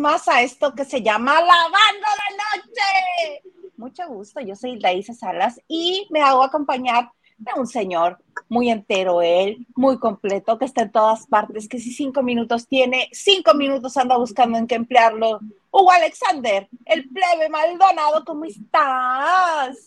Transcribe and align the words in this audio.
más 0.00 0.26
a 0.26 0.42
esto 0.42 0.74
que 0.74 0.84
se 0.84 1.02
llama 1.02 1.34
Lavando 1.34 2.06
la 2.18 2.58
Noche. 2.58 3.42
Mucho 3.76 4.08
gusto, 4.08 4.40
yo 4.40 4.56
soy 4.56 4.80
Laisa 4.80 5.14
Salas 5.14 5.60
y 5.68 6.06
me 6.10 6.20
hago 6.22 6.42
acompañar 6.42 7.10
de 7.38 7.52
un 7.56 7.66
señor 7.66 8.18
muy 8.48 8.70
entero, 8.70 9.22
él, 9.22 9.66
muy 9.74 9.98
completo, 9.98 10.58
que 10.58 10.64
está 10.64 10.82
en 10.82 10.92
todas 10.92 11.26
partes, 11.26 11.68
que 11.68 11.78
si 11.78 11.92
cinco 11.92 12.22
minutos 12.22 12.66
tiene, 12.66 13.08
cinco 13.12 13.54
minutos 13.54 13.96
anda 13.96 14.16
buscando 14.16 14.58
en 14.58 14.66
qué 14.66 14.74
emplearlo. 14.74 15.40
Hugo 15.70 15.90
Alexander, 15.92 16.68
el 16.84 17.08
plebe 17.08 17.48
Maldonado, 17.48 18.24
¿cómo 18.24 18.44
estás? 18.44 19.78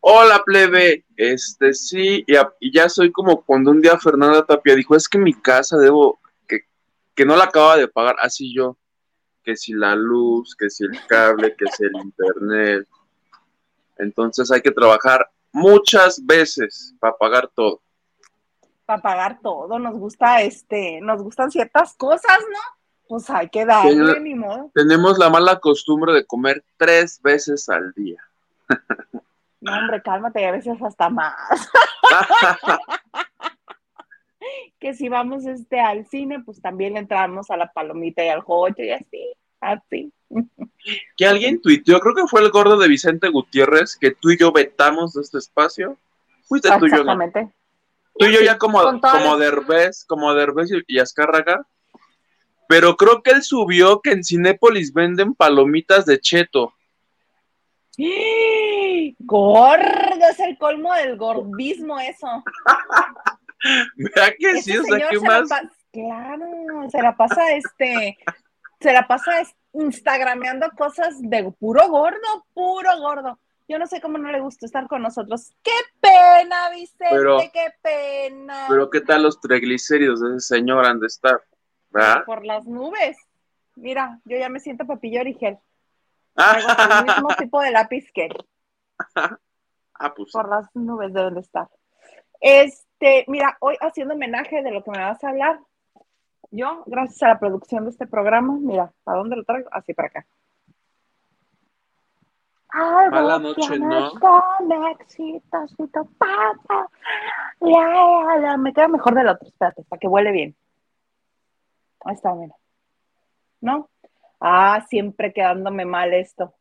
Hola, 0.00 0.42
plebe. 0.44 1.04
Este 1.16 1.74
sí, 1.74 2.24
y, 2.26 2.72
ya 2.72 2.88
soy 2.88 3.10
como 3.12 3.42
cuando 3.42 3.72
un 3.72 3.82
día 3.82 3.98
Fernanda 3.98 4.46
Tapia 4.46 4.74
dijo: 4.74 4.94
Es 4.96 5.08
que 5.08 5.18
mi 5.18 5.34
casa 5.34 5.76
debo, 5.76 6.20
que, 7.18 7.24
no 7.24 7.36
la 7.36 7.44
acababa 7.44 7.76
de 7.76 7.88
pagar, 7.88 8.16
así 8.22 8.54
yo. 8.54 8.76
Que 9.42 9.56
si 9.56 9.72
la 9.72 9.96
luz, 9.96 10.54
que 10.56 10.70
si 10.70 10.84
el 10.84 11.06
cable, 11.06 11.54
que 11.56 11.66
si 11.66 11.84
el 11.84 11.96
internet. 11.96 12.86
Entonces 13.96 14.50
hay 14.50 14.60
que 14.60 14.70
trabajar 14.70 15.28
muchas 15.52 16.24
veces 16.24 16.94
para 17.00 17.16
pagar 17.16 17.50
todo. 17.54 17.80
Para 18.86 19.02
pagar 19.02 19.40
todo, 19.42 19.78
nos 19.78 19.94
gusta 19.94 20.42
este, 20.42 21.00
nos 21.00 21.22
gustan 21.22 21.50
ciertas 21.50 21.94
cosas, 21.94 22.38
¿no? 22.50 22.58
Pues 23.08 23.28
hay 23.30 23.48
que 23.48 23.64
darle, 23.64 24.20
ni 24.20 24.34
modo. 24.34 24.70
Tenemos 24.74 25.18
la 25.18 25.30
mala 25.30 25.58
costumbre 25.58 26.12
de 26.12 26.24
comer 26.26 26.64
tres 26.76 27.20
veces 27.22 27.68
al 27.68 27.92
día. 27.92 28.22
No, 29.60 29.76
hombre, 29.76 30.00
cálmate, 30.02 30.46
a 30.46 30.52
veces 30.52 30.80
hasta 30.80 31.08
más. 31.10 31.68
que 34.80 34.94
si 34.94 35.08
vamos 35.08 35.46
este 35.46 35.80
al 35.80 36.06
cine, 36.06 36.40
pues 36.40 36.60
también 36.60 36.96
entramos 36.96 37.50
a 37.50 37.56
la 37.56 37.72
palomita 37.72 38.24
y 38.24 38.28
al 38.28 38.40
jocho 38.40 38.82
y 38.82 38.90
así, 38.90 39.32
así. 39.60 40.12
que 41.16 41.26
alguien 41.26 41.60
tuiteó, 41.60 42.00
creo 42.00 42.14
que 42.14 42.26
fue 42.26 42.42
el 42.42 42.50
gordo 42.50 42.76
de 42.76 42.88
Vicente 42.88 43.28
Gutiérrez, 43.28 43.96
que 43.96 44.12
tú 44.12 44.30
y 44.30 44.38
yo 44.38 44.52
vetamos 44.52 45.14
de 45.14 45.22
este 45.22 45.38
espacio. 45.38 45.96
Fuiste 46.44 46.70
tú 46.78 46.86
y 46.86 46.90
yo, 46.90 47.04
¿no? 47.04 47.16
Tú 48.18 48.26
y 48.26 48.32
yo 48.32 48.40
ya 48.40 48.58
como, 48.58 48.80
como 49.00 49.36
Derbez, 49.36 50.04
como 50.04 50.34
Derbez 50.34 50.70
y 50.86 50.98
Azcárraga. 50.98 51.66
Pero 52.68 52.96
creo 52.96 53.22
que 53.22 53.30
él 53.30 53.42
subió 53.42 54.00
que 54.00 54.10
en 54.10 54.24
Cinépolis 54.24 54.92
venden 54.92 55.34
palomitas 55.34 56.04
de 56.04 56.20
cheto. 56.20 56.74
Gordo, 59.20 60.28
es 60.30 60.40
el 60.40 60.56
colmo 60.58 60.92
del 60.94 61.16
gordismo 61.16 61.98
eso. 61.98 62.44
Mira 63.96 64.32
que 64.38 64.62
sí, 64.62 64.76
o 64.76 64.84
sea, 64.84 65.08
¿qué 65.08 65.20
más? 65.20 65.48
Claro, 65.92 66.46
se 66.90 67.02
la 67.02 67.16
pasa 67.16 67.52
este, 67.52 68.18
se 68.80 68.92
la 68.92 69.06
pasa 69.06 69.32
instagrameando 69.72 70.70
cosas 70.76 71.16
de 71.20 71.50
puro 71.58 71.88
gordo, 71.88 72.46
puro 72.54 72.98
gordo. 73.00 73.38
Yo 73.66 73.78
no 73.78 73.86
sé 73.86 74.00
cómo 74.00 74.16
no 74.16 74.30
le 74.32 74.40
gusta 74.40 74.64
estar 74.64 74.86
con 74.86 75.02
nosotros. 75.02 75.52
¡Qué 75.62 75.72
pena, 76.00 76.70
Vicente! 76.70 77.50
¡Qué 77.52 77.66
pena! 77.82 78.66
Pero 78.68 78.88
¿qué 78.88 79.02
tal 79.02 79.24
los 79.24 79.40
triglicéridos 79.40 80.20
de 80.20 80.36
ese 80.36 80.56
señor 80.56 80.86
han 80.86 81.00
de 81.00 81.06
estar? 81.06 81.42
¿verdad? 81.90 82.24
Por 82.24 82.44
las 82.44 82.66
nubes. 82.66 83.16
Mira, 83.76 84.20
yo 84.24 84.38
ya 84.38 84.48
me 84.48 84.60
siento 84.60 84.86
papillo 84.86 85.20
origel. 85.20 85.58
el 86.36 87.04
mismo 87.04 87.28
tipo 87.36 87.60
de 87.60 87.70
lápiz 87.72 88.10
que 88.12 88.28
ah, 89.14 90.14
pues. 90.14 90.32
Por 90.32 90.48
las 90.48 90.74
nubes 90.74 91.12
deben 91.12 91.34
de 91.34 91.40
estar. 91.40 91.68
Este, 92.40 92.87
mira, 93.26 93.56
hoy 93.60 93.76
haciendo 93.80 94.14
homenaje 94.14 94.62
de 94.62 94.70
lo 94.70 94.82
que 94.82 94.90
me 94.90 94.98
vas 94.98 95.22
a 95.22 95.28
hablar, 95.28 95.60
yo, 96.50 96.82
gracias 96.86 97.22
a 97.22 97.28
la 97.28 97.38
producción 97.38 97.84
de 97.84 97.90
este 97.90 98.06
programa, 98.06 98.56
mira, 98.58 98.92
¿a 99.04 99.14
dónde 99.14 99.36
lo 99.36 99.44
traigo? 99.44 99.68
Así 99.72 99.94
para 99.94 100.08
acá. 100.08 100.26
Mala 103.10 103.38
noche, 103.38 103.78
¿no? 103.78 104.12
Me 108.58 108.72
queda 108.72 108.88
mejor 108.88 109.14
del 109.14 109.28
otro, 109.28 109.48
espérate, 109.48 109.84
para 109.84 109.98
que 109.98 110.06
huele 110.06 110.32
bien. 110.32 110.56
Ahí 112.04 112.14
está, 112.14 112.34
mira. 112.34 112.54
¿No? 113.60 113.88
Ah, 114.40 114.84
siempre 114.88 115.32
quedándome 115.32 115.84
mal 115.84 116.12
esto. 116.14 116.54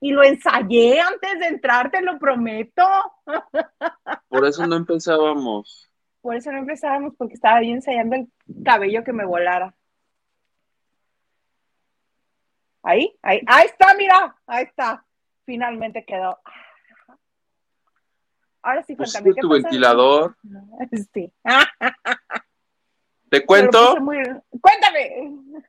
Y 0.00 0.12
lo 0.12 0.22
ensayé 0.22 1.00
antes 1.00 1.38
de 1.40 1.46
entrar, 1.46 1.90
te 1.90 2.02
lo 2.02 2.18
prometo. 2.18 2.82
Por 4.28 4.46
eso 4.46 4.66
no 4.66 4.76
empezábamos. 4.76 5.90
Por 6.20 6.36
eso 6.36 6.50
no 6.52 6.58
empezábamos, 6.58 7.14
porque 7.16 7.34
estaba 7.34 7.60
bien 7.60 7.76
ensayando 7.76 8.16
el 8.16 8.28
cabello 8.64 9.04
que 9.04 9.12
me 9.12 9.24
volara. 9.24 9.74
Ahí, 12.82 13.16
ahí, 13.22 13.40
ahí 13.46 13.66
está, 13.66 13.94
mira, 13.94 14.36
ahí 14.46 14.64
está. 14.64 15.04
Finalmente 15.44 16.04
quedó. 16.04 16.38
Ahora 18.62 18.82
sí, 18.82 18.96
pues 18.96 19.12
cuéntame. 19.12 19.40
tu 19.40 19.48
ventilador? 19.48 20.36
Sí. 21.14 21.32
¿Te 23.30 23.46
cuento? 23.46 23.96
Cuéntame. 24.60 25.62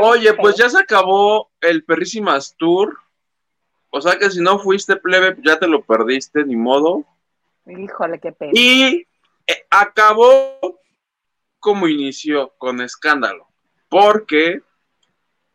Oye, 0.00 0.34
pues 0.34 0.56
ya 0.56 0.68
se 0.68 0.78
acabó 0.78 1.50
el 1.60 1.84
Perrísimas 1.84 2.54
Tour. 2.56 2.98
O 3.90 4.00
sea 4.00 4.18
que 4.18 4.30
si 4.30 4.40
no 4.40 4.58
fuiste 4.58 4.96
plebe, 4.96 5.36
ya 5.42 5.58
te 5.58 5.66
lo 5.66 5.82
perdiste, 5.82 6.44
ni 6.44 6.56
modo. 6.56 7.04
Híjole, 7.66 8.18
qué 8.18 8.32
pena. 8.32 8.52
Y 8.54 9.06
eh, 9.46 9.66
acabó 9.70 10.80
como 11.58 11.88
inició, 11.88 12.52
con 12.58 12.80
escándalo. 12.80 13.46
Porque 13.88 14.60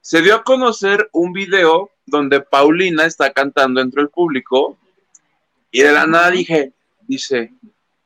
se 0.02 0.22
dio 0.22 0.36
a 0.36 0.44
conocer 0.44 1.10
un 1.12 1.34
video 1.34 1.92
donde 2.06 2.42
Paulina 2.42 3.06
está 3.06 3.32
cantando 3.32 3.82
entre 3.82 4.02
el 4.02 4.10
público. 4.10 4.78
Y 5.72 5.82
de 5.82 5.92
la 5.92 6.06
nada 6.06 6.30
dije, 6.32 6.74
dice, 7.02 7.52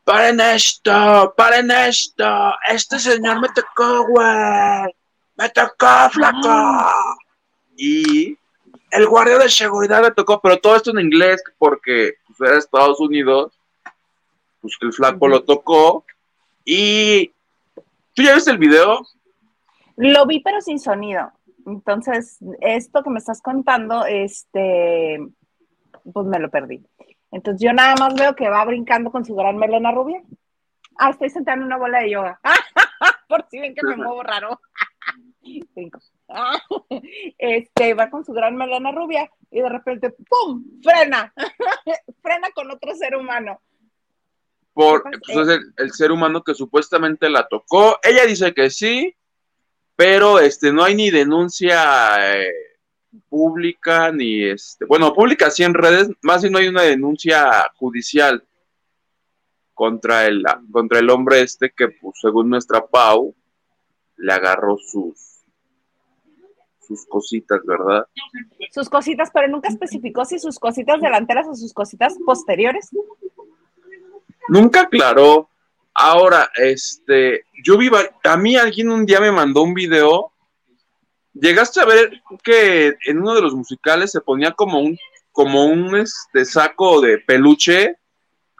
paren 0.03 0.39
esto, 0.39 1.33
paren 1.35 1.69
esto, 1.71 2.53
este 2.69 2.99
señor 2.99 3.41
me 3.41 3.49
tocó, 3.49 4.07
güey 4.07 4.93
me 5.37 5.49
tocó, 5.49 6.09
flaco. 6.11 6.91
Y 7.75 8.37
el 8.91 9.07
guardia 9.07 9.37
de 9.37 9.49
seguridad 9.49 10.01
me 10.01 10.11
tocó, 10.11 10.41
pero 10.41 10.57
todo 10.57 10.75
esto 10.75 10.91
en 10.91 11.05
inglés, 11.05 11.43
porque 11.57 12.15
pues, 12.25 12.49
era 12.49 12.59
Estados 12.59 12.99
Unidos, 12.99 13.57
pues 14.61 14.75
que 14.77 14.87
el 14.87 14.93
flaco 14.93 15.27
lo 15.27 15.43
tocó. 15.43 16.05
Y 16.65 17.31
¿tú 18.13 18.23
ya 18.23 18.33
viste 18.33 18.51
el 18.51 18.57
video? 18.57 19.05
Lo 19.95 20.25
vi, 20.25 20.39
pero 20.41 20.61
sin 20.61 20.79
sonido. 20.79 21.31
Entonces, 21.65 22.37
esto 22.61 23.03
que 23.03 23.09
me 23.09 23.19
estás 23.19 23.41
contando, 23.41 24.05
este, 24.05 25.19
pues 26.13 26.25
me 26.25 26.39
lo 26.39 26.49
perdí. 26.49 26.83
Entonces, 27.31 27.61
yo 27.61 27.73
nada 27.73 27.95
más 27.99 28.15
veo 28.15 28.35
que 28.35 28.49
va 28.49 28.63
brincando 28.65 29.11
con 29.11 29.25
su 29.25 29.35
gran 29.35 29.57
melena 29.57 29.91
rubia. 29.91 30.21
Ah, 30.97 31.09
estoy 31.09 31.29
sentada 31.29 31.57
en 31.57 31.63
una 31.63 31.77
bola 31.77 31.99
de 31.99 32.11
yoga. 32.11 32.39
Por 33.27 33.45
si 33.49 33.59
ven 33.59 33.75
que 33.75 33.85
me 33.85 33.97
muevo 33.97 34.23
raro. 34.23 34.61
Este 37.37 37.93
va 37.93 38.09
con 38.09 38.25
su 38.25 38.33
gran 38.33 38.55
melena 38.55 38.91
rubia 38.91 39.29
y 39.51 39.61
de 39.61 39.69
repente 39.69 40.11
¡pum! 40.11 40.63
frena, 40.81 41.33
frena 42.21 42.49
con 42.51 42.69
otro 42.71 42.95
ser 42.95 43.15
humano. 43.15 43.61
Por 44.73 45.03
pues, 45.25 45.59
el, 45.77 45.91
ser 45.91 46.11
humano 46.11 46.43
que 46.43 46.53
supuestamente 46.53 47.29
la 47.29 47.47
tocó. 47.47 47.97
Ella 48.03 48.25
dice 48.25 48.53
que 48.53 48.69
sí, 48.69 49.15
pero 49.95 50.39
este 50.39 50.71
no 50.71 50.83
hay 50.83 50.93
ni 50.93 51.09
denuncia 51.09 52.35
eh, 52.35 52.53
pública 53.27 54.11
ni 54.11 54.43
este, 54.43 54.85
bueno, 54.85 55.15
pública 55.15 55.49
sí 55.49 55.63
en 55.63 55.73
redes, 55.73 56.09
más 56.21 56.41
si 56.41 56.49
no 56.51 56.59
hay 56.59 56.67
una 56.67 56.83
denuncia 56.83 57.71
judicial 57.75 58.45
contra 59.73 60.25
el 60.25 60.43
contra 60.71 60.99
el 60.99 61.09
hombre 61.09 61.41
este 61.41 61.71
que 61.71 61.89
pues, 61.89 62.19
según 62.19 62.49
nuestra 62.49 62.85
Pau 62.85 63.35
le 64.17 64.33
agarró 64.33 64.77
sus 64.77 65.26
sus 66.87 67.05
cositas, 67.05 67.59
¿verdad? 67.65 68.07
Sus 68.71 68.89
cositas, 68.89 69.29
pero 69.33 69.47
nunca 69.47 69.69
especificó 69.69 70.25
si 70.25 70.39
sus 70.39 70.57
cositas 70.59 71.01
delanteras 71.01 71.47
o 71.47 71.55
sus 71.55 71.73
cositas 71.73 72.15
posteriores. 72.25 72.89
Nunca 74.47 74.81
aclaró. 74.81 75.49
Ahora, 75.93 76.49
este, 76.55 77.43
yo 77.63 77.77
vi, 77.77 77.89
a 78.23 78.37
mí 78.37 78.55
alguien 78.55 78.89
un 78.89 79.05
día 79.05 79.19
me 79.19 79.31
mandó 79.31 79.63
un 79.63 79.73
video. 79.73 80.31
Llegaste 81.33 81.81
a 81.81 81.85
ver 81.85 82.21
que 82.43 82.95
en 83.05 83.19
uno 83.19 83.35
de 83.35 83.41
los 83.41 83.53
musicales 83.53 84.11
se 84.11 84.21
ponía 84.21 84.51
como 84.51 84.79
un, 84.79 84.97
como 85.31 85.65
un 85.65 85.95
este 85.95 86.45
saco 86.45 87.01
de 87.01 87.17
peluche, 87.19 87.97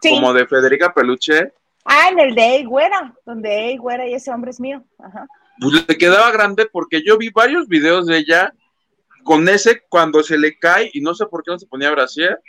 como 0.02 0.34
de 0.34 0.48
Federica 0.48 0.94
Peluche. 0.94 1.54
Ah, 1.86 2.10
en 2.12 2.20
el 2.20 2.36
de 2.36 2.42
Ey 2.42 2.66
Güera, 2.66 3.16
donde 3.26 3.70
Ey 3.70 3.78
Güera 3.78 4.08
y 4.08 4.14
ese 4.14 4.32
hombre 4.32 4.52
es 4.52 4.60
mío. 4.60 4.84
Ajá 5.00 5.28
pues 5.60 5.88
le 5.88 5.98
quedaba 5.98 6.32
grande 6.32 6.68
porque 6.72 7.04
yo 7.04 7.18
vi 7.18 7.30
varios 7.30 7.68
videos 7.68 8.06
de 8.06 8.18
ella 8.18 8.54
con 9.24 9.48
ese 9.50 9.84
cuando 9.90 10.24
se 10.24 10.38
le 10.38 10.58
cae 10.58 10.90
y 10.94 11.02
no 11.02 11.14
sé 11.14 11.26
por 11.26 11.44
qué 11.44 11.52
no 11.52 11.60
se 11.60 11.68
ponía 11.68 11.92
brasier. 11.92 12.40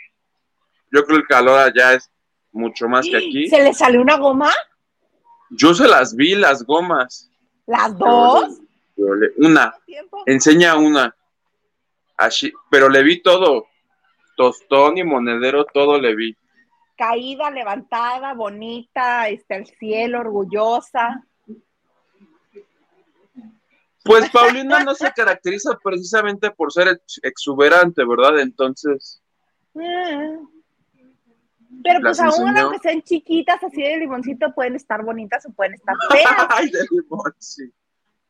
Yo 0.91 1.03
creo 1.03 1.17
que 1.17 1.21
el 1.21 1.27
calor 1.27 1.59
allá 1.59 1.93
es 1.93 2.11
mucho 2.51 2.87
más 2.87 3.05
que 3.05 3.17
aquí. 3.17 3.47
¿Se 3.47 3.61
le 3.61 3.73
salió 3.73 4.01
una 4.01 4.17
goma? 4.17 4.51
Yo 5.49 5.73
se 5.73 5.87
las 5.87 6.15
vi, 6.15 6.35
las 6.35 6.63
gomas. 6.63 7.29
¿Las 7.65 7.97
dos? 7.97 8.59
Una. 9.37 9.73
Enseña 10.25 10.75
una. 10.77 11.15
Así, 12.17 12.51
pero 12.69 12.89
le 12.89 13.03
vi 13.03 13.21
todo. 13.21 13.67
Tostón 14.35 14.97
y 14.97 15.03
monedero, 15.03 15.65
todo 15.65 15.99
le 15.99 16.15
vi. 16.15 16.35
Caída, 16.97 17.49
levantada, 17.51 18.33
bonita, 18.33 19.29
este, 19.29 19.55
al 19.55 19.65
cielo, 19.65 20.19
orgullosa. 20.19 21.23
Pues 24.09 24.27
Paulina 24.31 24.83
no 24.83 24.95
se 24.95 25.11
caracteriza 25.11 25.77
precisamente 25.83 26.49
por 26.49 26.73
ser 26.73 26.99
exuberante, 27.21 28.03
¿verdad? 28.03 28.39
Entonces. 28.39 29.21
Mm. 29.75 30.47
Pero 31.83 31.99
pues 32.01 32.19
aún 32.19 32.57
aunque 32.57 32.79
sean 32.79 33.03
chiquitas 33.03 33.63
así 33.63 33.83
de 33.83 33.97
limoncito, 33.97 34.51
pueden 34.55 34.75
estar 34.75 35.05
bonitas 35.05 35.45
o 35.45 35.51
pueden 35.51 35.75
estar 35.75 35.95
feas. 36.09 36.25
Ay, 36.49 36.71
de 36.71 36.79
limón, 36.89 37.35
sí. 37.37 37.71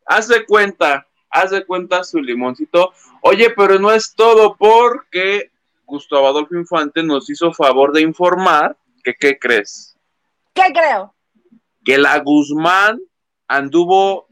Haz 0.06 0.28
de 0.28 0.46
cuenta, 0.46 1.08
haz 1.30 1.52
de 1.52 1.66
cuenta 1.66 2.04
su 2.04 2.20
limoncito. 2.20 2.92
Oye, 3.22 3.50
pero 3.56 3.80
no 3.80 3.94
es 3.94 4.14
todo 4.14 4.58
porque 4.58 5.50
Gustavo 5.86 6.28
Adolfo 6.28 6.56
Infante 6.56 7.04
nos 7.04 7.30
hizo 7.30 7.54
favor 7.54 7.94
de 7.94 8.02
informar 8.02 8.76
que, 9.02 9.14
¿qué 9.16 9.40
crees? 9.40 9.98
¿Qué 10.54 10.74
creo? 10.74 11.16
Que 11.86 11.98
la 11.98 12.20
Guzmán 12.20 13.00
anduvo 13.48 14.29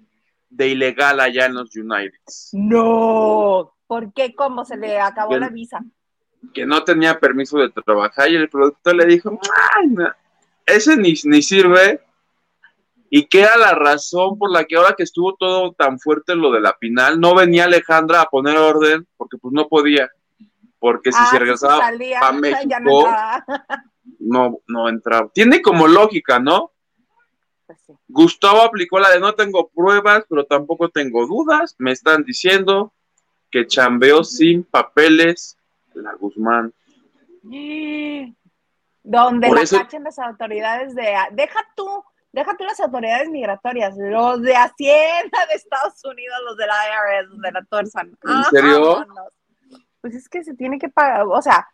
de 0.50 0.70
ilegal 0.70 1.20
allá 1.20 1.46
en 1.46 1.56
los 1.56 1.76
United. 1.76 2.20
No, 2.54 3.74
¿por 3.88 4.14
qué? 4.14 4.34
¿Cómo 4.36 4.66
se 4.66 4.78
le 4.78 5.00
acabó 5.00 5.38
la 5.38 5.50
visa? 5.50 5.84
Que 6.54 6.66
no 6.66 6.84
tenía 6.84 7.20
permiso 7.20 7.58
de 7.58 7.70
trabajar 7.70 8.30
y 8.30 8.36
el 8.36 8.50
productor 8.50 8.96
le 8.96 9.06
dijo, 9.06 9.40
Ay, 9.76 9.96
ese 10.66 10.98
ni, 10.98 11.14
ni 11.24 11.42
sirve. 11.42 12.02
Y 13.10 13.26
que 13.28 13.42
era 13.42 13.56
la 13.56 13.74
razón 13.74 14.38
por 14.38 14.52
la 14.52 14.66
que 14.66 14.76
ahora 14.76 14.94
que 14.96 15.04
estuvo 15.04 15.34
todo 15.36 15.72
tan 15.72 15.98
fuerte 15.98 16.36
lo 16.36 16.52
de 16.52 16.60
la 16.60 16.78
Pinal, 16.78 17.22
no 17.22 17.34
venía 17.36 17.64
Alejandra 17.64 18.22
a 18.22 18.26
poner 18.26 18.58
orden 18.58 19.08
porque 19.16 19.38
pues 19.38 19.54
no 19.54 19.70
podía. 19.70 20.10
Porque 20.78 21.12
si 21.14 21.18
ah, 21.22 21.28
se 21.32 21.40
regresaba 21.40 21.88
a 21.88 22.32
México, 22.34 23.08
no, 24.20 24.60
no 24.68 24.90
entraba. 24.90 25.30
Tiene 25.34 25.62
como 25.62 25.88
lógica, 25.88 26.40
¿no? 26.40 26.74
Pues 27.68 27.80
Gustavo 28.08 28.62
aplicó 28.62 28.98
la 28.98 29.10
de 29.10 29.20
no 29.20 29.36
tengo 29.36 29.68
pruebas, 29.68 30.24
pero 30.30 30.46
tampoco 30.46 30.90
tengo 30.90 31.28
dudas. 31.28 31.76
Me 31.78 31.92
están 31.92 32.24
diciendo 32.24 32.94
que 33.52 33.68
chambeó 33.68 34.24
sin 34.24 34.64
papeles 34.64 35.58
la 35.94 36.14
Guzmán. 36.14 36.74
Donde 39.04 39.50
la 39.50 39.66
cachen 39.66 40.04
las 40.04 40.18
autoridades 40.18 40.96
de... 40.96 41.14
Deja 41.32 41.60
tú, 41.76 42.04
deja 42.32 42.56
tú 42.56 42.64
las 42.64 42.80
autoridades 42.80 43.30
migratorias, 43.30 43.96
los 43.98 44.42
de 44.42 44.56
Hacienda 44.56 45.46
de 45.50 45.56
Estados 45.56 46.04
Unidos, 46.06 46.38
los 46.46 46.56
de 46.56 46.68
la 46.68 46.74
IRS, 46.74 47.30
los 47.30 47.42
de 47.42 47.52
la 47.52 47.66
Torsan. 47.66 48.18
¿En 48.24 48.44
serio? 48.46 49.06
Pues 50.00 50.16
es 50.16 50.30
que 50.30 50.44
se 50.44 50.54
tiene 50.54 50.80
que 50.80 50.88
pagar, 50.88 51.24
o 51.24 51.42
sea, 51.42 51.68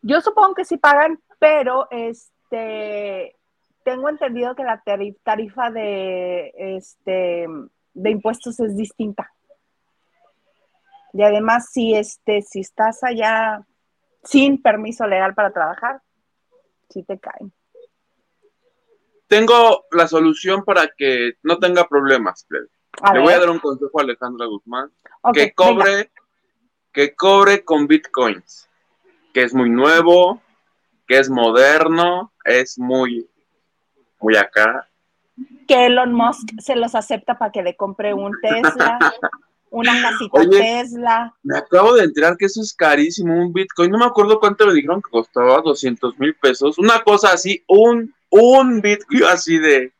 yo 0.00 0.20
supongo 0.20 0.54
que 0.54 0.64
sí 0.64 0.78
pagan, 0.78 1.20
pero 1.38 1.88
este 1.90 3.36
tengo 3.84 4.08
entendido 4.08 4.56
que 4.56 4.64
la 4.64 4.82
tarifa 5.22 5.70
de, 5.70 6.52
este, 6.56 7.46
de 7.92 8.10
impuestos 8.10 8.58
es 8.60 8.76
distinta. 8.76 9.30
Y 11.12 11.22
además, 11.22 11.68
si, 11.70 11.94
este, 11.94 12.42
si 12.42 12.60
estás 12.60 13.04
allá 13.04 13.64
sin 14.24 14.60
permiso 14.60 15.06
legal 15.06 15.34
para 15.34 15.52
trabajar, 15.52 16.00
sí 16.88 17.04
te 17.04 17.18
caen. 17.20 17.52
Tengo 19.28 19.84
la 19.92 20.08
solución 20.08 20.64
para 20.64 20.88
que 20.88 21.34
no 21.42 21.58
tenga 21.58 21.86
problemas. 21.86 22.46
Le 22.48 23.20
voy 23.20 23.32
a 23.32 23.38
dar 23.38 23.50
un 23.50 23.58
consejo 23.58 24.00
a 24.00 24.02
Alejandra 24.02 24.46
Guzmán. 24.46 24.90
que 25.32 25.52
cobre, 25.52 26.10
que 26.90 27.14
cobre 27.14 27.64
con 27.64 27.86
bitcoins, 27.86 28.68
que 29.32 29.42
es 29.42 29.54
muy 29.54 29.70
nuevo, 29.70 30.42
que 31.06 31.18
es 31.18 31.28
moderno, 31.28 32.32
es 32.44 32.78
muy 32.78 33.28
muy 34.20 34.36
acá. 34.36 34.88
Que 35.66 35.86
Elon 35.86 36.12
Musk 36.12 36.48
se 36.60 36.76
los 36.76 36.94
acepta 36.94 37.36
para 37.38 37.50
que 37.50 37.62
le 37.62 37.76
compre 37.76 38.14
un 38.14 38.32
Tesla, 38.40 38.98
una 39.70 39.92
casita 40.02 40.48
Tesla. 40.48 41.34
Me 41.42 41.58
acabo 41.58 41.94
de 41.94 42.04
enterar 42.04 42.36
que 42.36 42.46
eso 42.46 42.60
es 42.60 42.74
carísimo, 42.74 43.34
un 43.34 43.52
Bitcoin. 43.52 43.90
No 43.90 43.98
me 43.98 44.04
acuerdo 44.04 44.38
cuánto 44.38 44.66
le 44.66 44.74
dijeron 44.74 45.02
que 45.02 45.10
costaba, 45.10 45.60
200 45.60 46.18
mil 46.18 46.34
pesos. 46.36 46.78
Una 46.78 47.00
cosa 47.02 47.32
así, 47.32 47.64
un, 47.66 48.14
un 48.30 48.80
Bitcoin 48.80 49.24
así 49.24 49.58
de... 49.58 49.92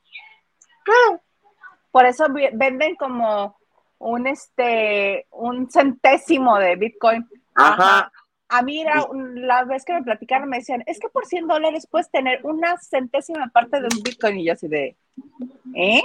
Por 1.90 2.06
eso 2.06 2.26
venden 2.52 2.96
como 2.96 3.56
un 3.98 4.26
este 4.26 5.26
un 5.30 5.70
centésimo 5.70 6.58
de 6.58 6.76
Bitcoin. 6.76 7.26
Ajá 7.54 8.10
a 8.56 8.62
mí 8.62 8.84
la 9.34 9.64
vez 9.64 9.84
que 9.84 9.92
me 9.92 10.02
platicaron 10.02 10.48
me 10.48 10.58
decían, 10.58 10.84
es 10.86 11.00
que 11.00 11.08
por 11.08 11.26
100 11.26 11.48
dólares 11.48 11.88
puedes 11.90 12.08
tener 12.10 12.40
una 12.44 12.78
centésima 12.78 13.48
parte 13.48 13.80
de 13.80 13.88
un 13.92 14.02
Bitcoin 14.02 14.38
y 14.38 14.44
yo 14.46 14.52
así 14.52 14.68
de, 14.68 14.96
¿eh? 15.74 16.02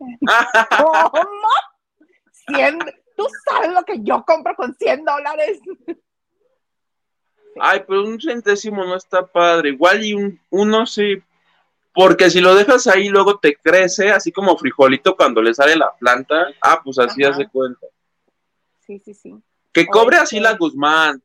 ¿Cómo? 0.78 1.10
100, 2.54 2.78
¿Tú 3.16 3.26
sabes 3.44 3.72
lo 3.72 3.82
que 3.84 4.02
yo 4.02 4.24
compro 4.24 4.54
con 4.56 4.74
100 4.74 5.04
dólares? 5.04 5.60
Ay, 7.60 7.84
pero 7.86 8.04
un 8.04 8.18
centésimo 8.18 8.82
no 8.84 8.96
está 8.96 9.26
padre. 9.26 9.70
Igual 9.70 10.02
y 10.02 10.14
un, 10.14 10.40
uno 10.48 10.86
sí. 10.86 11.22
Porque 11.92 12.30
si 12.30 12.40
lo 12.40 12.54
dejas 12.54 12.86
ahí, 12.86 13.10
luego 13.10 13.38
te 13.38 13.56
crece, 13.56 14.10
así 14.10 14.32
como 14.32 14.56
frijolito 14.56 15.16
cuando 15.16 15.42
le 15.42 15.52
sale 15.52 15.76
la 15.76 15.92
planta. 15.98 16.46
Ah, 16.62 16.80
pues 16.82 16.98
así 16.98 17.22
hace 17.22 17.46
cuenta. 17.46 17.86
Sí, 18.86 18.98
sí, 19.00 19.12
sí. 19.12 19.34
Que 19.70 19.86
cobre 19.86 20.16
así 20.16 20.40
la 20.40 20.54
Guzmán 20.54 21.22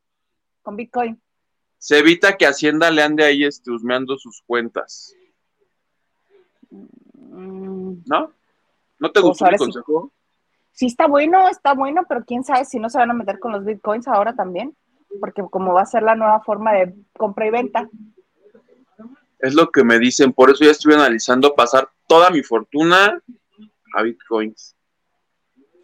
con 0.65 0.75
Bitcoin. 0.75 1.21
Se 1.77 1.99
evita 1.99 2.35
que 2.35 2.47
Hacienda 2.47 2.89
le 2.89 3.03
ande 3.03 3.23
ahí 3.23 3.45
este, 3.45 3.71
husmeando 3.71 4.17
sus 4.17 4.41
cuentas. 4.41 5.15
Mm. 6.71 7.97
¿No? 8.05 8.31
¿No 8.99 9.11
te 9.11 9.21
pues 9.21 9.23
gustó 9.23 9.47
el 9.47 9.57
consejo? 9.57 10.11
Sí. 10.71 10.87
está 10.87 11.07
bueno, 11.07 11.47
está 11.47 11.73
bueno, 11.73 12.03
pero 12.09 12.25
quién 12.25 12.43
sabe 12.43 12.65
si 12.65 12.79
no 12.79 12.89
se 12.89 12.97
van 12.97 13.11
a 13.11 13.13
meter 13.13 13.39
con 13.39 13.51
los 13.51 13.63
bitcoins 13.63 14.07
ahora 14.07 14.33
también, 14.33 14.75
porque 15.21 15.43
como 15.49 15.73
va 15.73 15.83
a 15.83 15.85
ser 15.85 16.03
la 16.03 16.15
nueva 16.15 16.41
forma 16.41 16.73
de 16.73 16.95
compra 17.17 17.45
y 17.45 17.51
venta. 17.51 17.87
Es 19.39 19.53
lo 19.53 19.69
que 19.69 19.83
me 19.83 19.99
dicen, 19.99 20.33
por 20.33 20.49
eso 20.49 20.65
ya 20.65 20.71
estuve 20.71 20.95
analizando 20.95 21.53
pasar 21.53 21.87
toda 22.07 22.31
mi 22.31 22.41
fortuna 22.41 23.21
a 23.93 24.01
bitcoins. 24.01 24.75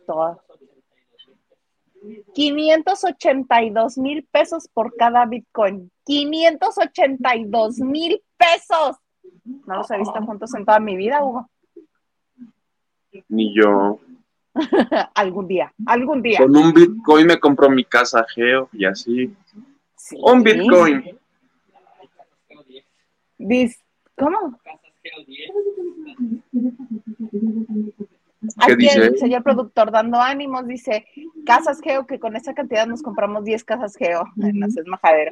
Toda. 0.08 0.40
582 2.34 3.98
mil 3.98 4.28
pesos 4.32 4.68
por 4.68 4.96
cada 4.96 5.26
Bitcoin. 5.26 5.92
582 6.06 7.80
mil 7.80 8.22
pesos. 8.38 8.98
No 9.44 9.78
los 9.78 9.92
he 9.92 9.98
visto 9.98 10.22
juntos 10.22 10.54
en 10.56 10.66
toda 10.66 10.80
mi 10.80 10.96
vida, 10.96 11.24
Hugo. 11.24 11.50
Ni 13.30 13.54
yo. 13.56 14.00
algún 15.16 15.48
día, 15.48 15.74
algún 15.86 16.22
día. 16.22 16.40
Con 16.40 16.56
un 16.56 16.74
Bitcoin 16.74 17.28
me 17.28 17.40
compro 17.40 17.70
mi 17.70 17.86
casa 17.86 18.26
Geo 18.34 18.70
y 18.74 18.86
así. 18.86 19.34
Un 20.18 20.44
Bitcoin. 20.44 21.18
¿Cómo? 24.18 24.60
Aquí 28.58 28.88
el 28.88 29.18
señor 29.20 29.44
productor 29.44 29.92
dando 29.92 30.20
ánimos 30.20 30.66
dice, 30.66 31.06
casas 31.46 31.80
Geo, 31.80 32.08
que 32.08 32.20
con 32.20 32.36
esa 32.36 32.54
cantidad 32.56 32.88
nos 32.88 33.04
compramos 33.04 33.44
10 33.44 33.64
casas 33.64 33.96
Geo, 33.96 34.24
no 34.36 34.66
es 34.66 34.76
majadero, 34.88 35.32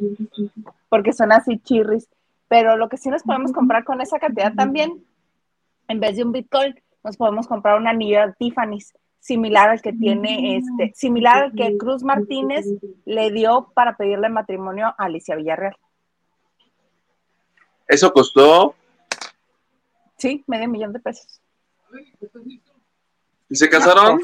porque 0.90 1.14
son 1.14 1.32
así 1.32 1.58
chirris. 1.60 2.08
Pero 2.48 2.78
lo 2.78 2.90
que 2.90 2.98
sí 2.98 3.10
nos 3.10 3.24
podemos 3.24 3.52
comprar 3.52 3.84
con 3.84 4.02
esa 4.02 4.20
cantidad 4.20 4.54
también, 4.54 5.04
en 5.88 6.00
vez 6.00 6.18
de 6.18 6.24
un 6.24 6.32
Bitcoin, 6.32 6.76
nos 7.04 7.16
podemos 7.16 7.48
comprar 7.48 7.80
un 7.80 7.88
anillo 7.88 8.26
de 8.26 8.34
Tiffany's, 8.34 8.94
similar 9.20 9.70
al 9.70 9.82
que 9.82 9.94
tiene, 9.94 10.58
este, 10.58 10.92
similar 10.96 11.44
al 11.44 11.54
que 11.54 11.78
Cruz 11.78 12.04
Martínez 12.04 12.66
le 13.06 13.32
dio 13.32 13.72
para 13.76 13.98
pedirle 13.98 14.30
matrimonio 14.30 14.88
a 14.88 15.06
Alicia 15.06 15.36
Villarreal. 15.36 15.76
¿Eso 17.88 18.12
costó? 18.12 18.76
Sí, 20.18 20.44
medio 20.48 20.68
millón 20.68 20.94
de 20.94 21.00
pesos. 21.00 21.42
¿Y 23.50 23.56
se 23.56 23.70
casaron? 23.70 24.20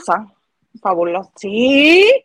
Fabuloso. 0.82 1.32
Sí. 1.36 2.24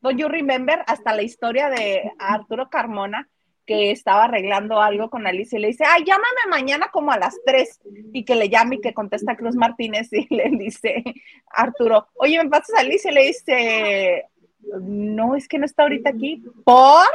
¿Do 0.00 0.10
you 0.10 0.28
remember 0.28 0.82
hasta 0.86 1.14
la 1.14 1.22
historia 1.22 1.68
de 1.68 2.12
Arturo 2.18 2.68
Carmona 2.68 3.28
que 3.66 3.92
estaba 3.92 4.24
arreglando 4.24 4.80
algo 4.80 5.10
con 5.10 5.26
Alicia 5.26 5.56
y 5.56 5.62
le 5.62 5.68
dice, 5.68 5.84
ay, 5.86 6.02
llámame 6.04 6.40
mañana 6.50 6.88
como 6.90 7.12
a 7.12 7.18
las 7.18 7.38
3 7.46 7.80
y 8.12 8.24
que 8.24 8.34
le 8.34 8.48
llame 8.48 8.76
y 8.76 8.80
que 8.80 8.92
contesta 8.92 9.36
Cruz 9.36 9.54
Martínez 9.54 10.12
y 10.12 10.26
le 10.34 10.50
dice 10.50 11.04
Arturo, 11.46 12.08
oye, 12.14 12.42
¿me 12.42 12.50
pasas 12.50 12.76
a 12.76 12.80
Alicia? 12.80 13.12
Y 13.12 13.14
le 13.14 13.26
dice, 13.26 14.24
no, 14.80 15.36
es 15.36 15.46
que 15.46 15.58
no 15.58 15.66
está 15.66 15.84
ahorita 15.84 16.10
aquí. 16.10 16.42
¿Por? 16.64 17.06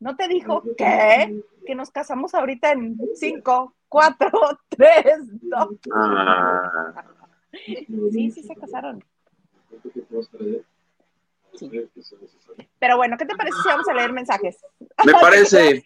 ¿No 0.00 0.14
te 0.14 0.28
dijo 0.28 0.62
qué? 0.76 1.40
Que 1.68 1.74
nos 1.74 1.90
casamos 1.90 2.34
ahorita 2.34 2.72
en 2.72 2.98
5, 3.14 3.74
cuatro, 3.90 4.30
tres, 4.70 5.18
dos. 5.42 5.68
sí, 8.10 8.30
sí 8.30 8.42
se 8.42 8.54
casaron. 8.54 9.04
Pero 12.78 12.96
bueno, 12.96 13.18
¿qué 13.18 13.26
te 13.26 13.36
parece 13.36 13.58
si 13.62 13.68
vamos 13.68 13.86
a 13.86 13.92
leer 13.92 14.14
mensajes? 14.14 14.64
Me 15.04 15.12
parece. 15.20 15.84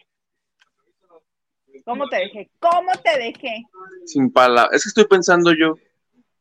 ¿Cómo 1.85 2.09
te 2.09 2.17
dejé? 2.19 2.49
¿Cómo 2.61 2.93
te 3.03 3.19
dejé? 3.19 3.65
Sin 4.07 4.33
palabras. 4.33 4.77
Es 4.77 4.85
que 4.85 4.91
estoy 4.91 5.07
pensando 5.07 5.53
yo, 5.53 5.79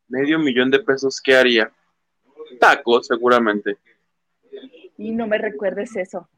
medio 0.08 0.38
millón 0.38 0.70
de 0.70 0.84
pesos, 0.84 1.20
¿qué 1.20 1.36
haría? 1.36 1.74
Tacos, 2.60 3.08
seguramente. 3.08 3.80
Y 5.00 5.10
no 5.10 5.26
me 5.26 5.40
recuerdes 5.40 5.96
eso. 5.96 6.30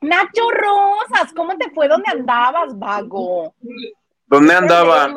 Nacho 0.00 0.50
Rosas, 0.50 1.32
¿cómo 1.34 1.56
te 1.58 1.70
fue? 1.70 1.86
¿Dónde 1.86 2.10
andabas, 2.10 2.78
vago? 2.78 3.54
¿Dónde 4.26 4.54
andaba? 4.54 5.14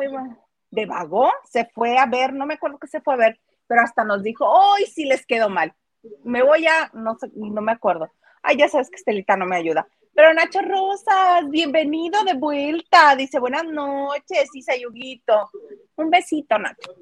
¿De 0.70 0.86
vago? 0.86 1.32
Se 1.44 1.64
fue 1.66 1.96
a 1.96 2.06
ver, 2.06 2.34
no 2.34 2.44
me 2.44 2.54
acuerdo 2.54 2.78
que 2.78 2.86
se 2.86 3.00
fue 3.00 3.14
a 3.14 3.18
ver, 3.18 3.40
pero 3.66 3.80
hasta 3.80 4.04
nos 4.04 4.22
dijo, 4.22 4.46
hoy 4.46 4.84
sí 4.86 5.06
les 5.06 5.24
quedó 5.24 5.48
mal. 5.48 5.74
Me 6.22 6.42
voy 6.42 6.66
a, 6.66 6.90
no 6.92 7.16
sé, 7.18 7.30
no 7.34 7.62
me 7.62 7.72
acuerdo. 7.72 8.10
Ay, 8.42 8.58
ya 8.58 8.68
sabes 8.68 8.90
que 8.90 8.96
Estelita 8.96 9.36
no 9.36 9.46
me 9.46 9.56
ayuda. 9.56 9.88
Pero 10.14 10.34
Nacho 10.34 10.60
Rosas, 10.60 11.48
bienvenido 11.48 12.22
de 12.24 12.34
vuelta. 12.34 13.16
Dice, 13.16 13.38
buenas 13.38 13.64
noches, 13.64 14.50
Isa 14.54 14.76
Yuguito. 14.76 15.50
Un 15.96 16.10
besito, 16.10 16.58
Nacho. 16.58 16.94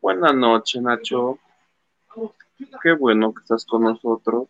Buenas 0.00 0.34
noches, 0.34 0.80
Nacho. 0.80 1.38
Qué 2.82 2.92
bueno 2.92 3.34
que 3.34 3.42
estás 3.42 3.66
con 3.66 3.82
nosotros. 3.82 4.48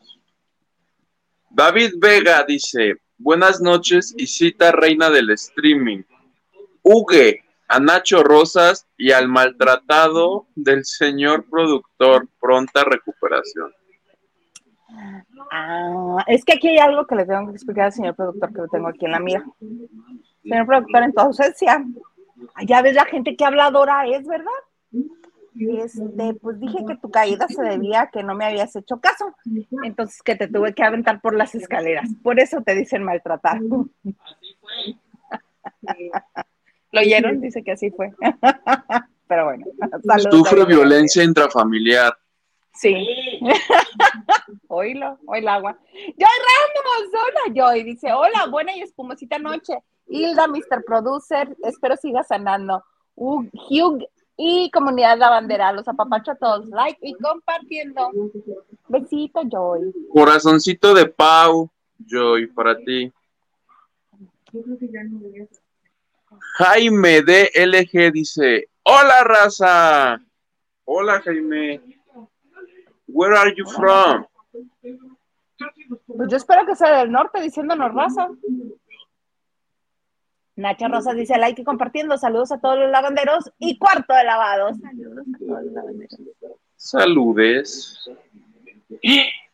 David 1.50 1.94
Vega 1.98 2.44
dice, 2.44 2.96
buenas 3.18 3.60
noches 3.60 4.14
y 4.16 4.26
cita 4.26 4.72
reina 4.72 5.10
del 5.10 5.30
streaming. 5.30 6.02
Hugue 6.82 7.44
a 7.68 7.80
Nacho 7.80 8.22
Rosas 8.22 8.86
y 8.96 9.12
al 9.12 9.28
maltratado 9.28 10.46
del 10.54 10.84
señor 10.84 11.44
productor. 11.48 12.28
Pronta 12.40 12.84
recuperación. 12.84 13.72
Ah, 15.50 16.24
es 16.26 16.44
que 16.44 16.54
aquí 16.54 16.68
hay 16.68 16.78
algo 16.78 17.06
que 17.06 17.16
le 17.16 17.26
tengo 17.26 17.48
que 17.48 17.54
explicar 17.54 17.86
al 17.86 17.92
señor 17.92 18.14
productor 18.14 18.52
que 18.52 18.60
lo 18.60 18.68
tengo 18.68 18.88
aquí 18.88 19.04
en 19.04 19.12
la 19.12 19.20
mira. 19.20 19.44
Señor 20.42 20.66
productor, 20.66 21.02
entonces 21.02 21.56
ya, 21.60 21.84
ya 22.66 22.82
ves 22.82 22.94
la 22.94 23.04
gente 23.04 23.36
que 23.36 23.44
habladora 23.44 24.06
es, 24.06 24.26
¿verdad? 24.26 24.50
Este, 25.58 26.34
pues 26.34 26.60
dije 26.60 26.84
que 26.86 26.96
tu 26.96 27.10
caída 27.10 27.46
se 27.48 27.62
debía 27.62 28.02
a 28.02 28.10
que 28.10 28.22
no 28.22 28.34
me 28.34 28.44
habías 28.44 28.76
hecho 28.76 29.00
caso, 29.00 29.34
entonces 29.82 30.22
que 30.22 30.34
te 30.34 30.48
tuve 30.48 30.74
que 30.74 30.82
aventar 30.82 31.20
por 31.20 31.34
las 31.34 31.54
escaleras. 31.54 32.08
Por 32.22 32.40
eso 32.40 32.62
te 32.62 32.74
dicen 32.74 33.02
maltratar. 33.02 33.58
Así 33.58 34.58
fue. 34.60 36.12
¿Lo 36.92 37.00
oyeron? 37.00 37.40
Dice 37.40 37.62
que 37.62 37.72
así 37.72 37.90
fue. 37.90 38.12
Pero 39.28 39.44
bueno. 39.44 39.66
Sufre 40.30 40.64
violencia 40.64 41.24
intrafamiliar. 41.24 42.16
Sí. 42.74 42.94
Oílo, 44.68 45.18
oí 45.26 45.38
el 45.38 45.48
agua. 45.48 45.78
Joy 45.92 46.14
Ramos, 46.18 47.10
hola 47.12 47.54
Joy, 47.54 47.82
dice, 47.84 48.12
hola, 48.12 48.46
buena 48.50 48.76
y 48.76 48.82
espumosita 48.82 49.38
noche. 49.38 49.78
Hilda, 50.08 50.46
Mr. 50.46 50.84
Producer, 50.84 51.56
espero 51.64 51.96
siga 51.96 52.22
sanando. 52.22 52.84
Hugh, 53.14 54.06
y 54.36 54.70
comunidad 54.70 55.18
la 55.18 55.30
bandera, 55.30 55.72
los 55.72 55.88
apapacho 55.88 56.32
a 56.32 56.36
todos, 56.36 56.66
like 56.68 56.98
y 57.00 57.14
compartiendo. 57.14 58.10
Besito, 58.88 59.42
Joy. 59.44 59.92
Corazoncito 60.12 60.94
de 60.94 61.06
Pau, 61.06 61.70
Joy, 61.98 62.46
para 62.48 62.76
ti. 62.76 63.12
Jaime 66.58 67.22
DLG 67.22 68.12
dice, 68.12 68.68
hola 68.82 69.24
raza. 69.24 70.20
Hola 70.84 71.20
Jaime. 71.22 71.80
Where 73.08 73.36
are 73.36 73.54
you 73.56 73.66
from? 73.66 74.26
Pues 76.06 76.28
yo 76.28 76.36
espero 76.36 76.66
que 76.66 76.76
sea 76.76 76.98
del 76.98 77.10
norte 77.10 77.40
diciéndonos 77.40 77.92
raza. 77.94 78.28
Nacha 80.56 80.88
Rosa 80.88 81.12
dice 81.12 81.36
like 81.38 81.60
y 81.60 81.64
compartiendo. 81.64 82.16
Saludos 82.16 82.50
a 82.50 82.58
todos 82.58 82.78
los 82.78 82.90
lavanderos 82.90 83.52
y 83.58 83.78
cuarto 83.78 84.14
de 84.14 84.24
lavados. 84.24 84.76
Saludos 84.78 85.26
a 85.34 85.38
todos 85.38 85.62
los 85.64 85.72
lavanderos. 85.72 86.20
Saludes. 86.76 88.08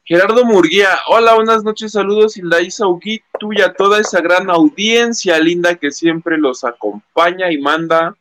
Gerardo 0.04 0.44
Murguía, 0.44 0.88
hola, 1.08 1.34
buenas 1.34 1.62
noches, 1.62 1.92
saludos, 1.92 2.36
Hilda 2.36 2.60
Isauki, 2.60 3.22
tú 3.38 3.52
y 3.52 3.62
a 3.62 3.72
toda 3.72 4.00
esa 4.00 4.20
gran 4.20 4.50
audiencia 4.50 5.38
linda 5.38 5.76
que 5.76 5.92
siempre 5.92 6.36
los 6.36 6.64
acompaña 6.64 7.50
y 7.52 7.58
manda 7.58 8.14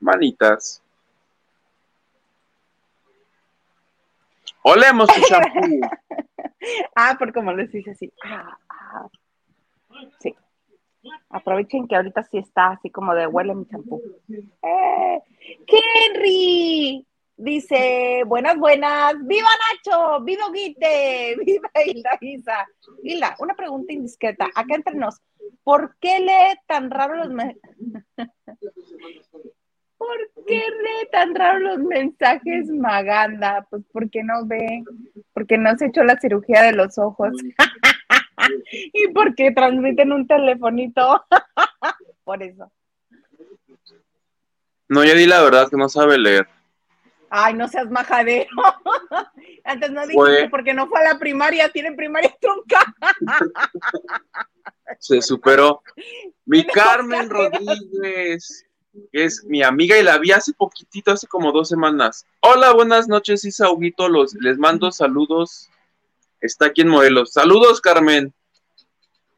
manitas. 0.00 0.82
Olemos 4.62 5.08
tu 5.08 5.20
shampoo. 5.30 5.80
ah, 6.96 7.14
por 7.18 7.32
como 7.32 7.52
les 7.52 7.70
dice 7.70 7.90
así. 7.90 8.12
Ah, 8.24 8.58
ah. 8.70 9.08
Sí. 10.18 10.34
Aprovechen 11.36 11.86
que 11.86 11.96
ahorita 11.96 12.22
sí 12.24 12.38
está 12.38 12.68
así 12.68 12.90
como 12.90 13.14
de 13.14 13.26
huele 13.26 13.54
mi 13.54 13.66
champú. 13.66 14.00
Eh, 14.30 15.20
Henry 15.68 17.06
dice, 17.36 18.22
buenas, 18.26 18.56
buenas, 18.56 19.14
viva 19.26 19.48
Nacho, 19.68 20.24
viva 20.24 20.46
Guite, 20.50 21.36
viva 21.44 21.68
Hilda 21.84 22.18
Isa. 22.22 22.66
Hilda, 23.02 23.36
una 23.38 23.54
pregunta 23.54 23.92
indiscreta, 23.92 24.46
acá 24.54 24.74
entre 24.74 24.94
nos, 24.94 25.20
¿por 25.62 25.94
qué 26.00 26.20
lee 26.20 26.58
tan 26.66 26.90
raro 26.90 27.16
los 27.16 27.28
¿Por 29.98 30.18
qué 30.46 30.54
lee 30.54 31.08
tan 31.12 31.34
raro 31.34 31.58
los 31.58 31.78
mensajes 31.78 32.68
Maganda? 32.68 33.66
Pues 33.68 33.82
porque 33.92 34.22
no 34.22 34.46
ve, 34.46 34.84
porque 35.34 35.58
no 35.58 35.76
se 35.76 35.86
echó 35.86 36.02
la 36.02 36.18
cirugía 36.18 36.62
de 36.62 36.72
los 36.72 36.96
ojos. 36.96 37.32
y 38.92 39.08
porque 39.08 39.52
transmiten 39.52 40.12
un 40.12 40.26
telefonito. 40.26 41.24
Por 42.24 42.42
eso. 42.42 42.70
No, 44.88 45.04
ya 45.04 45.14
di 45.14 45.26
la 45.26 45.42
verdad 45.42 45.68
que 45.68 45.76
no 45.76 45.88
sabe 45.88 46.18
leer. 46.18 46.48
Ay, 47.28 47.54
no 47.54 47.66
seas 47.66 47.90
majadero. 47.90 48.48
Antes 49.64 49.90
no 49.90 50.06
dije 50.06 50.48
porque 50.48 50.72
no 50.72 50.86
fue 50.86 51.00
a 51.00 51.12
la 51.12 51.18
primaria, 51.18 51.68
tiene 51.70 51.92
primaria 51.92 52.32
trunca. 52.40 52.94
Se 55.00 55.20
superó. 55.20 55.82
Mi 56.44 56.64
Carmen 56.64 57.28
Rodríguez 57.28 58.64
es 59.12 59.44
mi 59.44 59.62
amiga 59.62 59.98
y 59.98 60.04
la 60.04 60.18
vi 60.18 60.30
hace 60.30 60.52
poquitito, 60.52 61.10
hace 61.10 61.26
como 61.26 61.50
dos 61.50 61.68
semanas. 61.68 62.24
Hola, 62.40 62.72
buenas 62.72 63.08
noches, 63.08 63.44
Isa 63.44 63.70
Huguito, 63.70 64.08
los, 64.08 64.34
les 64.34 64.56
mando 64.56 64.92
saludos. 64.92 65.68
Está 66.46 66.66
aquí 66.66 66.82
en 66.82 66.88
Morelos. 66.88 67.32
Saludos, 67.32 67.80
Carmen. 67.80 68.32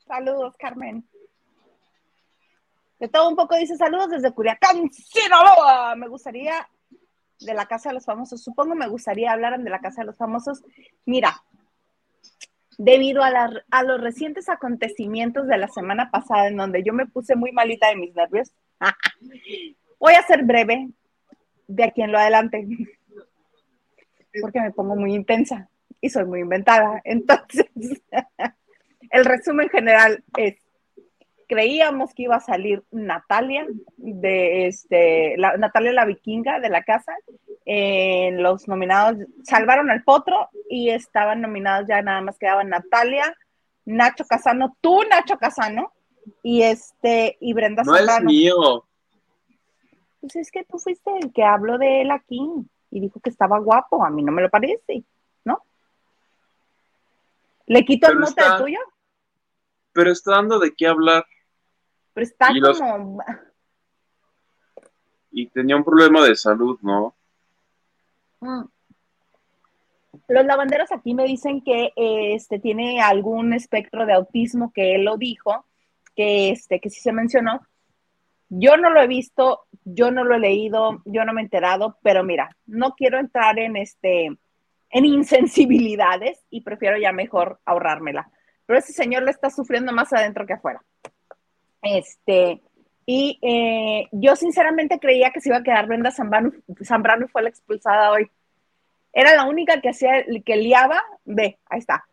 Saludos, 0.06 0.54
Carmen. 0.58 1.08
De 2.98 3.08
todo 3.08 3.30
un 3.30 3.36
poco 3.36 3.56
dice 3.56 3.76
saludos 3.76 4.10
desde 4.10 4.32
Culiacán, 4.32 4.90
Sinaloa. 4.92 5.96
Me 5.96 6.06
gustaría 6.06 6.68
de 7.40 7.54
la 7.54 7.66
Casa 7.66 7.88
de 7.88 7.94
los 7.94 8.04
Famosos, 8.04 8.42
supongo 8.42 8.74
me 8.74 8.88
gustaría 8.88 9.32
hablar 9.32 9.58
de 9.58 9.70
la 9.70 9.80
Casa 9.80 10.02
de 10.02 10.06
los 10.06 10.18
Famosos. 10.18 10.62
Mira, 11.06 11.42
debido 12.76 13.22
a, 13.22 13.50
a 13.70 13.82
los 13.84 14.00
recientes 14.00 14.50
acontecimientos 14.50 15.46
de 15.46 15.56
la 15.56 15.68
semana 15.68 16.10
pasada 16.10 16.48
en 16.48 16.56
donde 16.56 16.82
yo 16.82 16.92
me 16.92 17.06
puse 17.06 17.36
muy 17.36 17.52
malita 17.52 17.88
de 17.88 17.96
mis 17.96 18.14
nervios, 18.14 18.52
voy 19.98 20.12
a 20.12 20.26
ser 20.26 20.44
breve 20.44 20.90
de 21.68 21.84
aquí 21.84 22.02
en 22.02 22.12
lo 22.12 22.18
adelante, 22.18 22.66
porque 24.42 24.60
me 24.60 24.72
pongo 24.72 24.94
muy 24.94 25.14
intensa 25.14 25.70
y 26.00 26.10
soy 26.10 26.24
muy 26.24 26.40
inventada. 26.40 27.00
Entonces, 27.04 27.66
el 29.10 29.24
resumen 29.24 29.68
general 29.68 30.24
es, 30.36 30.56
creíamos 31.48 32.14
que 32.14 32.24
iba 32.24 32.36
a 32.36 32.40
salir 32.40 32.82
Natalia, 32.90 33.66
de 33.96 34.66
este, 34.66 35.36
la, 35.38 35.56
Natalia 35.56 35.92
la 35.92 36.04
vikinga 36.04 36.60
de 36.60 36.68
la 36.68 36.82
casa, 36.82 37.12
en 37.64 38.42
los 38.42 38.66
nominados, 38.66 39.18
salvaron 39.44 39.90
al 39.90 40.02
potro 40.02 40.48
y 40.70 40.90
estaban 40.90 41.42
nominados 41.42 41.86
ya 41.86 42.00
nada 42.00 42.22
más 42.22 42.38
quedaban 42.38 42.70
Natalia, 42.70 43.34
Nacho 43.84 44.24
Casano, 44.24 44.76
tú 44.80 45.02
Nacho 45.10 45.36
Casano, 45.38 45.92
y 46.42 46.62
este, 46.62 47.36
y 47.40 47.52
Brenda 47.54 47.82
No 47.84 47.96
es 47.96 48.22
mío. 48.22 48.84
Pues 50.20 50.36
es 50.36 50.50
que 50.50 50.64
tú 50.64 50.78
fuiste 50.78 51.10
el 51.22 51.32
que 51.32 51.44
habló 51.44 51.78
de 51.78 52.02
él 52.02 52.10
aquí 52.10 52.40
y 52.90 53.00
dijo 53.00 53.20
que 53.20 53.30
estaba 53.30 53.58
guapo, 53.58 54.04
a 54.04 54.10
mí 54.10 54.22
no 54.22 54.32
me 54.32 54.42
lo 54.42 54.50
parece. 54.50 55.04
¿Le 57.68 57.84
quito 57.84 58.10
el 58.10 58.18
mote 58.18 58.42
tuyo? 58.58 58.78
Pero 59.92 60.10
está 60.10 60.32
dando 60.32 60.58
de 60.58 60.74
qué 60.74 60.86
hablar. 60.86 61.24
Pero 62.14 62.24
está 62.26 62.48
como... 62.76 63.22
Y 65.30 65.46
tenía 65.48 65.76
un 65.76 65.84
problema 65.84 66.24
de 66.24 66.34
salud, 66.34 66.78
¿no? 66.80 67.14
Mm. 68.40 68.64
Los 70.28 70.44
lavanderos 70.46 70.90
aquí 70.92 71.14
me 71.14 71.24
dicen 71.24 71.62
que 71.62 71.92
este 71.96 72.58
tiene 72.58 73.00
algún 73.00 73.52
espectro 73.52 74.06
de 74.06 74.14
autismo, 74.14 74.72
que 74.72 74.94
él 74.94 75.04
lo 75.04 75.16
dijo, 75.16 75.66
que 76.16 76.50
este, 76.50 76.80
que 76.80 76.90
sí 76.90 77.00
se 77.00 77.12
mencionó, 77.12 77.60
Yo 78.48 78.78
no 78.78 78.90
lo 78.90 79.02
he 79.02 79.06
visto, 79.06 79.66
yo 79.84 80.10
no 80.10 80.24
lo 80.24 80.34
he 80.34 80.38
leído, 80.38 81.02
yo 81.04 81.24
no 81.24 81.34
me 81.34 81.42
he 81.42 81.44
enterado, 81.44 81.98
pero 82.02 82.24
mira, 82.24 82.56
no 82.66 82.94
quiero 82.94 83.18
entrar 83.18 83.58
en 83.58 83.76
este 83.76 84.38
en 84.90 85.04
insensibilidades 85.04 86.44
y 86.50 86.62
prefiero 86.62 86.98
ya 86.98 87.12
mejor 87.12 87.60
ahorrármela. 87.64 88.30
Pero 88.66 88.78
ese 88.78 88.92
señor 88.92 89.22
le 89.22 89.30
está 89.30 89.50
sufriendo 89.50 89.92
más 89.92 90.12
adentro 90.12 90.46
que 90.46 90.54
afuera. 90.54 90.82
Este, 91.82 92.60
y 93.06 93.38
eh, 93.40 94.08
yo 94.12 94.36
sinceramente 94.36 94.98
creía 94.98 95.30
que 95.30 95.40
se 95.40 95.48
iba 95.48 95.58
a 95.58 95.62
quedar 95.62 95.86
Brenda 95.86 96.10
Zambrano, 96.10 96.52
Zambrano 96.84 97.28
fue 97.28 97.42
la 97.42 97.48
expulsada 97.48 98.10
hoy. 98.10 98.30
Era 99.12 99.34
la 99.34 99.44
única 99.44 99.80
que 99.80 99.90
hacía, 99.90 100.24
que 100.44 100.56
liaba, 100.56 101.02
ve, 101.24 101.58
ahí 101.70 101.78
está, 101.78 102.06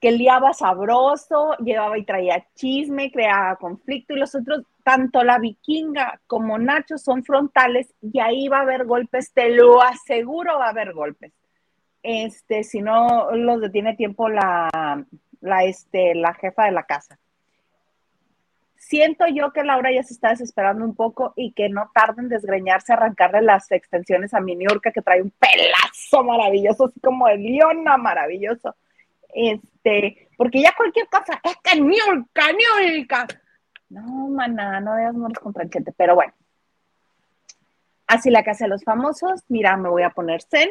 que 0.00 0.12
liaba 0.12 0.52
sabroso, 0.52 1.56
llevaba 1.58 1.96
y 1.96 2.04
traía 2.04 2.46
chisme, 2.54 3.10
creaba 3.10 3.56
conflicto 3.56 4.14
y 4.14 4.18
los 4.18 4.34
otros, 4.34 4.64
tanto 4.84 5.24
la 5.24 5.38
vikinga 5.38 6.20
como 6.26 6.58
Nacho 6.58 6.98
son 6.98 7.24
frontales 7.24 7.94
y 8.02 8.20
ahí 8.20 8.48
va 8.48 8.58
a 8.58 8.62
haber 8.62 8.84
golpes, 8.84 9.32
te 9.32 9.48
lo 9.50 9.80
aseguro 9.80 10.58
va 10.58 10.66
a 10.66 10.70
haber 10.70 10.92
golpes. 10.92 11.32
Este, 12.02 12.64
si 12.64 12.80
no 12.80 13.30
los 13.32 13.60
detiene 13.60 13.94
tiempo 13.94 14.28
la, 14.28 15.04
la, 15.40 15.64
este, 15.64 16.14
la 16.14 16.34
jefa 16.34 16.64
de 16.64 16.72
la 16.72 16.84
casa 16.84 17.18
siento 18.92 19.24
yo 19.26 19.52
que 19.52 19.64
Laura 19.64 19.90
ya 19.90 20.02
se 20.02 20.12
está 20.12 20.30
desesperando 20.30 20.84
un 20.84 20.94
poco 20.94 21.32
y 21.34 21.52
que 21.52 21.70
no 21.70 21.90
tarden 21.94 22.26
en 22.26 22.28
desgreñarse, 22.28 22.92
arrancarle 22.92 23.40
las 23.40 23.70
extensiones 23.72 24.34
a 24.34 24.40
mi 24.40 24.54
Niurka, 24.54 24.92
que 24.92 25.00
trae 25.00 25.22
un 25.22 25.30
pelazo 25.30 26.22
maravilloso, 26.22 26.84
así 26.84 27.00
como 27.00 27.26
de 27.26 27.38
Leona 27.38 27.96
maravilloso. 27.96 28.76
Este, 29.32 30.28
porque 30.36 30.60
ya 30.60 30.74
cualquier 30.76 31.08
cosa, 31.08 31.40
es 31.42 31.56
que 31.62 31.80
Niurka, 31.80 32.48
Niurka. 32.52 33.26
No, 33.88 34.28
maná, 34.28 34.78
no 34.80 34.96
veas 34.96 35.14
moros 35.14 35.38
con 35.38 35.54
tranquete, 35.54 35.92
pero 35.96 36.14
bueno. 36.14 36.34
Así 38.06 38.30
la 38.30 38.44
casa 38.44 38.66
de 38.66 38.70
los 38.70 38.84
famosos, 38.84 39.42
mira, 39.48 39.76
me 39.78 39.88
voy 39.88 40.02
a 40.02 40.10
poner 40.10 40.42
zen, 40.42 40.68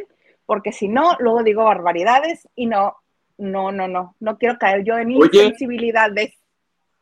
porque 0.52 0.74
si 0.74 0.90
no, 0.90 1.16
luego 1.20 1.44
digo 1.44 1.64
barbaridades 1.64 2.46
y 2.58 2.66
no, 2.66 2.98
no, 3.38 3.72
no, 3.72 3.88
no, 3.88 4.18
no 4.20 4.38
quiero 4.38 4.58
caer 4.58 4.84
yo 4.84 4.98
en 4.98 5.12
insensibilidades. 5.12 6.34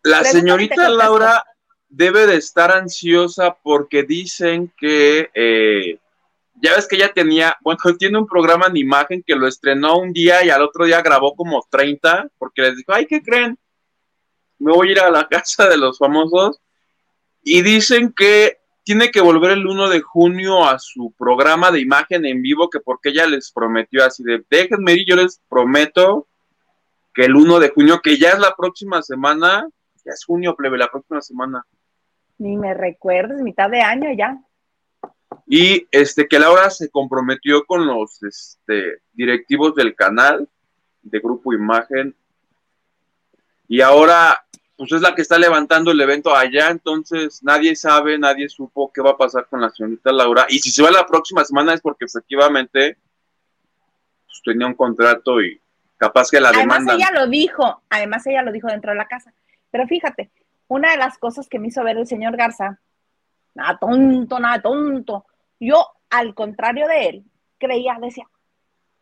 La 0.03 0.23
señorita 0.23 0.87
Laura 0.87 1.43
debe 1.87 2.27
de 2.27 2.35
estar 2.35 2.71
ansiosa 2.71 3.57
porque 3.63 4.03
dicen 4.03 4.71
que, 4.77 5.31
eh, 5.33 5.97
ya 6.61 6.75
ves 6.75 6.87
que 6.87 6.97
ella 6.97 7.11
tenía, 7.11 7.57
bueno, 7.61 7.79
tiene 7.97 8.19
un 8.19 8.27
programa 8.27 8.67
en 8.67 8.77
imagen 8.77 9.23
que 9.25 9.33
lo 9.33 9.47
estrenó 9.47 9.97
un 9.97 10.13
día 10.13 10.45
y 10.45 10.51
al 10.51 10.61
otro 10.61 10.85
día 10.85 11.01
grabó 11.01 11.33
como 11.35 11.65
30, 11.71 12.29
porque 12.37 12.61
les 12.61 12.77
dijo, 12.77 12.93
ay, 12.93 13.07
¿qué 13.07 13.23
creen? 13.23 13.57
Me 14.59 14.71
voy 14.71 14.89
a 14.89 14.91
ir 14.91 14.99
a 14.99 15.09
la 15.09 15.27
casa 15.27 15.67
de 15.67 15.77
los 15.77 15.97
famosos. 15.97 16.61
Y 17.41 17.63
dicen 17.63 18.13
que 18.15 18.58
tiene 18.89 19.11
que 19.11 19.21
volver 19.21 19.51
el 19.51 19.67
1 19.67 19.87
de 19.89 20.01
junio 20.01 20.67
a 20.67 20.79
su 20.79 21.13
programa 21.15 21.69
de 21.69 21.79
imagen 21.79 22.25
en 22.25 22.41
vivo, 22.41 22.71
que 22.71 22.79
porque 22.79 23.09
ella 23.09 23.27
les 23.27 23.51
prometió 23.51 24.03
así 24.03 24.23
de, 24.23 24.43
déjenme 24.49 24.93
ir, 24.93 25.05
yo 25.07 25.15
les 25.15 25.39
prometo 25.47 26.25
que 27.13 27.25
el 27.25 27.35
1 27.35 27.59
de 27.59 27.69
junio, 27.69 28.01
que 28.01 28.17
ya 28.17 28.29
es 28.29 28.39
la 28.39 28.55
próxima 28.55 29.03
semana, 29.03 29.69
ya 30.03 30.11
es 30.11 30.25
junio, 30.25 30.55
plebe, 30.55 30.79
la 30.79 30.87
próxima 30.87 31.21
semana. 31.21 31.63
Ni 32.39 32.57
me 32.57 32.73
recuerdes, 32.73 33.39
mitad 33.43 33.69
de 33.69 33.79
año 33.79 34.11
ya. 34.17 34.39
Y 35.45 35.85
este 35.91 36.27
que 36.27 36.39
Laura 36.39 36.71
se 36.71 36.89
comprometió 36.89 37.65
con 37.65 37.85
los 37.85 38.23
este, 38.23 39.03
directivos 39.13 39.75
del 39.75 39.93
canal 39.93 40.49
de 41.03 41.19
Grupo 41.19 41.53
Imagen. 41.53 42.15
Y 43.67 43.81
ahora, 43.81 44.47
pues 44.79 44.93
es 44.93 45.01
la 45.01 45.13
que 45.13 45.23
está 45.23 45.37
levantando 45.37 45.91
el 45.91 45.99
evento 45.99 46.33
allá, 46.33 46.69
entonces 46.69 47.43
nadie 47.43 47.75
sabe, 47.75 48.17
nadie 48.17 48.47
supo 48.47 48.89
qué 48.93 49.01
va 49.01 49.09
a 49.09 49.17
pasar 49.17 49.45
con 49.49 49.59
la 49.59 49.69
señorita 49.69 50.13
Laura. 50.13 50.45
Y 50.47 50.59
si 50.59 50.71
se 50.71 50.81
va 50.81 50.89
la 50.89 51.05
próxima 51.05 51.43
semana 51.43 51.73
es 51.73 51.81
porque 51.81 52.05
efectivamente 52.05 52.95
pues, 54.25 54.41
tenía 54.45 54.65
un 54.65 54.75
contrato 54.75 55.41
y 55.41 55.59
capaz 55.97 56.31
que 56.31 56.39
la 56.39 56.51
demanda. 56.51 56.93
Además 56.93 56.95
ella 56.95 57.19
lo 57.19 57.27
dijo, 57.27 57.81
además 57.89 58.25
ella 58.25 58.41
lo 58.41 58.53
dijo 58.53 58.69
dentro 58.69 58.91
de 58.91 58.97
la 58.97 59.09
casa. 59.09 59.33
Pero 59.69 59.85
fíjate, 59.85 60.31
una 60.69 60.91
de 60.91 60.97
las 60.97 61.17
cosas 61.17 61.49
que 61.49 61.59
me 61.59 61.67
hizo 61.67 61.83
ver 61.83 61.97
el 61.97 62.07
señor 62.07 62.37
Garza, 62.37 62.79
nada 63.55 63.77
tonto, 63.79 64.39
nada 64.39 64.61
tonto, 64.61 65.25
yo 65.59 65.85
al 66.09 66.33
contrario 66.33 66.87
de 66.87 67.09
él, 67.09 67.23
creía, 67.57 67.97
decía, 68.01 68.29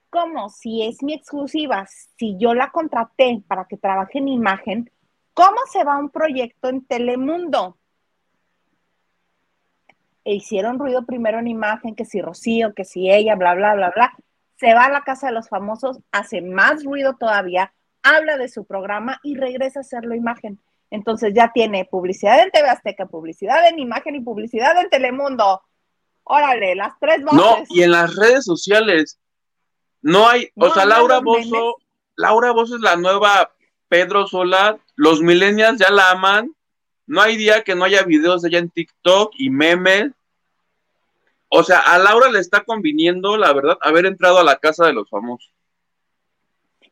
¿cómo 0.10 0.50
si 0.50 0.82
es 0.82 1.04
mi 1.04 1.14
exclusiva, 1.14 1.86
si 2.18 2.36
yo 2.40 2.56
la 2.56 2.72
contraté 2.72 3.44
para 3.48 3.66
que 3.66 3.78
trabaje 3.78 4.18
en 4.18 4.30
imagen, 4.30 4.92
¿cómo 5.38 5.58
se 5.72 5.84
va 5.84 6.00
un 6.00 6.10
proyecto 6.10 6.68
en 6.68 6.84
Telemundo? 6.84 7.78
E 10.26 10.34
hicieron 10.34 10.80
ruido 10.80 11.06
primero 11.06 11.38
en 11.38 11.48
imagen, 11.48 11.96
que 11.96 12.06
si 12.06 12.20
Rocío, 12.22 12.74
que 12.74 12.84
si 12.84 13.12
ella, 13.12 13.36
bla, 13.36 13.54
bla, 13.54 13.76
bla, 13.76 13.92
bla. 13.92 14.14
Se 14.56 14.74
va 14.74 14.86
a 14.86 14.92
la 14.92 15.04
casa 15.04 15.28
de 15.28 15.34
los 15.34 15.48
famosos, 15.48 16.00
hace 16.12 16.42
más 16.42 16.84
ruido 16.84 17.18
todavía, 17.20 17.72
habla 18.02 18.38
de 18.38 18.50
su 18.50 18.66
programa 18.66 19.20
y 19.22 19.36
regresa 19.36 19.80
a 19.80 19.82
hacerlo 19.82 20.16
imagen. 20.16 20.60
Entonces 20.90 21.34
ya 21.36 21.52
tiene 21.54 21.86
publicidad 21.86 22.40
en 22.40 22.50
TV 22.50 22.68
Azteca, 22.68 23.06
publicidad 23.06 23.68
en 23.68 23.78
imagen 23.78 24.16
y 24.16 24.22
publicidad 24.22 24.76
en 24.82 24.90
Telemundo. 24.90 25.62
Órale, 26.24 26.74
las 26.74 26.98
tres 27.00 27.24
bases. 27.24 27.40
No, 27.40 27.64
y 27.70 27.84
en 27.84 27.92
las 27.92 28.16
redes 28.16 28.44
sociales 28.44 29.20
no 30.02 30.28
hay, 30.28 30.50
o 30.56 30.74
sea, 30.74 30.86
Laura 30.86 31.20
Bozo, 31.20 31.76
Laura 32.16 32.52
Bozo 32.54 32.78
es 32.78 32.82
la 32.82 32.96
nueva 32.96 33.52
Pedro 33.88 34.28
Sola, 34.28 34.78
los 34.96 35.22
millennials 35.22 35.80
ya 35.80 35.90
la 35.90 36.12
aman, 36.12 36.54
no 37.08 37.22
hay 37.22 37.38
día 37.38 37.64
que 37.64 37.74
no 37.74 37.86
haya 37.86 38.04
videos 38.04 38.42
de 38.42 38.50
ella 38.50 38.60
en 38.60 38.70
TikTok 38.70 39.34
y 39.38 39.50
memes. 39.50 40.12
O 41.48 41.64
sea, 41.64 41.80
a 41.80 41.98
Laura 41.98 42.30
le 42.30 42.40
está 42.40 42.66
conviniendo, 42.66 43.38
la 43.38 43.54
verdad, 43.54 43.78
haber 43.82 44.06
entrado 44.06 44.40
a 44.40 44.44
la 44.44 44.58
casa 44.58 44.86
de 44.86 44.94
los 44.94 45.10
famosos. 45.10 45.54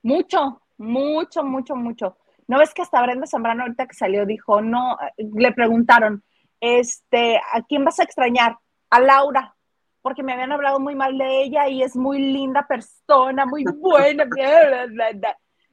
Mucho, 0.01 0.61
mucho, 0.77 1.43
mucho, 1.43 1.75
mucho. 1.75 2.17
¿No 2.47 2.59
ves 2.59 2.73
que 2.73 2.81
hasta 2.81 3.01
Brenda 3.01 3.27
Zambrano 3.27 3.63
ahorita 3.63 3.87
que 3.87 3.95
salió 3.95 4.25
dijo, 4.25 4.61
no, 4.61 4.97
le 5.17 5.51
preguntaron, 5.51 6.23
este, 6.61 7.37
¿a 7.37 7.61
quién 7.67 7.83
vas 7.83 7.99
a 7.99 8.03
extrañar? 8.03 8.57
A 8.89 9.01
Laura, 9.01 9.55
porque 10.01 10.23
me 10.23 10.33
habían 10.33 10.51
hablado 10.51 10.79
muy 10.79 10.95
mal 10.95 11.17
de 11.17 11.43
ella 11.43 11.67
y 11.67 11.81
es 11.81 11.95
muy 11.95 12.19
linda 12.19 12.65
persona, 12.67 13.45
muy 13.45 13.65
buena. 13.65 14.25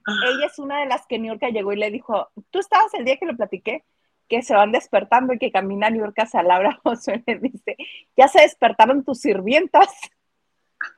Ella 0.07 0.47
es 0.47 0.59
una 0.59 0.81
de 0.81 0.87
las 0.87 1.07
que 1.07 1.19
New 1.19 1.33
York 1.33 1.53
llegó 1.53 1.73
y 1.73 1.77
le 1.77 1.91
dijo, 1.91 2.31
tú 2.51 2.59
estabas 2.59 2.93
el 2.95 3.05
día 3.05 3.17
que 3.17 3.27
le 3.27 3.35
platiqué, 3.35 3.85
que 4.29 4.43
se 4.43 4.55
van 4.55 4.73
despertando 4.73 5.33
y 5.33 5.39
que 5.39 5.53
camina 5.53 5.91
New 5.91 6.03
York 6.03 6.19
hacia 6.19 6.43
Laura 6.43 6.79
Josué 6.83 7.23
le 7.27 7.39
dice, 7.39 7.77
ya 8.17 8.29
se 8.29 8.41
despertaron 8.43 9.05
tus 9.05 9.21
sirvientas. 9.21 9.89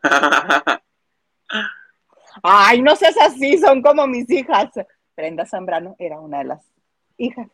Ay, 2.42 2.82
no 2.82 2.96
seas 2.96 3.16
así, 3.20 3.58
son 3.58 3.82
como 3.82 4.06
mis 4.06 4.28
hijas. 4.30 4.70
Brenda 5.16 5.46
Zambrano 5.46 5.94
era 5.98 6.20
una 6.20 6.38
de 6.38 6.44
las 6.44 6.64
hijas. 7.16 7.48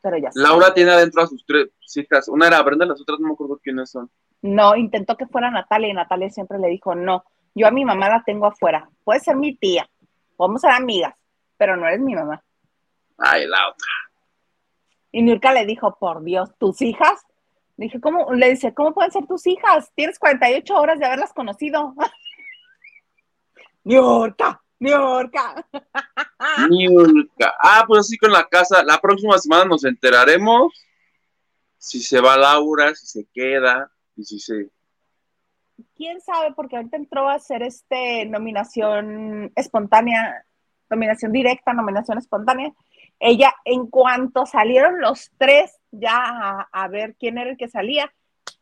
Pero 0.00 0.18
ya. 0.18 0.30
Laura 0.34 0.74
tiene 0.74 0.90
adentro 0.90 1.22
a 1.22 1.26
sus 1.26 1.44
tres 1.46 1.68
hijas. 1.94 2.28
Una 2.28 2.48
era 2.48 2.62
Brenda, 2.62 2.84
las 2.84 3.00
otras 3.00 3.20
no 3.20 3.28
me 3.28 3.34
acuerdo 3.34 3.60
quiénes 3.62 3.90
son. 3.90 4.10
No, 4.42 4.74
intentó 4.76 5.16
que 5.16 5.26
fuera 5.26 5.50
Natalia 5.50 5.88
y 5.88 5.94
Natalia 5.94 6.28
siempre 6.30 6.58
le 6.58 6.68
dijo, 6.68 6.94
no, 6.94 7.24
yo 7.54 7.66
a 7.66 7.70
mi 7.70 7.84
mamá 7.84 8.08
la 8.08 8.22
tengo 8.24 8.46
afuera. 8.46 8.88
Puede 9.04 9.20
ser 9.20 9.36
mi 9.36 9.54
tía, 9.54 9.88
podemos 10.36 10.60
ser 10.60 10.70
amigas, 10.70 11.14
pero 11.56 11.76
no 11.76 11.86
eres 11.86 12.00
mi 12.00 12.14
mamá. 12.14 12.42
Ay, 13.18 13.46
la 13.46 13.68
otra. 13.68 13.88
Y 15.10 15.22
Nurka 15.22 15.52
le 15.52 15.66
dijo, 15.66 15.96
por 15.98 16.22
Dios, 16.22 16.50
¿tus 16.58 16.80
hijas? 16.82 17.24
dije, 17.76 18.00
¿cómo? 18.00 18.32
Le 18.32 18.50
dice, 18.50 18.72
¿cómo 18.74 18.94
pueden 18.94 19.10
ser 19.10 19.26
tus 19.26 19.46
hijas? 19.46 19.90
Tienes 19.94 20.18
48 20.18 20.74
horas 20.74 20.98
de 20.98 21.06
haberlas 21.06 21.32
conocido. 21.32 21.94
Niurka, 23.84 24.62
Niurka. 24.78 25.66
Niurka. 26.70 27.54
Ah, 27.60 27.84
pues 27.86 28.00
así 28.00 28.16
con 28.16 28.32
la 28.32 28.46
casa. 28.46 28.82
La 28.84 28.98
próxima 28.98 29.38
semana 29.38 29.64
nos 29.64 29.84
enteraremos 29.84 30.72
si 31.78 32.00
se 32.00 32.20
va 32.20 32.36
Laura, 32.36 32.94
si 32.94 33.06
se 33.06 33.26
queda 33.32 33.90
y 34.16 34.24
si 34.24 34.38
se. 34.38 34.70
Quién 35.96 36.20
sabe, 36.20 36.52
porque 36.54 36.76
ahorita 36.76 36.96
entró 36.96 37.28
a 37.28 37.34
hacer 37.34 37.62
este 37.62 38.26
nominación 38.26 39.52
espontánea, 39.56 40.44
nominación 40.90 41.32
directa, 41.32 41.72
nominación 41.72 42.18
espontánea. 42.18 42.72
Ella, 43.18 43.54
en 43.64 43.86
cuanto 43.86 44.46
salieron 44.46 45.00
los 45.00 45.30
tres 45.38 45.78
ya 45.90 46.68
a, 46.72 46.88
ver 46.88 47.14
quién 47.18 47.38
era 47.38 47.50
el 47.50 47.56
que 47.56 47.68
salía, 47.68 48.12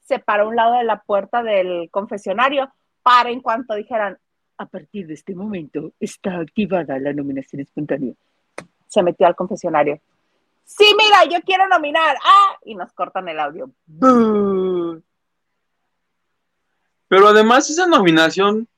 se 0.01 0.19
paró 0.19 0.45
a 0.45 0.49
un 0.49 0.57
lado 0.57 0.75
de 0.75 0.85
la 0.85 1.01
puerta 1.01 1.43
del 1.43 1.89
confesionario 1.91 2.71
para 3.03 3.31
en 3.31 3.41
cuanto 3.41 3.75
dijeran, 3.75 4.19
a 4.59 4.67
partir 4.67 5.07
de 5.07 5.15
este 5.15 5.35
momento 5.35 5.93
está 5.99 6.39
activada 6.39 6.99
la 6.99 7.13
nominación 7.13 7.63
espontánea. 7.63 8.13
Se 8.87 9.03
metió 9.03 9.27
al 9.27 9.37
confesionario. 9.37 10.01
Sí, 10.65 10.95
mira, 10.97 11.25
yo 11.25 11.43
quiero 11.45 11.67
nominar. 11.67 12.17
Ah, 12.23 12.59
y 12.65 12.75
nos 12.75 12.93
cortan 12.93 13.29
el 13.29 13.41
audio. 13.41 13.71
Pero 17.11 17.27
además 17.27 17.69
esa 17.69 17.89
nominación, 17.89 18.69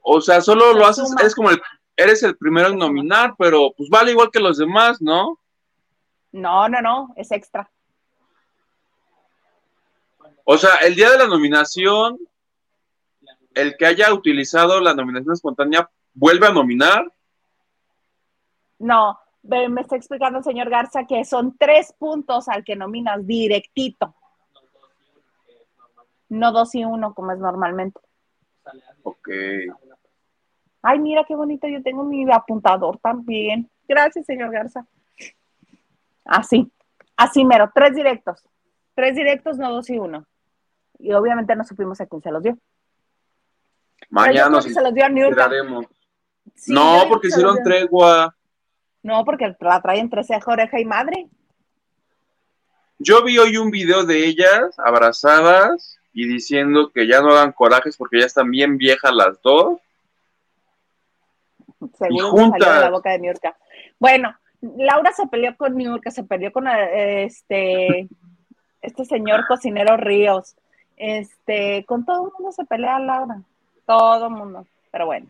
o 0.00 0.18
sea, 0.22 0.40
solo 0.40 0.72
lo 0.72 0.86
haces, 0.86 1.14
es 1.22 1.34
como 1.34 1.50
el, 1.50 1.60
eres 1.98 2.22
el 2.22 2.34
primero 2.34 2.68
en 2.68 2.78
nominar, 2.78 3.34
pero 3.36 3.70
pues 3.76 3.90
vale 3.90 4.12
igual 4.12 4.30
que 4.32 4.40
los 4.40 4.56
demás, 4.56 5.02
¿no? 5.02 5.38
No, 6.32 6.66
no, 6.70 6.80
no, 6.80 7.12
es 7.16 7.30
extra. 7.30 7.70
O 10.44 10.56
sea, 10.56 10.76
el 10.76 10.94
día 10.94 11.10
de 11.10 11.18
la 11.18 11.26
nominación, 11.26 12.18
el 13.52 13.76
que 13.76 13.84
haya 13.84 14.14
utilizado 14.14 14.80
la 14.80 14.94
nominación 14.94 15.34
espontánea 15.34 15.90
vuelve 16.14 16.46
a 16.46 16.52
nominar. 16.54 17.12
No, 18.78 19.20
me 19.42 19.82
está 19.82 19.96
explicando 19.96 20.38
el 20.38 20.44
señor 20.44 20.70
Garza 20.70 21.06
que 21.06 21.22
son 21.26 21.54
tres 21.58 21.92
puntos 21.98 22.48
al 22.48 22.64
que 22.64 22.76
nominas 22.76 23.26
directito. 23.26 24.14
No 26.28 26.52
dos 26.52 26.74
y 26.74 26.84
uno 26.84 27.14
como 27.14 27.32
es 27.32 27.38
normalmente. 27.38 28.00
Ok. 29.02 29.28
Ay, 30.82 30.98
mira 30.98 31.24
qué 31.26 31.34
bonito, 31.34 31.66
yo 31.66 31.82
tengo 31.82 32.04
mi 32.04 32.30
apuntador 32.30 32.98
también. 32.98 33.70
Gracias, 33.88 34.26
señor 34.26 34.50
Garza. 34.50 34.86
Así, 36.24 36.70
así 37.16 37.44
mero, 37.44 37.70
tres 37.74 37.94
directos. 37.94 38.42
Tres 38.94 39.14
directos, 39.14 39.58
no 39.58 39.72
dos 39.72 39.88
y 39.90 39.98
uno. 39.98 40.26
Y 40.98 41.12
obviamente 41.12 41.56
no 41.56 41.64
supimos 41.64 42.00
a 42.00 42.06
quién 42.06 42.22
se 42.22 42.30
los 42.30 42.42
dio. 42.42 42.58
Mañana 44.10 44.60
se 44.62 44.80
los 44.80 44.94
dio 44.94 45.04
a 45.04 45.08
New 45.08 45.30
York. 45.30 45.52
no, 46.68 47.04
porque 47.08 47.28
hicieron 47.28 47.62
tregua. 47.62 48.34
No, 49.02 49.24
porque 49.24 49.54
la 49.60 49.82
traen 49.82 50.00
entre 50.00 50.24
ceja, 50.24 50.50
oreja 50.50 50.80
y 50.80 50.84
madre. 50.84 51.28
Yo 52.98 53.24
vi 53.24 53.38
hoy 53.38 53.56
un 53.56 53.70
video 53.70 54.04
de 54.04 54.24
ellas 54.26 54.78
abrazadas 54.78 55.98
y 56.14 56.28
diciendo 56.28 56.90
que 56.92 57.08
ya 57.08 57.20
no 57.20 57.30
hagan 57.30 57.52
corajes 57.52 57.96
porque 57.96 58.20
ya 58.20 58.26
están 58.26 58.48
bien 58.48 58.78
viejas 58.78 59.12
las 59.12 59.42
dos. 59.42 59.80
Seguro 61.98 62.28
y 62.28 62.30
juntas. 62.30 62.80
la 62.80 62.90
boca 62.90 63.10
de 63.10 63.26
York. 63.26 63.56
Bueno, 63.98 64.34
Laura 64.60 65.12
se 65.12 65.26
peleó 65.26 65.56
con 65.56 65.76
New 65.76 65.90
York, 65.90 66.08
se 66.10 66.22
peleó 66.22 66.52
con 66.52 66.68
este, 66.68 68.08
este 68.80 69.04
señor 69.04 69.46
cocinero 69.48 69.96
Ríos. 69.96 70.54
Este, 70.96 71.84
con 71.84 72.04
todo 72.04 72.26
el 72.26 72.32
mundo 72.32 72.52
se 72.52 72.64
pelea 72.64 73.00
Laura. 73.00 73.42
Todo 73.84 74.28
el 74.28 74.34
mundo. 74.34 74.66
Pero 74.92 75.06
bueno. 75.06 75.26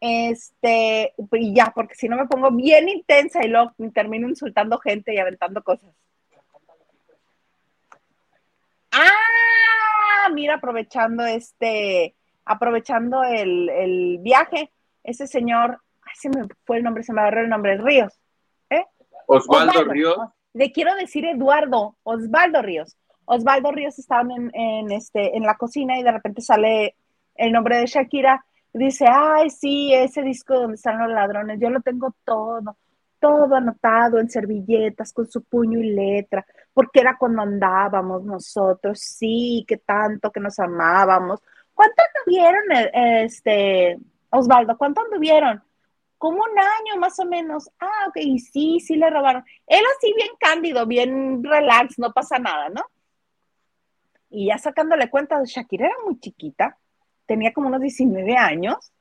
Este, 0.00 1.14
y 1.32 1.54
ya, 1.54 1.72
porque 1.74 1.96
si 1.96 2.08
no 2.08 2.16
me 2.16 2.26
pongo 2.26 2.52
bien 2.52 2.88
intensa 2.88 3.44
y 3.44 3.48
luego 3.48 3.72
termino 3.92 4.28
insultando 4.28 4.78
gente 4.78 5.12
y 5.12 5.18
aventando 5.18 5.62
cosas. 5.62 5.90
Ah, 8.92 9.08
mira, 10.30 10.54
aprovechando 10.54 11.24
este, 11.24 12.14
aprovechando 12.44 13.22
el, 13.24 14.18
viaje, 14.20 14.70
ese 15.02 15.26
señor, 15.26 15.80
ay, 16.02 16.12
se 16.14 16.28
me 16.28 16.46
fue 16.64 16.78
el 16.78 16.84
nombre, 16.84 17.02
se 17.02 17.12
me 17.12 17.20
agarró 17.20 17.42
el 17.42 17.48
nombre, 17.48 17.78
Ríos. 17.78 18.18
¿eh? 18.70 18.84
Osvaldo, 19.26 19.84
Ríos. 19.84 20.16
Le 20.54 20.70
quiero 20.70 20.94
decir 20.96 21.24
Eduardo, 21.24 21.96
Osvaldo 22.02 22.62
Ríos. 22.62 22.96
Osvaldo 23.24 23.72
Ríos 23.72 23.98
estaba 23.98 24.22
en, 24.22 24.50
en, 24.54 24.92
este, 24.92 25.36
en 25.36 25.44
la 25.44 25.56
cocina 25.56 25.98
y 25.98 26.02
de 26.02 26.12
repente 26.12 26.42
sale 26.42 26.96
el 27.34 27.52
nombre 27.52 27.78
de 27.78 27.86
Shakira 27.86 28.44
dice, 28.72 29.06
ay, 29.08 29.50
sí, 29.50 29.92
ese 29.92 30.22
disco 30.22 30.54
donde 30.54 30.76
están 30.76 30.98
los 30.98 31.10
ladrones, 31.10 31.58
yo 31.60 31.70
lo 31.70 31.80
tengo 31.80 32.14
todo, 32.24 32.76
todo 33.22 33.54
anotado 33.54 34.18
en 34.18 34.28
servilletas 34.28 35.12
con 35.12 35.26
su 35.30 35.44
puño 35.44 35.78
y 35.78 35.90
letra, 35.94 36.44
porque 36.74 37.00
era 37.00 37.16
cuando 37.16 37.42
andábamos 37.42 38.24
nosotros, 38.24 39.00
sí, 39.00 39.64
que 39.66 39.78
tanto 39.78 40.30
que 40.30 40.40
nos 40.40 40.58
amábamos. 40.58 41.40
¿Cuánto 41.72 42.02
anduvieron, 42.18 42.72
eh, 42.72 43.24
este, 43.24 43.98
Osvaldo? 44.30 44.76
¿Cuánto 44.76 45.00
anduvieron? 45.02 45.62
Como 46.18 46.38
un 46.38 46.58
año 46.58 47.00
más 47.00 47.18
o 47.20 47.24
menos. 47.24 47.70
Ah, 47.80 48.08
ok, 48.08 48.16
sí, 48.52 48.80
sí 48.80 48.96
le 48.96 49.08
robaron. 49.08 49.44
Él 49.66 49.82
así 49.96 50.12
bien 50.14 50.30
cándido, 50.38 50.86
bien 50.86 51.42
relax, 51.44 51.98
no 51.98 52.12
pasa 52.12 52.38
nada, 52.38 52.68
¿no? 52.68 52.82
Y 54.30 54.48
ya 54.48 54.58
sacándole 54.58 55.08
cuenta, 55.08 55.40
Shakira 55.44 55.86
era 55.86 55.96
muy 56.04 56.18
chiquita 56.18 56.76
tenía 57.26 57.52
como 57.52 57.68
unos 57.68 57.80
19 57.80 58.36
años 58.36 58.92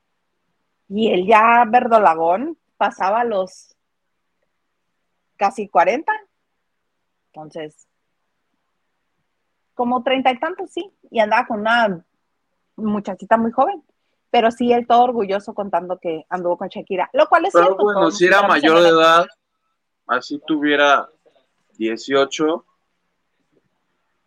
y 0.88 1.12
él 1.12 1.26
ya 1.28 1.66
verdolagón 1.68 2.58
pasaba 2.78 3.24
los 3.24 3.76
casi 5.42 5.68
40. 5.68 6.14
Entonces, 7.34 7.88
como 9.74 10.04
treinta 10.04 10.32
y 10.32 10.40
tantos, 10.40 10.70
sí, 10.70 10.94
y 11.10 11.20
andaba 11.20 11.48
con 11.48 11.62
una 11.62 12.06
muchachita 12.76 13.38
muy 13.38 13.52
joven. 13.52 13.84
Pero 14.30 14.52
sí, 14.52 14.72
él 14.72 14.86
todo 14.86 15.02
orgulloso 15.02 15.56
contando 15.56 15.98
que 15.98 16.28
anduvo 16.30 16.60
con 16.60 16.68
Shakira, 16.68 17.10
lo 17.14 17.28
cual 17.28 17.46
es 17.46 17.54
Pero 17.54 17.76
bueno, 17.76 18.12
si 18.12 18.28
era 18.28 18.48
mayor 18.48 18.82
de 18.84 18.90
edad, 18.90 19.26
así 20.06 20.40
tuviera 20.46 21.10
18, 21.74 22.64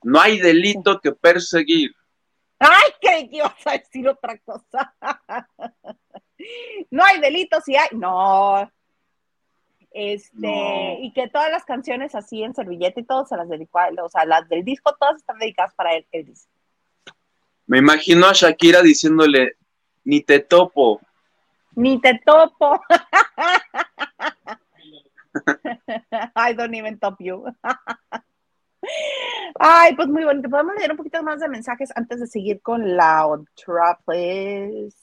no 0.02 0.20
hay 0.20 0.40
delito 0.40 1.00
que 1.00 1.12
perseguir. 1.12 1.94
Ay, 2.58 2.90
creí 3.00 3.30
que 3.30 3.36
ibas 3.36 3.66
a 3.66 3.72
decir 3.72 4.08
otra 4.08 4.36
cosa. 4.38 4.92
no 6.90 7.04
hay 7.04 7.20
delitos 7.20 7.68
y 7.68 7.76
hay. 7.76 7.88
No. 7.92 8.68
Este, 9.96 10.98
y 11.02 11.12
que 11.12 11.28
todas 11.28 11.52
las 11.52 11.64
canciones 11.64 12.16
así 12.16 12.42
en 12.42 12.52
servilleta 12.52 12.98
y 12.98 13.04
todo 13.04 13.24
se 13.26 13.36
las 13.36 13.48
dedicó 13.48 13.78
a 13.78 13.86
él. 13.86 14.00
O 14.00 14.08
sea, 14.08 14.24
las 14.24 14.48
del 14.48 14.64
disco 14.64 14.92
todas 14.98 15.18
están 15.18 15.38
dedicadas 15.38 15.72
para 15.74 15.94
él, 15.94 16.04
él 16.10 16.26
dice. 16.26 16.48
Me 17.66 17.78
imagino 17.78 18.26
a 18.26 18.32
Shakira 18.32 18.82
diciéndole, 18.82 19.56
ni 20.02 20.20
te 20.20 20.40
topo. 20.40 21.00
Ni 21.76 22.00
te 22.00 22.20
topo. 22.26 22.80
I 26.34 26.54
don't 26.54 26.74
even 26.74 26.98
top 26.98 27.14
you. 27.20 27.44
Ay, 29.60 29.94
pues 29.94 30.08
muy 30.08 30.24
bonito. 30.24 30.50
Podemos 30.50 30.74
leer 30.76 30.90
un 30.90 30.96
poquito 30.96 31.22
más 31.22 31.38
de 31.38 31.48
mensajes 31.48 31.92
antes 31.94 32.18
de 32.18 32.26
seguir 32.26 32.60
con 32.62 32.96
la 32.96 33.28
otra, 33.28 33.96
pues. 34.04 34.96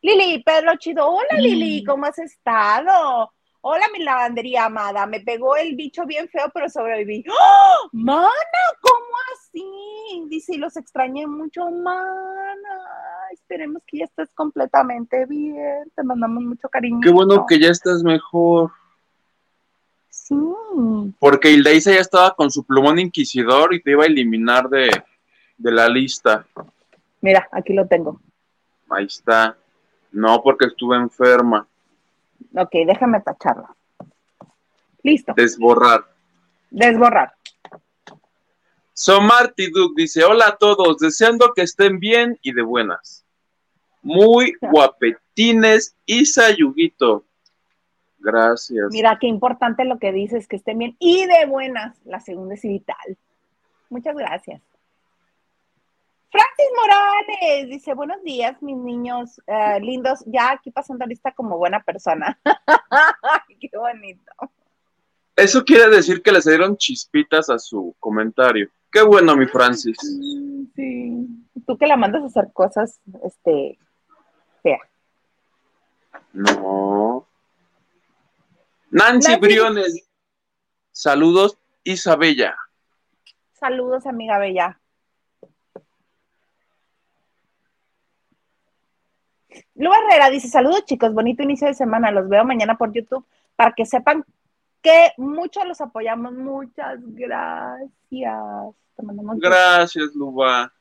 Lili, 0.00 0.42
Pedro 0.42 0.74
Chido. 0.76 1.08
Hola, 1.08 1.38
Lili, 1.38 1.84
¿cómo 1.84 2.06
has 2.06 2.18
estado? 2.18 3.32
Hola, 3.64 3.84
mi 3.92 4.02
lavandería 4.02 4.64
amada. 4.64 5.06
Me 5.06 5.20
pegó 5.20 5.54
el 5.54 5.76
bicho 5.76 6.04
bien 6.04 6.28
feo, 6.28 6.50
pero 6.52 6.68
sobreviví. 6.68 7.24
¡Oh! 7.30 7.88
¡Mana! 7.92 8.28
¿Cómo 8.80 9.16
así? 9.34 10.24
Dice, 10.28 10.56
y 10.56 10.58
los 10.58 10.76
extrañé 10.76 11.28
mucho, 11.28 11.70
mana. 11.70 12.56
Esperemos 13.32 13.80
que 13.86 13.98
ya 13.98 14.06
estés 14.06 14.30
completamente 14.34 15.26
bien. 15.26 15.88
Te 15.94 16.02
mandamos 16.02 16.42
mucho 16.42 16.68
cariño. 16.68 16.98
Qué 17.04 17.10
bueno 17.10 17.46
que 17.46 17.60
ya 17.60 17.68
estás 17.68 18.02
mejor. 18.02 18.72
Sí. 20.10 20.34
Porque 21.20 21.52
Hildeisa 21.52 21.92
ya 21.92 22.00
estaba 22.00 22.34
con 22.34 22.50
su 22.50 22.64
plumón 22.64 22.98
inquisidor 22.98 23.74
y 23.74 23.80
te 23.80 23.92
iba 23.92 24.02
a 24.02 24.08
eliminar 24.08 24.68
de, 24.68 24.90
la 25.58 25.88
lista. 25.88 26.44
Mira, 27.20 27.48
aquí 27.52 27.74
lo 27.74 27.86
tengo. 27.86 28.20
Ahí 28.90 29.04
está. 29.04 29.56
No, 30.10 30.42
porque 30.42 30.66
estuve 30.66 30.96
enferma. 30.96 31.68
Ok, 32.54 32.70
déjame 32.86 33.20
tacharla. 33.20 33.74
Listo. 35.02 35.34
Desborrar. 35.36 36.04
Desborrar. 36.70 37.34
Somarty 38.92 39.70
Duke 39.70 39.94
dice: 39.96 40.24
Hola 40.24 40.48
a 40.48 40.56
todos, 40.56 40.98
deseando 40.98 41.52
que 41.54 41.62
estén 41.62 41.98
bien 41.98 42.38
y 42.42 42.52
de 42.52 42.62
buenas. 42.62 43.24
Muy 44.02 44.54
guapetines 44.60 45.96
y 46.06 46.26
sayuguito. 46.26 47.24
Gracias. 48.18 48.86
Mira, 48.90 49.18
qué 49.20 49.26
importante 49.26 49.84
lo 49.84 49.98
que 49.98 50.12
dices, 50.12 50.46
que 50.46 50.56
estén 50.56 50.78
bien 50.78 50.96
y 51.00 51.26
de 51.26 51.46
buenas. 51.46 52.00
La 52.04 52.20
segunda 52.20 52.54
es 52.54 52.62
vital. 52.62 53.18
Muchas 53.90 54.14
gracias. 54.14 54.62
Francis 56.32 56.66
Morales 56.74 57.68
dice, 57.68 57.92
buenos 57.92 58.22
días, 58.22 58.56
mis 58.62 58.78
niños 58.78 59.38
eh, 59.46 59.78
lindos. 59.80 60.24
Ya 60.24 60.52
aquí 60.52 60.70
pasando 60.70 61.04
lista 61.04 61.30
como 61.32 61.58
buena 61.58 61.82
persona. 61.82 62.40
qué 63.60 63.70
bonito. 63.76 64.32
Eso 65.36 65.62
quiere 65.62 65.90
decir 65.94 66.22
que 66.22 66.32
le 66.32 66.40
dieron 66.40 66.78
chispitas 66.78 67.50
a 67.50 67.58
su 67.58 67.94
comentario. 68.00 68.70
Qué 68.90 69.02
bueno, 69.02 69.36
mi 69.36 69.46
Francis. 69.46 69.98
Sí. 70.74 71.26
Tú 71.66 71.76
que 71.76 71.86
la 71.86 71.98
mandas 71.98 72.22
a 72.22 72.26
hacer 72.26 72.50
cosas, 72.54 72.98
este, 73.22 73.78
fea. 74.62 74.78
No. 76.32 77.26
Nancy, 78.90 79.36
Briones. 79.36 80.08
Saludos, 80.92 81.58
Isabella. 81.84 82.56
Saludos, 83.52 84.06
amiga 84.06 84.38
Bella. 84.38 84.78
Lu 89.74 89.90
Herrera 89.92 90.30
dice, 90.30 90.48
saludos 90.48 90.84
chicos, 90.84 91.12
bonito 91.12 91.42
inicio 91.42 91.66
de 91.66 91.74
semana, 91.74 92.10
los 92.10 92.28
veo 92.28 92.44
mañana 92.44 92.76
por 92.76 92.92
YouTube 92.92 93.26
para 93.56 93.72
que 93.72 93.86
sepan 93.86 94.24
que 94.82 95.12
muchos 95.16 95.66
los 95.66 95.80
apoyamos. 95.80 96.32
Muchas 96.32 96.98
gracias. 97.00 98.30
gracias, 99.38 100.14
Luba. 100.14 100.72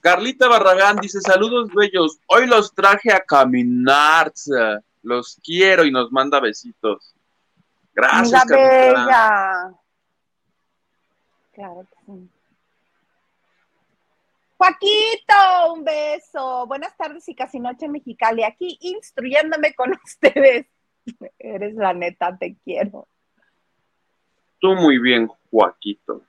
Carlita 0.00 0.48
Barragán 0.48 0.96
dice, 0.96 1.20
saludos 1.20 1.70
bellos, 1.74 2.18
hoy 2.26 2.46
los 2.46 2.74
traje 2.74 3.12
a 3.12 3.20
caminar. 3.20 4.32
Los 5.02 5.40
quiero 5.42 5.84
y 5.84 5.90
nos 5.90 6.12
manda 6.12 6.40
besitos. 6.40 7.14
Gracias, 7.94 8.42
Amiga 8.42 8.56
bella. 8.56 9.74
Claro 11.52 11.86
Joaquito, 14.64 15.74
un 15.74 15.84
beso. 15.84 16.66
Buenas 16.66 16.96
tardes 16.96 17.28
y 17.28 17.34
casi 17.34 17.60
noche 17.60 17.84
en 17.84 17.92
Mexicali. 17.92 18.44
Aquí 18.44 18.78
instruyéndome 18.80 19.74
con 19.74 19.92
ustedes. 20.04 20.66
Eres 21.38 21.74
la 21.74 21.92
neta, 21.92 22.34
te 22.38 22.56
quiero. 22.64 23.06
Tú 24.58 24.74
muy 24.74 24.98
bien, 24.98 25.28
Joaquito. 25.50 26.22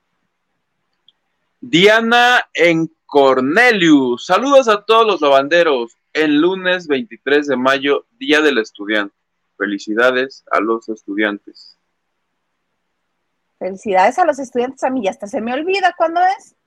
Diana 1.61 2.41
en 2.53 2.93
Cornelius. 3.05 4.25
Saludos 4.25 4.67
a 4.67 4.83
todos 4.83 5.07
los 5.07 5.21
lavanderos. 5.21 5.95
El 6.11 6.41
lunes 6.41 6.87
23 6.89 7.47
de 7.47 7.55
mayo, 7.55 8.05
Día 8.19 8.41
del 8.41 8.57
Estudiante. 8.57 9.15
Felicidades 9.57 10.43
a 10.51 10.59
los 10.59 10.89
estudiantes. 10.89 11.77
Felicidades 13.59 14.19
a 14.19 14.25
los 14.25 14.39
estudiantes. 14.39 14.83
A 14.83 14.89
mí 14.89 15.05
ya 15.05 15.11
hasta 15.11 15.27
se 15.27 15.39
me 15.39 15.53
olvida 15.53 15.95
cuándo 15.97 16.19
es. 16.37 16.57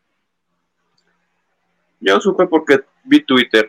Yo 2.01 2.21
supe 2.21 2.47
porque 2.47 2.85
vi 3.05 3.25
Twitter. 3.25 3.69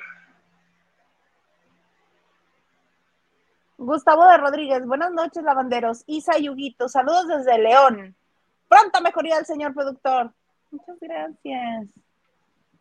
Gustavo 3.78 4.28
de 4.28 4.38
Rodríguez, 4.38 4.86
buenas 4.86 5.12
noches, 5.12 5.44
lavanderos. 5.44 6.04
Isa 6.06 6.38
Yuguito, 6.38 6.90
saludos 6.90 7.28
desde 7.28 7.58
León. 7.58 8.16
Pronta 8.68 9.00
mejoría 9.00 9.38
del 9.38 9.46
señor 9.46 9.74
productor. 9.74 10.34
Muchas 10.70 11.00
gracias. 11.00 11.88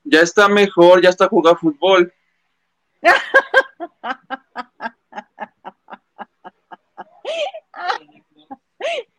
Ya 0.04 0.20
está 0.20 0.48
mejor, 0.48 1.00
ya 1.00 1.10
está 1.10 1.28
jugando 1.28 1.58
fútbol. 1.58 2.12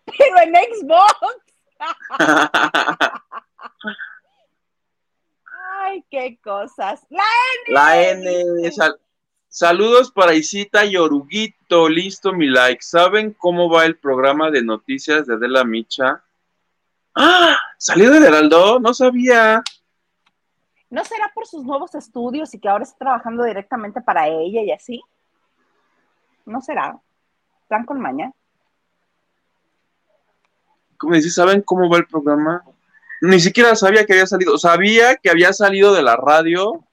Pero 0.05 0.37
en 0.43 0.55
Xbox. 0.55 1.15
Ay, 5.89 6.06
qué 6.10 6.39
cosas. 6.43 7.06
La 7.10 7.23
N. 7.65 7.73
La 7.73 8.12
N. 8.12 8.71
Sal 8.71 8.99
saludos 9.47 10.12
para 10.12 10.36
Isita 10.36 10.86
y 10.86 10.95
Oruguito. 10.97 11.89
Listo, 11.89 12.32
mi 12.32 12.47
like. 12.47 12.82
¿Saben 12.82 13.34
cómo 13.34 13.69
va 13.69 13.86
el 13.86 13.97
programa 13.97 14.52
de 14.52 14.63
noticias 14.63 15.25
de 15.25 15.34
Adela 15.34 15.63
Micha? 15.63 16.23
¡Ah! 17.15 17.58
¿Salió 17.78 18.12
del 18.12 18.23
Heraldo? 18.23 18.80
No 18.80 18.93
sabía. 18.93 19.63
¿No 20.91 21.04
será 21.04 21.32
por 21.34 21.47
sus 21.47 21.63
nuevos 21.63 21.95
estudios 21.95 22.54
y 22.54 22.60
que 22.60 22.69
ahora 22.69 22.84
está 22.84 22.97
trabajando 22.99 23.43
directamente 23.43 23.99
para 24.02 24.28
ella 24.28 24.62
y 24.62 24.71
así? 24.71 25.02
¿No 26.45 26.62
será? 26.62 26.99
¿Plan 27.67 27.86
con 27.86 27.99
maña? 27.99 28.32
¿Cómo 30.97 31.15
dices? 31.15 31.34
¿Saben 31.34 31.62
cómo 31.62 31.89
va 31.89 31.97
el 31.97 32.06
programa? 32.06 32.63
Ni 33.21 33.39
siquiera 33.39 33.75
sabía 33.75 34.05
que 34.05 34.13
había 34.13 34.27
salido. 34.27 34.58
Sabía 34.58 35.15
que 35.17 35.29
había 35.29 35.53
salido 35.53 35.93
de 35.93 36.03
la 36.03 36.15
radio 36.15 36.86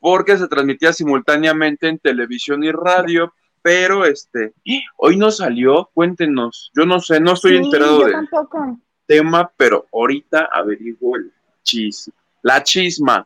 porque 0.00 0.36
se 0.36 0.48
transmitía 0.48 0.92
simultáneamente 0.92 1.88
en 1.88 1.98
televisión 1.98 2.64
y 2.64 2.72
radio, 2.72 3.32
pero 3.62 4.04
este, 4.04 4.52
hoy 4.96 5.16
no 5.16 5.30
salió, 5.30 5.90
cuéntenos. 5.94 6.72
Yo 6.74 6.84
no 6.84 6.98
sé, 7.00 7.20
no 7.20 7.34
estoy 7.34 7.52
Sí, 7.52 7.64
enterado 7.64 8.00
del 8.00 8.12
tampoco. 8.12 8.78
tema, 9.06 9.52
pero 9.56 9.86
ahorita 9.92 10.48
averiguo 10.52 11.16
el 11.16 11.32
chisme. 11.62 12.12
La 12.42 12.62
chisma. 12.64 13.22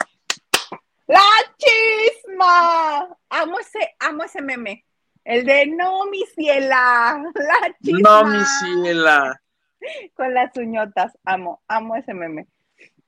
¡La 1.06 1.22
chisma! 1.56 3.08
Amo 3.30 3.58
ese, 3.58 3.94
amo 4.00 4.24
ese 4.24 4.42
meme. 4.42 4.84
El 5.24 5.46
de 5.46 5.66
no, 5.66 6.04
mi 6.06 6.22
ciela. 6.34 7.22
La 7.34 7.76
chisma. 7.82 8.00
No, 8.22 8.24
mi 8.28 8.44
ciela. 8.44 9.40
Con 10.14 10.34
las 10.34 10.56
uñotas. 10.56 11.16
Amo, 11.24 11.62
amo 11.68 11.96
ese 11.96 12.14
meme. 12.14 12.46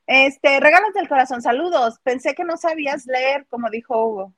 Este, 0.06 0.60
regalos 0.60 0.94
del 0.94 1.08
corazón, 1.08 1.42
saludos. 1.42 1.98
Pensé 2.02 2.34
que 2.34 2.44
no 2.44 2.56
sabías 2.56 3.06
leer, 3.06 3.46
como 3.48 3.70
dijo 3.70 4.06
Hugo. 4.06 4.34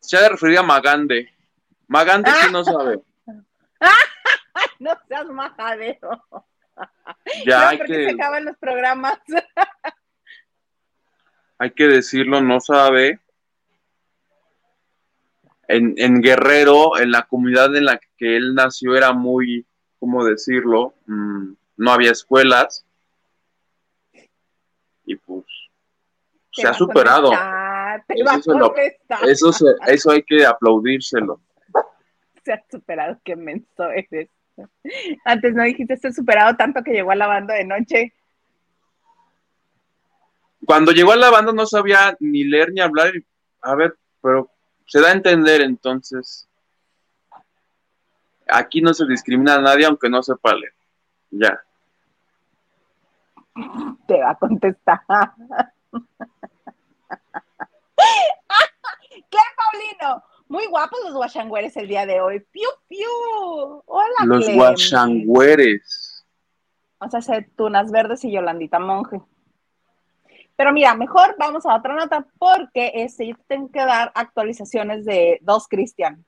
Se 0.00 0.16
ha 0.16 0.22
de 0.22 0.28
referir 0.28 0.58
a 0.58 0.62
Magande. 0.62 1.28
Magande 1.88 2.30
sí 2.30 2.52
no 2.52 2.64
sabe. 2.64 3.00
No 4.78 4.92
seas 5.08 5.26
majadero. 5.26 6.22
Ya 7.46 7.60
no, 7.60 7.68
hay 7.68 7.78
porque 7.78 7.94
se 7.94 8.06
que, 8.06 8.10
acaban 8.10 8.44
los 8.44 8.56
programas. 8.58 9.18
hay 11.58 11.70
que 11.70 11.84
decirlo, 11.84 12.42
no 12.42 12.60
sabe. 12.60 13.20
En, 15.68 15.94
en 15.96 16.20
Guerrero, 16.22 16.98
en 16.98 17.10
la 17.10 17.22
comunidad 17.24 17.74
en 17.76 17.84
la 17.86 17.98
que 18.16 18.36
él 18.36 18.54
nació, 18.54 18.94
era 18.96 19.12
muy, 19.12 19.66
¿cómo 19.98 20.24
decirlo? 20.24 20.94
Mm, 21.06 21.52
no 21.78 21.90
había 21.92 22.12
escuelas. 22.12 22.84
Y 25.04 25.16
pues 25.16 25.44
Te 26.54 26.62
se 26.62 26.68
ha 26.68 26.74
superado. 26.74 27.28
contestar, 27.30 28.04
te 28.06 28.14
Eso 28.14 28.40
se 28.42 28.58
lo-. 28.58 28.74
Eso, 29.28 29.52
se- 29.52 29.92
eso 29.92 30.10
hay 30.10 30.22
que 30.22 30.44
aplaudírselo. 30.46 31.40
Se 32.44 32.52
ha 32.52 32.64
superado, 32.70 33.18
qué 33.24 33.34
menso 33.36 33.90
eres. 33.90 34.30
Antes 35.24 35.52
no 35.54 35.64
dijiste, 35.64 35.94
estoy 35.94 36.12
superado 36.12 36.56
tanto 36.56 36.82
que 36.82 36.92
llegó 36.92 37.10
a 37.10 37.16
la 37.16 37.26
banda 37.26 37.54
de 37.54 37.64
noche. 37.64 38.14
Cuando 40.64 40.92
llegó 40.92 41.12
a 41.12 41.16
la 41.16 41.30
banda 41.30 41.52
no 41.52 41.66
sabía 41.66 42.16
ni 42.20 42.44
leer 42.44 42.72
ni 42.72 42.80
hablar. 42.80 43.12
A 43.62 43.74
ver, 43.74 43.94
pero 44.22 44.50
se 44.86 45.00
da 45.00 45.08
a 45.08 45.12
entender 45.12 45.60
entonces. 45.60 46.48
Aquí 48.48 48.80
no 48.80 48.94
se 48.94 49.06
discrimina 49.06 49.56
a 49.56 49.60
nadie 49.60 49.86
aunque 49.86 50.08
no 50.08 50.22
sepa 50.22 50.54
leer. 50.54 50.72
Ya. 51.30 51.60
Te 54.06 54.20
va 54.20 54.30
a 54.30 54.34
contestar. 54.38 55.00
¿Qué, 59.10 59.38
Paulino? 59.56 60.22
Muy 60.48 60.66
guapos 60.66 61.00
los 61.04 61.14
guachangüeres 61.14 61.76
el 61.76 61.88
día 61.88 62.06
de 62.06 62.20
hoy. 62.20 62.40
¡Piu, 62.52 62.68
piu! 62.88 63.82
Hola, 63.86 64.14
Los 64.24 64.44
Clem. 64.44 64.56
guachangüeres. 64.56 66.24
O 66.98 67.10
sea, 67.10 67.20
se- 67.20 67.42
tunas 67.56 67.90
verdes 67.90 68.24
y 68.24 68.32
Yolandita 68.32 68.78
Monje. 68.78 69.20
Pero 70.56 70.72
mira, 70.72 70.94
mejor 70.94 71.36
vamos 71.38 71.66
a 71.66 71.74
otra 71.74 71.94
nota 71.94 72.26
porque 72.38 72.92
este, 72.94 73.28
yo 73.28 73.36
tengo 73.46 73.70
que 73.70 73.84
dar 73.84 74.10
actualizaciones 74.14 75.04
de 75.04 75.38
dos 75.42 75.68
Cristian 75.68 76.24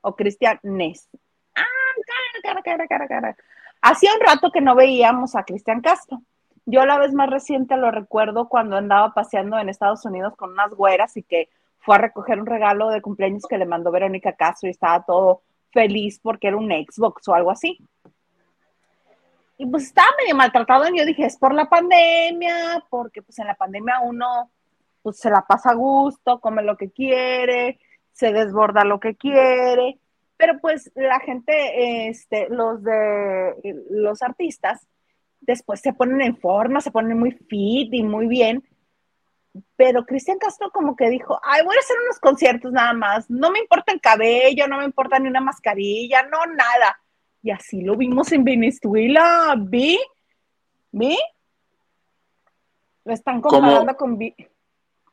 o 0.00 0.16
Cristianes. 0.16 1.08
Ah, 1.54 1.62
cara, 2.42 2.62
cara, 2.62 2.62
cara, 2.62 2.88
cara, 2.88 3.08
cara. 3.08 3.36
Hacía 3.82 4.14
un 4.14 4.20
rato 4.20 4.50
que 4.50 4.62
no 4.62 4.74
veíamos 4.74 5.36
a 5.36 5.44
Cristian 5.44 5.82
Castro. 5.82 6.22
Yo 6.64 6.86
la 6.86 6.98
vez 6.98 7.12
más 7.12 7.28
reciente 7.28 7.76
lo 7.76 7.90
recuerdo 7.90 8.48
cuando 8.48 8.76
andaba 8.76 9.12
paseando 9.12 9.58
en 9.58 9.68
Estados 9.68 10.04
Unidos 10.06 10.34
con 10.36 10.52
unas 10.52 10.70
güeras 10.70 11.16
y 11.18 11.22
que 11.22 11.50
fue 11.80 11.96
a 11.96 11.98
recoger 11.98 12.40
un 12.40 12.46
regalo 12.46 12.88
de 12.88 13.02
cumpleaños 13.02 13.44
que 13.46 13.58
le 13.58 13.66
mandó 13.66 13.90
Verónica 13.90 14.32
Castro 14.32 14.68
y 14.68 14.70
estaba 14.70 15.04
todo 15.04 15.42
feliz 15.70 16.18
porque 16.22 16.48
era 16.48 16.56
un 16.56 16.70
Xbox 16.70 17.28
o 17.28 17.34
algo 17.34 17.50
así. 17.50 17.78
Y 19.56 19.66
pues 19.66 19.84
estaba 19.84 20.08
medio 20.18 20.34
maltratado 20.34 20.84
y 20.88 20.98
yo 20.98 21.06
dije, 21.06 21.24
es 21.24 21.36
por 21.36 21.54
la 21.54 21.68
pandemia, 21.68 22.84
porque 22.90 23.22
pues 23.22 23.38
en 23.38 23.46
la 23.46 23.54
pandemia 23.54 24.00
uno 24.02 24.50
pues 25.02 25.18
se 25.18 25.30
la 25.30 25.42
pasa 25.42 25.70
a 25.70 25.74
gusto, 25.74 26.40
come 26.40 26.62
lo 26.62 26.76
que 26.76 26.90
quiere, 26.90 27.78
se 28.12 28.32
desborda 28.32 28.84
lo 28.84 29.00
que 29.00 29.16
quiere, 29.16 30.00
pero 30.36 30.58
pues 30.60 30.90
la 30.94 31.20
gente, 31.20 32.08
este, 32.08 32.48
los 32.48 32.82
de 32.82 33.54
los 33.90 34.22
artistas, 34.22 34.86
después 35.40 35.80
se 35.80 35.92
ponen 35.92 36.22
en 36.22 36.36
forma, 36.36 36.80
se 36.80 36.90
ponen 36.90 37.18
muy 37.18 37.32
fit 37.32 37.92
y 37.92 38.02
muy 38.02 38.26
bien, 38.26 38.64
pero 39.76 40.04
Cristian 40.04 40.38
Castro 40.38 40.70
como 40.70 40.96
que 40.96 41.10
dijo, 41.10 41.38
ay, 41.44 41.62
voy 41.64 41.76
a 41.76 41.80
hacer 41.80 41.96
unos 42.02 42.18
conciertos 42.18 42.72
nada 42.72 42.92
más, 42.92 43.28
no 43.30 43.50
me 43.50 43.60
importa 43.60 43.92
el 43.92 44.00
cabello, 44.00 44.66
no 44.66 44.78
me 44.78 44.84
importa 44.84 45.18
ni 45.18 45.28
una 45.28 45.40
mascarilla, 45.40 46.22
no 46.24 46.46
nada. 46.46 47.00
Y 47.44 47.50
así 47.50 47.82
lo 47.82 47.94
vimos 47.94 48.32
en 48.32 48.42
Venezuela, 48.42 49.54
¿vi? 49.58 49.98
¿Vi? 50.90 51.18
Lo 53.04 53.12
están 53.12 53.42
comparando 53.42 53.94
con... 53.96 54.16
Vi- 54.16 54.34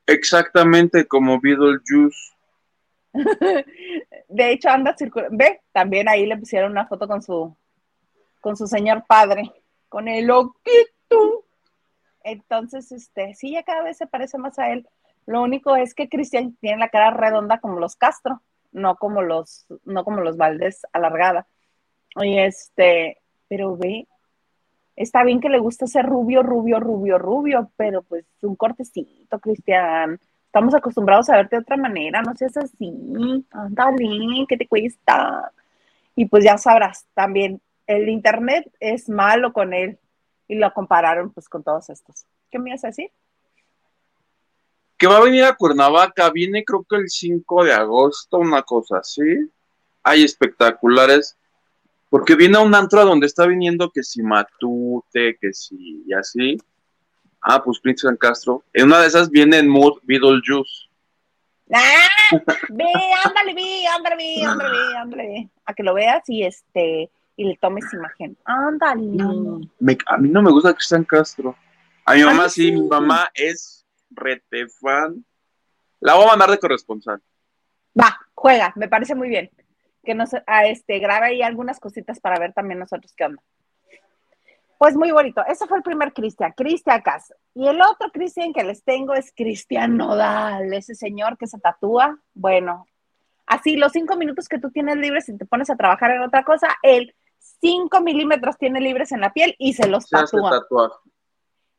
Exactamente 0.05 1.05
como 1.05 1.41
Beetlejuice. 1.41 2.31
De 4.29 4.51
hecho, 4.51 4.69
anda 4.69 4.95
circulando. 4.97 5.35
Ve, 5.37 5.59
también 5.73 6.07
ahí 6.07 6.25
le 6.25 6.37
pusieron 6.37 6.71
una 6.71 6.87
foto 6.87 7.05
con 7.05 7.21
su 7.21 7.53
con 8.39 8.55
su 8.55 8.65
señor 8.65 9.03
padre, 9.05 9.51
con 9.89 10.07
el 10.07 10.25
loquito. 10.27 11.45
Entonces, 12.23 12.93
este, 12.93 13.35
sí, 13.35 13.51
ya 13.51 13.63
cada 13.63 13.83
vez 13.83 13.97
se 13.97 14.07
parece 14.07 14.37
más 14.37 14.57
a 14.57 14.71
él. 14.71 14.87
Lo 15.25 15.41
único 15.43 15.75
es 15.75 15.93
que 15.93 16.07
Cristian 16.07 16.55
tiene 16.61 16.77
la 16.79 16.87
cara 16.89 17.11
redonda 17.11 17.59
como 17.59 17.77
los 17.79 17.97
Castro, 17.97 18.41
no 18.71 18.95
como 18.95 19.21
los, 19.21 19.65
no 19.83 20.05
como 20.05 20.21
los 20.21 20.37
Valdés 20.37 20.81
alargada. 20.93 21.45
Y 22.17 22.39
este, 22.39 23.17
pero 23.47 23.77
ve, 23.77 24.07
está 24.95 25.23
bien 25.23 25.39
que 25.39 25.49
le 25.49 25.59
gusta 25.59 25.87
ser 25.87 26.05
rubio, 26.05 26.43
rubio, 26.43 26.79
rubio, 26.79 27.17
rubio, 27.17 27.71
pero 27.77 28.01
pues 28.03 28.25
un 28.41 28.55
cortecito, 28.55 29.39
Cristian. 29.39 30.19
Estamos 30.45 30.75
acostumbrados 30.75 31.29
a 31.29 31.37
verte 31.37 31.55
de 31.55 31.61
otra 31.61 31.77
manera, 31.77 32.21
no 32.21 32.35
seas 32.35 32.57
así, 32.57 33.45
ándale, 33.51 34.45
¿qué 34.49 34.57
te 34.57 34.67
cuesta? 34.67 35.51
Y 36.13 36.25
pues 36.25 36.43
ya 36.43 36.57
sabrás, 36.57 37.05
también 37.13 37.61
el 37.87 38.09
internet 38.09 38.69
es 38.79 39.07
malo 39.07 39.53
con 39.53 39.73
él 39.73 39.97
y 40.47 40.55
lo 40.55 40.73
compararon 40.73 41.31
pues 41.31 41.47
con 41.47 41.63
todos 41.63 41.89
estos. 41.89 42.25
¿Qué 42.51 42.59
me 42.59 42.71
ibas 42.71 42.83
a 42.83 42.87
decir? 42.87 43.09
Que 44.97 45.07
va 45.07 45.17
a 45.17 45.23
venir 45.23 45.45
a 45.45 45.55
Cuernavaca, 45.55 46.29
viene 46.29 46.65
creo 46.65 46.83
que 46.83 46.97
el 46.97 47.09
5 47.09 47.63
de 47.63 47.73
agosto, 47.73 48.37
una 48.37 48.61
cosa 48.61 48.97
así. 48.97 49.49
Hay 50.03 50.23
espectaculares, 50.23 51.37
porque 52.11 52.35
viene 52.35 52.57
a 52.57 52.59
un 52.59 52.75
antro 52.75 53.05
donde 53.05 53.25
está 53.25 53.47
viniendo 53.47 53.89
que 53.89 54.03
si 54.03 54.21
Matute, 54.21 55.37
que 55.39 55.53
si 55.53 56.03
y 56.05 56.13
así. 56.13 56.57
Ah, 57.41 57.63
pues 57.63 57.79
Príncipe 57.79 58.09
San 58.09 58.17
Castro. 58.17 58.65
En 58.73 58.87
una 58.87 58.99
de 58.99 59.07
esas 59.07 59.29
viene 59.29 59.59
en 59.59 59.69
Mood 59.69 59.99
Beetlejuice. 60.03 60.89
¡Ah! 61.73 62.09
Ve, 62.69 62.91
ándale, 63.23 63.53
ve, 63.53 63.87
ándale, 63.87 64.15
ve, 64.17 64.45
ándale, 64.45 64.71
ve, 64.71 64.97
ándale. 64.97 65.49
A 65.65 65.73
que 65.73 65.83
lo 65.83 65.93
veas 65.93 66.21
y 66.27 66.43
este 66.43 67.09
y 67.37 67.45
le 67.45 67.55
tomes 67.55 67.85
imagen. 67.93 68.37
Ándale. 68.43 69.01
a 70.07 70.17
mí 70.17 70.29
no 70.29 70.41
me 70.41 70.51
gusta 70.51 70.73
Cristian 70.73 71.05
Castro. 71.05 71.55
A 72.03 72.15
mi 72.15 72.23
mamá 72.23 72.49
sí, 72.49 72.73
mi 72.73 72.89
mamá 72.89 73.29
es 73.33 73.85
rete 74.09 74.67
fan. 74.67 75.23
La 76.01 76.15
voy 76.15 76.25
a 76.25 76.31
mandar 76.31 76.51
de 76.51 76.59
corresponsal. 76.59 77.21
Va, 77.97 78.19
juega, 78.35 78.73
me 78.75 78.89
parece 78.89 79.15
muy 79.15 79.29
bien. 79.29 79.49
Que 80.03 80.15
nos 80.15 80.31
a 80.33 80.65
este, 80.65 80.99
grabe 80.99 81.27
ahí 81.27 81.41
algunas 81.41 81.79
cositas 81.79 82.19
para 82.19 82.39
ver 82.39 82.53
también 82.53 82.79
nosotros 82.79 83.13
qué 83.15 83.25
onda. 83.25 83.41
Pues 84.77 84.95
muy 84.95 85.11
bonito. 85.11 85.43
Ese 85.45 85.67
fue 85.67 85.77
el 85.77 85.83
primer 85.83 86.11
Cristian, 86.11 86.53
Cristian 86.57 87.01
Cas. 87.01 87.31
Y 87.53 87.67
el 87.67 87.79
otro 87.81 88.11
Cristian 88.11 88.51
que 88.51 88.63
les 88.63 88.83
tengo 88.83 89.13
es 89.13 89.31
Cristian 89.35 89.95
Nodal, 89.95 90.73
ese 90.73 90.95
señor 90.95 91.37
que 91.37 91.45
se 91.45 91.59
tatúa. 91.59 92.17
Bueno, 92.33 92.87
así 93.45 93.75
los 93.75 93.91
cinco 93.91 94.15
minutos 94.15 94.49
que 94.49 94.57
tú 94.57 94.71
tienes 94.71 94.97
libres 94.97 95.29
y 95.29 95.37
te 95.37 95.45
pones 95.45 95.69
a 95.69 95.75
trabajar 95.75 96.11
en 96.11 96.23
otra 96.23 96.43
cosa, 96.43 96.67
él 96.81 97.13
cinco 97.59 98.01
milímetros 98.01 98.57
tiene 98.57 98.81
libres 98.81 99.11
en 99.11 99.21
la 99.21 99.31
piel 99.31 99.55
y 99.59 99.73
se 99.73 99.87
los 99.87 100.09
tatúa. 100.09 100.65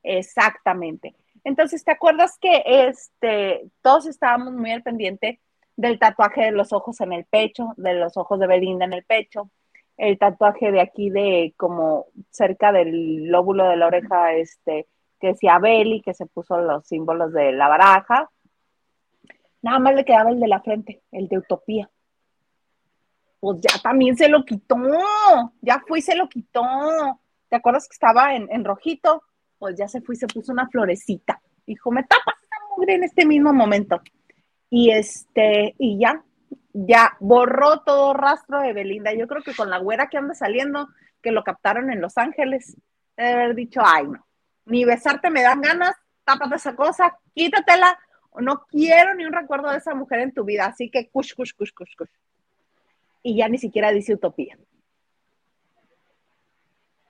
Exactamente. 0.02 1.14
Entonces, 1.44 1.84
¿te 1.84 1.90
acuerdas 1.90 2.38
que 2.40 2.62
este, 2.64 3.68
todos 3.80 4.06
estábamos 4.06 4.52
muy 4.54 4.70
al 4.70 4.82
pendiente 4.82 5.40
del 5.76 5.98
tatuaje 5.98 6.42
de 6.42 6.52
los 6.52 6.72
ojos 6.72 7.00
en 7.00 7.12
el 7.12 7.24
pecho, 7.24 7.72
de 7.76 7.94
los 7.94 8.16
ojos 8.16 8.38
de 8.38 8.46
Belinda 8.46 8.84
en 8.84 8.92
el 8.92 9.04
pecho, 9.04 9.50
el 9.96 10.18
tatuaje 10.18 10.72
de 10.72 10.80
aquí 10.80 11.10
de 11.10 11.54
como 11.56 12.06
cerca 12.30 12.72
del 12.72 13.26
lóbulo 13.26 13.68
de 13.68 13.76
la 13.76 13.86
oreja, 13.86 14.34
este, 14.34 14.86
que 15.20 15.28
decía 15.28 15.58
Beli, 15.58 16.02
que 16.02 16.14
se 16.14 16.26
puso 16.26 16.58
los 16.58 16.86
símbolos 16.86 17.32
de 17.32 17.52
la 17.52 17.68
baraja. 17.68 18.28
Nada 19.62 19.78
más 19.78 19.94
le 19.94 20.04
quedaba 20.04 20.30
el 20.30 20.40
de 20.40 20.48
la 20.48 20.60
frente, 20.60 21.02
el 21.12 21.28
de 21.28 21.38
Utopía. 21.38 21.88
Pues 23.38 23.60
ya 23.60 23.80
también 23.80 24.16
se 24.16 24.28
lo 24.28 24.44
quitó, 24.44 24.76
ya 25.60 25.82
fue 25.86 26.00
y 26.00 26.02
se 26.02 26.16
lo 26.16 26.28
quitó. 26.28 26.62
¿Te 27.48 27.56
acuerdas 27.56 27.88
que 27.88 27.94
estaba 27.94 28.34
en, 28.34 28.64
rojito? 28.64 29.22
Pues 29.58 29.76
ya 29.76 29.86
se 29.88 30.00
fue 30.00 30.14
y 30.14 30.18
se 30.18 30.26
puso 30.26 30.52
una 30.52 30.68
florecita. 30.68 31.40
Dijo, 31.66 31.90
me 31.90 32.02
tapas 32.02 32.34
esta 32.42 32.56
mugre 32.76 32.94
en 32.94 33.04
este 33.04 33.26
mismo 33.26 33.52
momento. 33.52 34.00
Y 34.74 34.90
este, 34.90 35.74
y 35.76 35.98
ya, 35.98 36.24
ya 36.72 37.14
borró 37.20 37.82
todo 37.82 38.14
rastro 38.14 38.58
de 38.60 38.72
Belinda. 38.72 39.12
Yo 39.12 39.28
creo 39.28 39.42
que 39.42 39.54
con 39.54 39.68
la 39.68 39.76
güera 39.76 40.08
que 40.08 40.16
anda 40.16 40.34
saliendo, 40.34 40.88
que 41.20 41.30
lo 41.30 41.44
captaron 41.44 41.92
en 41.92 42.00
Los 42.00 42.16
Ángeles, 42.16 42.78
debe 43.14 43.32
haber 43.32 43.54
dicho, 43.54 43.82
ay, 43.84 44.06
no, 44.06 44.26
ni 44.64 44.86
besarte 44.86 45.28
me 45.28 45.42
dan 45.42 45.60
ganas, 45.60 45.94
tápate 46.24 46.56
esa 46.56 46.74
cosa, 46.74 47.18
quítatela, 47.34 47.98
no 48.40 48.64
quiero 48.64 49.14
ni 49.14 49.26
un 49.26 49.34
recuerdo 49.34 49.70
de 49.70 49.76
esa 49.76 49.94
mujer 49.94 50.20
en 50.20 50.32
tu 50.32 50.42
vida, 50.42 50.64
así 50.64 50.88
que 50.88 51.10
cush, 51.10 51.34
cush, 51.34 51.52
cush, 51.52 51.74
cush, 51.74 51.94
cush. 51.94 52.10
Y 53.22 53.36
ya 53.36 53.50
ni 53.50 53.58
siquiera 53.58 53.90
dice 53.90 54.14
utopía. 54.14 54.56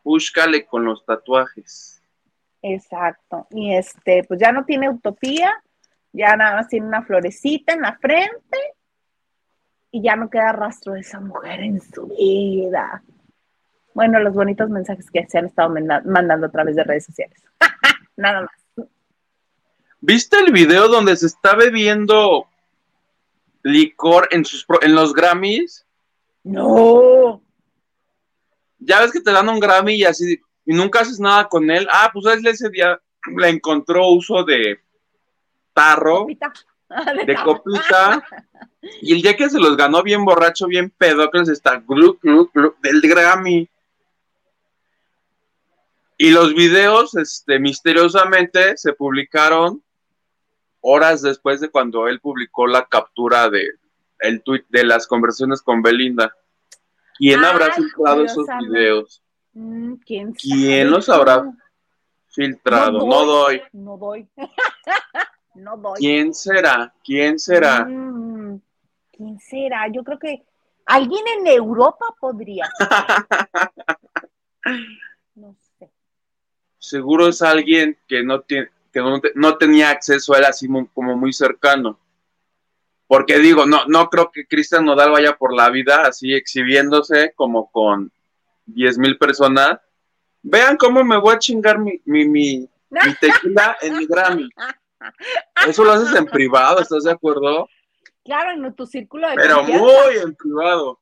Búscale 0.03 0.67
con 0.67 0.85
los 0.85 1.07
tatuajes. 1.07 2.03
Exacto. 2.61 3.47
Y 3.51 3.73
este, 3.73 4.25
pues 4.25 4.41
ya 4.41 4.51
no 4.51 4.65
tiene 4.65 4.91
utopía, 4.91 5.63
ya 6.13 6.37
nada 6.37 6.57
más 6.57 6.69
tiene 6.69 6.87
una 6.87 7.03
florecita 7.03 7.73
en 7.73 7.83
la 7.83 7.97
frente 7.97 8.59
y 9.91 10.03
ya 10.03 10.17
no 10.17 10.31
queda 10.31 10.53
rastro 10.53 10.95
de 10.95 11.01
esa 11.01 11.21
mujer 11.21 11.61
en 11.61 11.81
su 11.81 12.07
vida. 12.07 13.03
Bueno, 13.95 14.21
los 14.21 14.35
bonitos 14.35 14.71
mensajes 14.71 15.11
que 15.11 15.27
se 15.29 15.39
han 15.39 15.47
estado 15.47 15.75
mandando 16.05 16.47
a 16.47 16.51
través 16.51 16.77
de 16.77 16.85
redes 16.85 17.05
sociales. 17.05 17.43
Nada 18.17 18.43
más. 18.43 18.89
¿Viste 20.01 20.39
el 20.39 20.53
video 20.53 20.89
donde 20.89 21.17
se 21.17 21.27
está 21.27 21.55
bebiendo 21.55 22.47
licor 23.63 24.29
en, 24.31 24.45
sus, 24.45 24.67
en 24.81 24.95
los 24.95 25.13
Grammys? 25.13 25.87
No. 26.43 27.43
Ya 28.79 29.01
ves 29.01 29.13
que 29.13 29.21
te 29.21 29.31
dan 29.31 29.49
un 29.49 29.61
Grammy 29.61 29.95
y 29.95 30.05
así, 30.05 30.41
y 30.65 30.75
nunca 30.75 31.01
haces 31.01 31.21
nada 31.21 31.49
con 31.49 31.71
él. 31.71 31.87
Ah, 31.91 32.11
pues 32.13 32.27
ese 32.45 32.69
día 32.71 33.01
le 33.37 33.49
encontró 33.49 34.09
uso 34.09 34.43
de 34.43 34.82
tarro. 35.73 36.27
de 37.27 37.35
copita. 37.45 38.25
Y 39.01 39.15
el 39.15 39.23
día 39.23 39.37
que 39.37 39.49
se 39.49 39.59
los 39.59 39.77
ganó 39.77 40.03
bien 40.03 40.25
borracho, 40.25 40.67
bien 40.67 40.91
pedocles, 40.91 41.49
está 41.49 41.83
glu, 41.87 42.19
glu, 42.21 42.51
glu, 42.53 42.75
del 42.83 43.01
Grammy. 43.01 43.69
Y 46.19 46.31
los 46.31 46.55
videos, 46.55 47.15
este, 47.15 47.59
misteriosamente, 47.59 48.77
se 48.77 48.93
publicaron 48.93 49.83
horas 50.81 51.23
después 51.23 51.61
de 51.61 51.71
cuando 51.71 52.09
él 52.09 52.21
publicó 52.21 52.67
la 52.67 52.87
captura 52.87 53.49
de 53.49 53.67
el 54.19 54.43
tweet 54.43 54.65
de 54.69 54.85
las 54.85 55.07
conversaciones 55.07 55.63
con 55.63 55.83
Belinda. 55.83 56.35
¿Quién 57.17 57.45
habrá 57.45 57.73
filtrado 57.73 58.25
esos 58.25 58.47
videos? 58.61 59.23
Mm, 59.53 59.95
¿Quién, 60.07 60.33
¿Quién 60.33 60.91
los 60.91 61.09
habrá 61.09 61.45
filtrado? 62.29 63.07
No 63.07 63.25
doy. 63.25 63.63
No 63.73 63.97
doy. 63.97 64.29
no 64.37 64.47
doy. 64.47 64.53
¿Quién 65.97 66.35
será? 66.35 66.93
¿Quién 67.05 67.39
será? 67.39 67.85
Mm, 67.85 68.61
¿Quién 69.13 69.39
será? 69.39 69.87
Yo 69.89 70.03
creo 70.03 70.19
que 70.19 70.43
alguien 70.87 71.25
en 71.39 71.47
Europa 71.47 72.07
podría. 72.19 72.69
no 75.35 75.55
sé. 75.79 75.91
Seguro 76.79 77.29
es 77.29 77.43
alguien 77.43 77.99
que 78.09 78.23
no 78.23 78.41
tiene 78.41 78.71
que 78.93 79.01
no, 79.35 79.57
tenía 79.57 79.91
acceso 79.91 80.35
a 80.35 80.39
él 80.39 80.45
así 80.45 80.69
como 80.93 81.17
muy 81.17 81.33
cercano. 81.33 81.99
Porque 83.07 83.39
digo, 83.39 83.67
no, 83.67 83.85
no 83.87 84.09
creo 84.09 84.31
que 84.31 84.47
Cristian 84.47 84.85
Nodal 84.85 85.11
vaya 85.11 85.37
por 85.37 85.55
la 85.55 85.71
vida 85.71 86.07
así 86.07 86.33
exhibiéndose 86.33 87.33
como 87.35 87.71
con 87.71 88.13
10 88.67 88.99
mil 88.99 89.19
personas. 89.19 89.81
Vean 90.43 90.77
cómo 90.77 91.05
me 91.05 91.19
voy 91.19 91.35
a 91.35 91.39
chingar 91.39 91.79
mi, 91.79 92.01
mi, 92.05 92.29
mi, 92.29 92.69
mi 92.91 93.15
tequila 93.21 93.77
en 93.81 93.97
mi 93.97 94.07
Grammy. 94.07 94.49
Eso 95.67 95.85
lo 95.85 95.93
haces 95.93 96.15
en 96.15 96.27
privado, 96.27 96.81
¿estás 96.81 97.05
de 97.05 97.13
acuerdo? 97.13 97.69
Claro, 98.25 98.53
en 98.53 98.75
tu 98.75 98.87
círculo 98.87 99.29
de 99.29 99.37
Pero 99.37 99.63
muy 99.65 100.17
en 100.23 100.35
privado. 100.35 101.01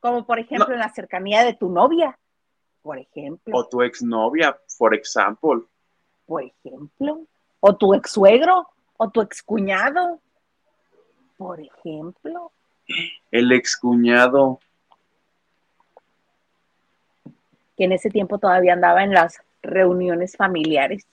Como 0.00 0.26
por 0.26 0.38
ejemplo 0.38 0.72
en 0.72 0.80
la 0.80 0.92
cercanía 0.92 1.44
de 1.44 1.54
tu 1.54 1.70
novia, 1.70 2.18
por 2.82 2.98
ejemplo. 2.98 3.56
O 3.56 3.66
tu 3.66 3.82
exnovia, 3.82 4.56
por 4.78 4.94
ejemplo. 4.94 5.68
Por 6.26 6.44
ejemplo. 6.44 7.26
O 7.60 7.76
tu 7.76 7.94
ex 7.94 8.12
suegro, 8.12 8.68
o 8.96 9.10
tu 9.10 9.22
excuñado, 9.22 10.20
por 11.36 11.60
ejemplo. 11.60 12.52
El 13.30 13.50
excuñado. 13.52 14.60
Que 17.76 17.84
en 17.84 17.92
ese 17.92 18.10
tiempo 18.10 18.38
todavía 18.38 18.74
andaba 18.74 19.02
en 19.02 19.12
las 19.12 19.40
reuniones 19.62 20.36
familiares. 20.36 21.06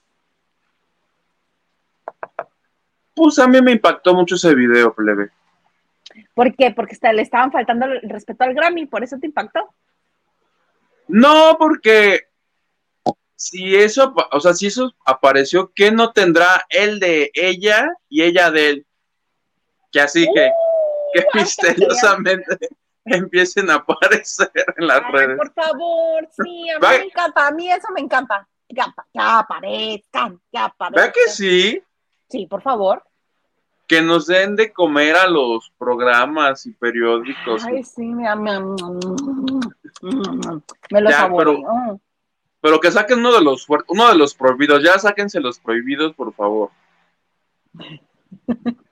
Pues 3.14 3.38
a 3.38 3.46
mí 3.46 3.60
me 3.62 3.72
impactó 3.72 4.14
mucho 4.14 4.34
ese 4.34 4.54
video, 4.54 4.92
plebe. 4.92 5.30
¿Por 6.34 6.54
qué? 6.54 6.72
Porque 6.72 6.96
le 7.12 7.22
estaban 7.22 7.52
faltando 7.52 7.86
el 7.86 8.08
respeto 8.08 8.44
al 8.44 8.54
Grammy, 8.54 8.86
¿por 8.86 9.02
eso 9.04 9.18
te 9.18 9.26
impactó? 9.26 9.72
No, 11.08 11.56
porque 11.58 12.28
si 13.36 13.76
eso, 13.76 14.14
o 14.32 14.40
sea, 14.40 14.54
si 14.54 14.66
eso 14.66 14.94
apareció, 15.04 15.72
¿qué 15.74 15.90
no 15.90 16.12
tendrá 16.12 16.64
él 16.70 16.98
de 16.98 17.30
ella 17.34 17.92
y 18.08 18.22
ella 18.22 18.50
de 18.50 18.68
él? 18.70 18.86
Que 19.92 20.00
así 20.00 20.26
que, 20.34 20.50
que 21.12 21.20
uh, 21.20 21.24
misteriosamente 21.34 22.56
empiecen 23.04 23.70
a 23.70 23.74
aparecer 23.74 24.50
en 24.76 24.86
las 24.86 25.02
redes. 25.12 25.36
Por 25.36 25.52
favor, 25.52 26.28
sí, 26.32 26.70
a 26.70 26.78
mí 26.78 26.86
me 26.98 27.04
encanta, 27.04 27.46
a 27.46 27.50
mí 27.50 27.70
eso 27.70 27.88
me 27.92 28.00
encanta. 28.00 28.48
Que, 28.66 28.80
aparezcan, 29.20 30.40
que 30.50 30.58
aparezcan. 30.58 30.92
¿Verdad 30.92 31.12
que 31.12 31.30
sí? 31.30 31.82
Sí, 32.34 32.46
por 32.46 32.62
favor. 32.62 33.04
Que 33.86 34.02
nos 34.02 34.26
den 34.26 34.56
de 34.56 34.72
comer 34.72 35.14
a 35.14 35.28
los 35.28 35.70
programas 35.78 36.66
y 36.66 36.72
periódicos. 36.72 37.64
Ay, 37.64 37.84
sí, 37.84 38.06
me, 38.06 38.34
me, 38.34 38.58
me 40.90 41.00
lo 41.00 41.10
ya, 41.10 41.30
pero, 41.36 42.00
pero, 42.60 42.80
que 42.80 42.90
saquen 42.90 43.20
uno 43.20 43.34
de 43.34 43.44
los 43.44 43.68
uno 43.86 44.08
de 44.08 44.16
los 44.16 44.34
prohibidos, 44.34 44.82
ya 44.82 44.98
sáquense 44.98 45.38
los 45.38 45.60
prohibidos, 45.60 46.12
por 46.14 46.34
favor. 46.34 46.72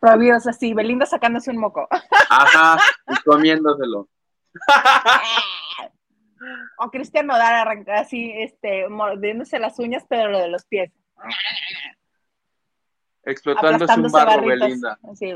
Prohibidos 0.00 0.46
así, 0.46 0.72
Belinda 0.72 1.04
sacándose 1.04 1.50
un 1.50 1.58
moco. 1.58 1.86
Ajá, 2.30 2.78
y 3.06 3.16
comiéndoselo. 3.22 4.08
o 6.78 6.90
Cristian 6.90 7.26
Nodal 7.26 7.54
arranca 7.54 8.00
así, 8.00 8.32
este, 8.34 8.88
mordiéndose 8.88 9.58
las 9.58 9.78
uñas, 9.78 10.06
pero 10.08 10.30
lo 10.30 10.38
de 10.38 10.48
los 10.48 10.64
pies. 10.64 10.90
Explotándose 13.24 14.00
un 14.00 14.10
barro, 14.10 14.46
Belinda. 14.46 14.98
Así, 15.10 15.34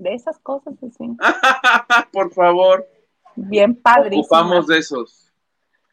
de 0.00 0.14
esas 0.14 0.38
cosas 0.38 0.74
así. 0.82 1.16
Por 2.12 2.32
favor. 2.32 2.88
Bien 3.36 3.74
padrísimo. 3.74 4.22
Ocupamos 4.22 4.66
de 4.66 4.78
esos. 4.78 5.30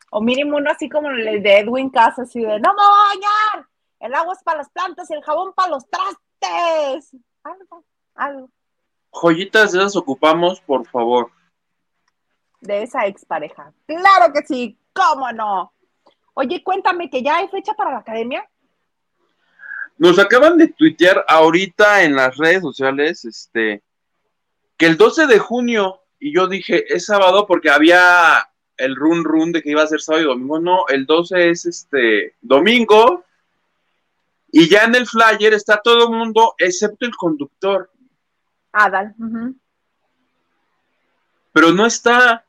O 0.09 0.21
mínimo 0.21 0.57
uno 0.57 0.71
así 0.71 0.89
como 0.89 1.09
el 1.09 1.43
de 1.43 1.59
Edwin 1.59 1.89
Casa, 1.89 2.21
así 2.21 2.39
de, 2.39 2.59
no 2.59 2.73
me 2.73 2.81
voy 2.81 2.93
a 2.93 3.07
bañar, 3.09 3.67
el 3.99 4.13
agua 4.15 4.33
es 4.33 4.43
para 4.43 4.59
las 4.59 4.69
plantas 4.69 5.09
y 5.09 5.13
el 5.13 5.23
jabón 5.23 5.53
para 5.53 5.69
los 5.69 5.83
trastes. 5.89 7.15
Algo, 7.43 7.83
algo. 8.15 8.49
Joyitas 9.11 9.73
de 9.73 9.79
esas 9.79 9.95
ocupamos, 9.97 10.61
por 10.61 10.87
favor. 10.87 11.31
De 12.61 12.83
esa 12.83 13.05
expareja. 13.05 13.73
Claro 13.85 14.33
que 14.33 14.45
sí, 14.45 14.77
cómo 14.93 15.31
no. 15.33 15.73
Oye, 16.33 16.63
cuéntame 16.63 17.09
que 17.09 17.21
ya 17.21 17.37
hay 17.37 17.47
fecha 17.49 17.73
para 17.73 17.91
la 17.91 17.97
academia. 17.99 18.49
Nos 19.97 20.19
acaban 20.19 20.57
de 20.57 20.67
tuitear 20.67 21.25
ahorita 21.27 22.03
en 22.03 22.15
las 22.15 22.37
redes 22.37 22.61
sociales, 22.61 23.25
este, 23.25 23.81
que 24.77 24.85
el 24.85 24.97
12 24.97 25.27
de 25.27 25.39
junio, 25.39 26.01
y 26.19 26.33
yo 26.33 26.47
dije, 26.47 26.93
es 26.93 27.05
sábado 27.05 27.47
porque 27.47 27.69
había 27.69 28.49
el 28.77 28.95
run 28.95 29.23
run 29.23 29.51
de 29.51 29.63
que 29.63 29.71
iba 29.71 29.81
a 29.81 29.87
ser 29.87 30.01
sábado 30.01 30.23
y 30.23 30.27
domingo, 30.27 30.59
no, 30.59 30.87
el 30.87 31.05
12 31.05 31.49
es 31.49 31.65
este 31.65 32.35
domingo, 32.41 33.25
y 34.51 34.69
ya 34.69 34.83
en 34.83 34.95
el 34.95 35.07
flyer 35.07 35.53
está 35.53 35.81
todo 35.81 36.09
el 36.09 36.15
mundo, 36.15 36.53
excepto 36.57 37.05
el 37.05 37.15
conductor. 37.15 37.89
Adal. 38.71 39.15
Pero 41.51 41.71
no 41.71 41.85
está. 41.85 42.45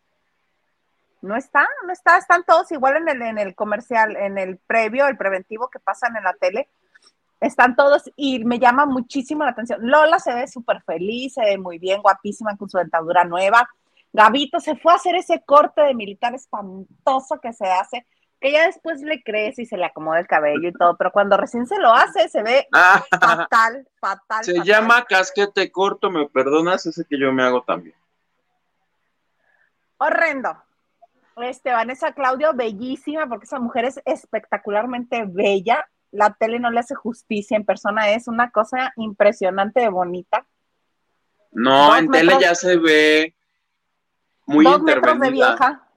No 1.21 1.35
está, 1.35 1.67
no 1.85 1.93
está, 1.93 2.19
están 2.19 2.45
todos 2.45 2.71
igual 2.71 2.99
en 2.99 3.09
el, 3.09 3.23
en 3.23 3.39
el 3.39 3.55
comercial, 3.55 4.17
en 4.17 4.39
el 4.39 4.59
previo, 4.59 5.09
el 5.09 5.17
preventivo 5.17 5.69
que 5.69 5.81
pasan 5.81 6.17
en 6.17 6.23
la 6.23 6.35
tele. 6.35 6.69
Están 7.41 7.77
todos 7.77 8.11
y 8.17 8.45
me 8.45 8.59
llama 8.59 8.87
muchísimo 8.87 9.45
la 9.45 9.51
atención. 9.51 9.81
Lola 9.83 10.19
se 10.19 10.35
ve 10.35 10.49
súper 10.49 10.83
feliz, 10.83 11.35
se 11.35 11.43
ve 11.43 11.59
muy 11.59 11.79
bien, 11.79 12.03
guapísima 12.03 12.57
con 12.57 12.69
su 12.69 12.79
dentadura 12.79 13.25
nueva. 13.25 13.69
Gabito 14.13 14.59
se 14.61 14.77
fue 14.77 14.93
a 14.93 14.97
hacer 14.97 15.15
ese 15.15 15.43
corte 15.45 15.83
de 15.83 15.95
militar 15.95 16.35
espantoso 16.35 17.39
que 17.41 17.53
se 17.53 17.67
hace 17.67 18.07
que 18.41 18.53
ya 18.53 18.67
después 18.67 19.01
le 19.03 19.23
crece 19.23 19.63
y 19.63 19.67
se 19.67 19.77
le 19.77 19.85
acomoda 19.85 20.21
el 20.21 20.27
cabello 20.27 20.69
y 20.69 20.73
todo, 20.73 20.97
pero 20.97 21.11
cuando 21.11 21.37
recién 21.37 21.67
se 21.67 21.79
lo 21.79 21.93
hace 21.93 22.29
se 22.29 22.43
ve 22.43 22.69
ah. 22.73 23.05
fatal, 23.11 23.87
fatal. 24.01 24.45
Se 24.45 24.63
llama 24.63 25.05
casquete 25.05 25.71
corto, 25.73 26.11
me 26.11 26.29
perdonas, 26.29 26.87
ese 26.87 27.05
que 27.05 27.19
yo 27.19 27.33
me 27.33 27.43
hago 27.43 27.63
también. 27.63 27.97
Horrendo. 29.99 30.57
Este, 31.37 31.73
Vanessa 31.73 32.13
Claudio, 32.13 32.53
bellísima, 32.53 33.29
porque 33.29 33.45
esa 33.45 33.61
mujer 33.61 33.85
es 33.85 34.01
espectacularmente 34.05 35.25
bella. 35.27 35.89
La 36.11 36.35
tele 36.35 36.59
no 36.59 36.71
le 36.71 36.81
hace 36.81 36.95
justicia, 36.95 37.57
en 37.57 37.65
persona 37.65 38.11
es 38.11 38.29
una 38.29 38.51
cosa 38.51 38.93
impresionante 38.97 39.81
de 39.81 39.89
bonita. 39.89 40.47
No, 41.53 41.97
en 41.97 42.11
tele 42.11 42.35
ya 42.41 42.55
se 42.55 42.77
ve 42.77 43.35
muy 44.47 44.65
dos 44.65 44.83
metros 44.83 45.21
de 45.21 45.31
vieja 45.31 45.89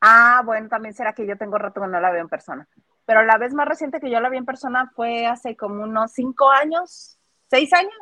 Ah, 0.00 0.42
bueno, 0.44 0.68
también 0.68 0.94
será 0.94 1.12
que 1.12 1.26
yo 1.26 1.36
tengo 1.36 1.58
rato 1.58 1.80
que 1.80 1.88
no 1.88 2.00
la 2.00 2.10
veo 2.10 2.20
en 2.20 2.28
persona. 2.28 2.68
Pero 3.04 3.24
la 3.24 3.36
vez 3.38 3.52
más 3.54 3.66
reciente 3.66 4.00
que 4.00 4.10
yo 4.10 4.20
la 4.20 4.28
vi 4.28 4.36
en 4.36 4.44
persona 4.44 4.92
fue 4.94 5.26
hace 5.26 5.56
como 5.56 5.82
unos 5.82 6.12
cinco 6.12 6.50
años, 6.50 7.18
seis 7.50 7.72
años. 7.72 7.92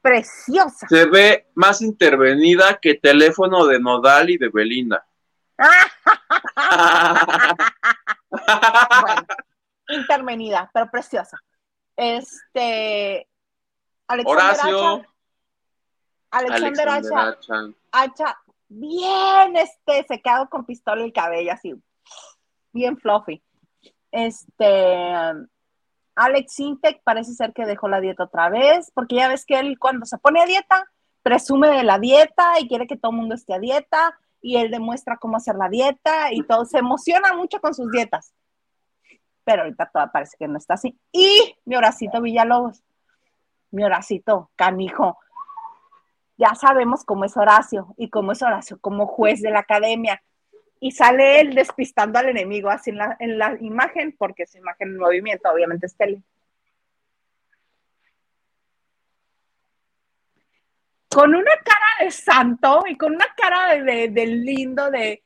Preciosa. 0.00 0.86
Se 0.88 1.04
ve 1.06 1.48
más 1.54 1.82
intervenida 1.82 2.78
que 2.80 2.94
teléfono 2.94 3.66
de 3.66 3.80
Nodal 3.80 4.30
y 4.30 4.38
de 4.38 4.48
Belinda. 4.48 5.06
bueno, 9.00 9.26
intervenida, 9.88 10.70
pero 10.72 10.90
preciosa. 10.90 11.38
Este. 11.96 13.28
Alexander 14.06 14.44
Horacio. 14.44 15.06
Alexander, 16.30 16.88
Hacha 17.92 18.36
bien 18.68 19.56
este, 19.56 20.04
se 20.08 20.20
quedó 20.20 20.48
con 20.48 20.64
pistola 20.64 21.06
y 21.06 21.12
cabello, 21.12 21.52
así, 21.52 21.74
bien 22.72 22.98
fluffy. 22.98 23.42
Este, 24.10 25.12
Alex 26.14 26.60
Intec 26.60 27.02
parece 27.04 27.34
ser 27.34 27.52
que 27.52 27.66
dejó 27.66 27.88
la 27.88 28.00
dieta 28.00 28.24
otra 28.24 28.48
vez, 28.48 28.90
porque 28.94 29.16
ya 29.16 29.28
ves 29.28 29.44
que 29.44 29.58
él 29.58 29.78
cuando 29.78 30.06
se 30.06 30.18
pone 30.18 30.40
a 30.40 30.46
dieta, 30.46 30.90
presume 31.22 31.68
de 31.68 31.84
la 31.84 31.98
dieta 31.98 32.60
y 32.60 32.68
quiere 32.68 32.86
que 32.86 32.96
todo 32.96 33.12
el 33.12 33.18
mundo 33.18 33.34
esté 33.34 33.54
a 33.54 33.58
dieta, 33.58 34.18
y 34.40 34.56
él 34.56 34.70
demuestra 34.70 35.16
cómo 35.16 35.38
hacer 35.38 35.54
la 35.56 35.68
dieta 35.68 36.32
y 36.32 36.42
todo, 36.42 36.64
se 36.66 36.78
emociona 36.78 37.32
mucho 37.32 37.60
con 37.60 37.74
sus 37.74 37.90
dietas. 37.90 38.34
Pero 39.44 39.62
ahorita 39.62 39.90
todo 39.92 40.10
parece 40.12 40.36
que 40.38 40.48
no 40.48 40.58
está 40.58 40.74
así. 40.74 40.98
Y 41.12 41.56
mi 41.64 41.76
Horacito 41.76 42.20
Villalobos, 42.20 42.82
mi 43.70 43.84
Horacito, 43.84 44.50
canijo, 44.56 45.18
ya 46.36 46.54
sabemos 46.54 47.04
cómo 47.04 47.24
es 47.24 47.36
Horacio 47.36 47.94
y 47.96 48.10
cómo 48.10 48.32
es 48.32 48.42
Horacio 48.42 48.78
como 48.80 49.06
juez 49.06 49.40
de 49.40 49.50
la 49.50 49.60
academia. 49.60 50.22
Y 50.80 50.90
sale 50.92 51.40
él 51.40 51.54
despistando 51.54 52.18
al 52.18 52.28
enemigo 52.28 52.68
así 52.68 52.90
en 52.90 52.98
la, 52.98 53.16
en 53.20 53.38
la 53.38 53.56
imagen, 53.60 54.14
porque 54.18 54.46
su 54.46 54.58
imagen 54.58 54.88
en 54.88 54.98
movimiento 54.98 55.50
obviamente 55.50 55.86
es 55.86 55.96
tele. 55.96 56.22
Con 61.08 61.32
una 61.32 61.52
cara 61.64 62.04
de 62.04 62.10
santo 62.10 62.82
y 62.88 62.96
con 62.96 63.14
una 63.14 63.26
cara 63.36 63.76
de, 63.76 64.26
lindo, 64.26 64.90
de, 64.90 65.22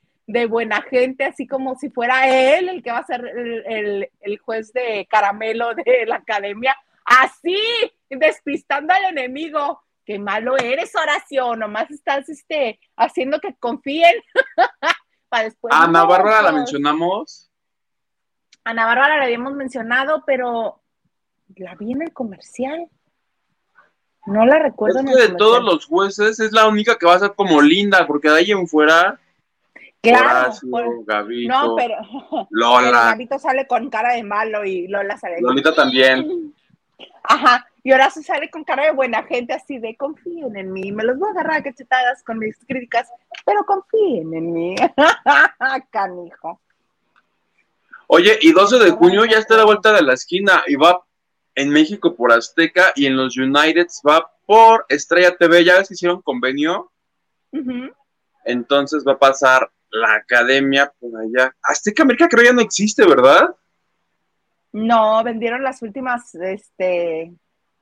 buena 0.49 0.83
gente, 0.83 1.24
así 1.24 1.47
como 1.47 1.76
si 1.76 1.91
fuera 1.91 2.29
él 2.29 2.68
el 2.68 2.83
que 2.83 2.93
va 2.93 2.99
a 2.99 3.07
ser 3.07 3.24
el, 3.24 4.11
el 4.20 4.39
juez 4.39 4.72
de 4.72 5.07
caramelo 5.11 5.74
de 5.74 6.05
la 6.07 6.16
academia, 6.16 6.76
así, 7.05 7.59
despistando 8.11 8.93
al 8.93 9.16
enemigo 9.16 9.83
qué 10.09 10.18
malo 10.18 10.57
eres, 10.57 10.95
oración, 10.97 11.59
nomás 11.59 11.91
estás 11.91 12.29
este, 12.31 12.81
haciendo 12.97 13.41
que 13.41 13.55
confíen. 13.61 14.14
Para 15.29 15.45
después. 15.45 15.74
Ana 15.76 16.05
Bárbara 16.05 16.41
la 16.41 16.53
mencionamos. 16.53 17.51
Ana 18.64 18.87
Bárbara 18.87 19.18
la 19.18 19.24
habíamos 19.24 19.53
mencionado, 19.53 20.24
pero 20.26 20.81
la 21.57 21.74
vi 21.74 21.93
en 21.93 22.01
el 22.01 22.14
comercial. 22.14 22.89
No 24.24 24.47
la 24.47 24.59
recuerdo. 24.59 25.01
Es 25.01 25.05
que 25.05 25.29
de 25.29 25.37
todos 25.37 25.62
los 25.62 25.85
jueces 25.85 26.41
es 26.41 26.53
la 26.53 26.66
única 26.66 26.97
que 26.97 27.05
va 27.05 27.14
a 27.14 27.18
ser 27.18 27.35
como 27.35 27.61
linda, 27.61 28.07
porque 28.07 28.31
de 28.31 28.39
ahí 28.39 28.51
en 28.51 28.66
fuera. 28.66 29.20
Claro, 30.01 30.53
Gabito, 31.05 31.53
no, 31.53 31.76
pero 31.76 31.96
Lola. 32.51 33.11
Gabito 33.11 33.38
sale 33.38 33.66
con 33.66 33.90
cara 33.90 34.14
de 34.14 34.22
malo 34.22 34.64
y 34.64 34.86
Lola 34.86 35.18
sale. 35.18 35.40
Lolita 35.40 35.74
también. 35.74 36.55
Ajá, 37.24 37.66
y 37.82 37.92
ahora 37.92 38.11
se 38.11 38.22
sale 38.22 38.51
con 38.51 38.64
cara 38.64 38.84
de 38.84 38.92
buena 38.92 39.22
gente, 39.24 39.53
así 39.53 39.78
de 39.78 39.96
confíen 39.96 40.57
en 40.57 40.72
mí, 40.72 40.92
me 40.92 41.05
los 41.05 41.18
voy 41.18 41.28
a 41.28 41.32
agarrar 41.32 41.59
a 41.59 41.62
cachetadas 41.62 42.22
con 42.22 42.38
mis 42.38 42.57
críticas, 42.66 43.09
pero 43.44 43.64
confíen 43.64 44.32
en 44.34 44.53
mí. 44.53 44.76
Canijo. 45.90 46.61
Oye, 48.07 48.38
y 48.40 48.53
12 48.53 48.78
de 48.78 48.90
junio 48.92 49.24
ya 49.26 49.38
está 49.38 49.55
a 49.55 49.59
la 49.59 49.64
vuelta 49.64 49.92
de 49.92 50.03
la 50.03 50.14
esquina 50.14 50.62
y 50.66 50.76
va 50.76 51.05
en 51.55 51.70
México 51.70 52.14
por 52.14 52.32
Azteca 52.32 52.92
y 52.94 53.07
en 53.07 53.16
los 53.16 53.36
Uniteds 53.36 54.01
va 54.07 54.30
por 54.46 54.86
Estrella 54.88 55.36
TV. 55.36 55.64
Ya 55.64 55.76
ves 55.76 55.88
que 55.88 55.94
hicieron 55.94 56.22
convenio. 56.22 56.90
Entonces 58.44 59.05
va 59.07 59.12
a 59.12 59.18
pasar 59.18 59.70
la 59.91 60.14
academia 60.14 60.93
por 60.99 61.11
allá. 61.20 61.55
Azteca 61.62 62.03
América 62.03 62.28
creo 62.28 62.45
ya 62.45 62.53
no 62.53 62.61
existe, 62.61 63.07
¿verdad? 63.07 63.55
No, 64.72 65.22
vendieron 65.24 65.62
las 65.62 65.82
últimas, 65.82 66.34
este, 66.34 67.32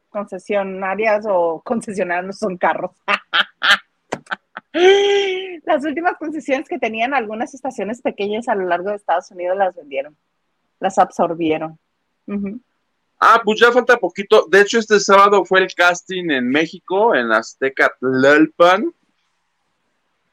concesionarias 0.08 1.24
o 1.28 1.60
concesionarias 1.64 2.26
no 2.26 2.32
son 2.32 2.56
carros. 2.56 2.92
las 5.64 5.84
últimas 5.84 6.16
concesiones 6.18 6.68
que 6.68 6.78
tenían 6.78 7.14
algunas 7.14 7.54
estaciones 7.54 8.02
pequeñas 8.02 8.48
a 8.48 8.54
lo 8.54 8.66
largo 8.66 8.90
de 8.90 8.96
Estados 8.96 9.30
Unidos 9.30 9.56
las 9.56 9.74
vendieron, 9.74 10.16
las 10.80 10.98
absorbieron. 10.98 11.78
Ah, 13.18 13.40
pues 13.44 13.60
ya 13.60 13.72
falta 13.72 13.96
poquito. 13.96 14.46
De 14.48 14.60
hecho, 14.60 14.78
este 14.78 15.00
sábado 15.00 15.44
fue 15.44 15.60
el 15.60 15.74
casting 15.74 16.30
en 16.30 16.48
México, 16.48 17.14
en 17.14 17.32
Azteca 17.32 17.92
Tlalpan. 17.98 18.92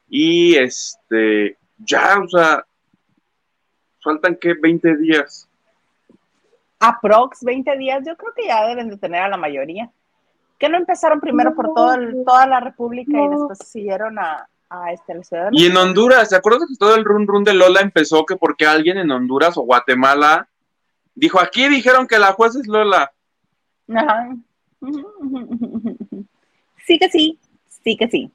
Y 0.08 0.56
este, 0.56 1.56
ya, 1.78 2.20
o 2.24 2.28
sea, 2.28 2.64
faltan 4.02 4.36
que 4.36 4.54
20 4.54 4.96
días 4.96 5.48
aprox 6.84 7.42
20 7.42 7.76
días, 7.78 8.02
yo 8.06 8.16
creo 8.16 8.32
que 8.34 8.46
ya 8.46 8.66
deben 8.66 8.90
de 8.90 8.96
tener 8.96 9.22
a 9.22 9.28
la 9.28 9.36
mayoría. 9.36 9.90
Que 10.58 10.68
no 10.68 10.76
empezaron 10.76 11.20
primero 11.20 11.54
por 11.54 11.72
todo 11.74 11.96
toda 12.24 12.46
la 12.46 12.60
República 12.60 13.12
y 13.20 13.28
después 13.28 13.58
siguieron 13.58 14.18
a, 14.18 14.48
a 14.68 14.92
este, 14.92 15.14
la 15.14 15.24
ciudad 15.24 15.48
Y 15.52 15.66
en 15.66 15.76
Honduras, 15.76 16.28
¿se 16.28 16.36
acuerdan 16.36 16.68
que 16.68 16.76
todo 16.78 16.94
el 16.94 17.04
run 17.04 17.26
run 17.26 17.44
de 17.44 17.54
Lola 17.54 17.80
empezó 17.80 18.24
que 18.24 18.36
porque 18.36 18.66
alguien 18.66 18.98
en 18.98 19.10
Honduras 19.10 19.56
o 19.56 19.62
Guatemala 19.62 20.48
Dijo, 21.16 21.40
aquí 21.40 21.68
dijeron 21.68 22.08
que 22.08 22.18
la 22.18 22.32
juez 22.32 22.56
es 22.56 22.66
Lola. 22.66 23.12
Ajá. 23.88 24.36
Sí 26.86 26.98
que 26.98 27.08
sí, 27.08 27.38
sí 27.82 27.96
que 27.96 28.10
sí. 28.10 28.30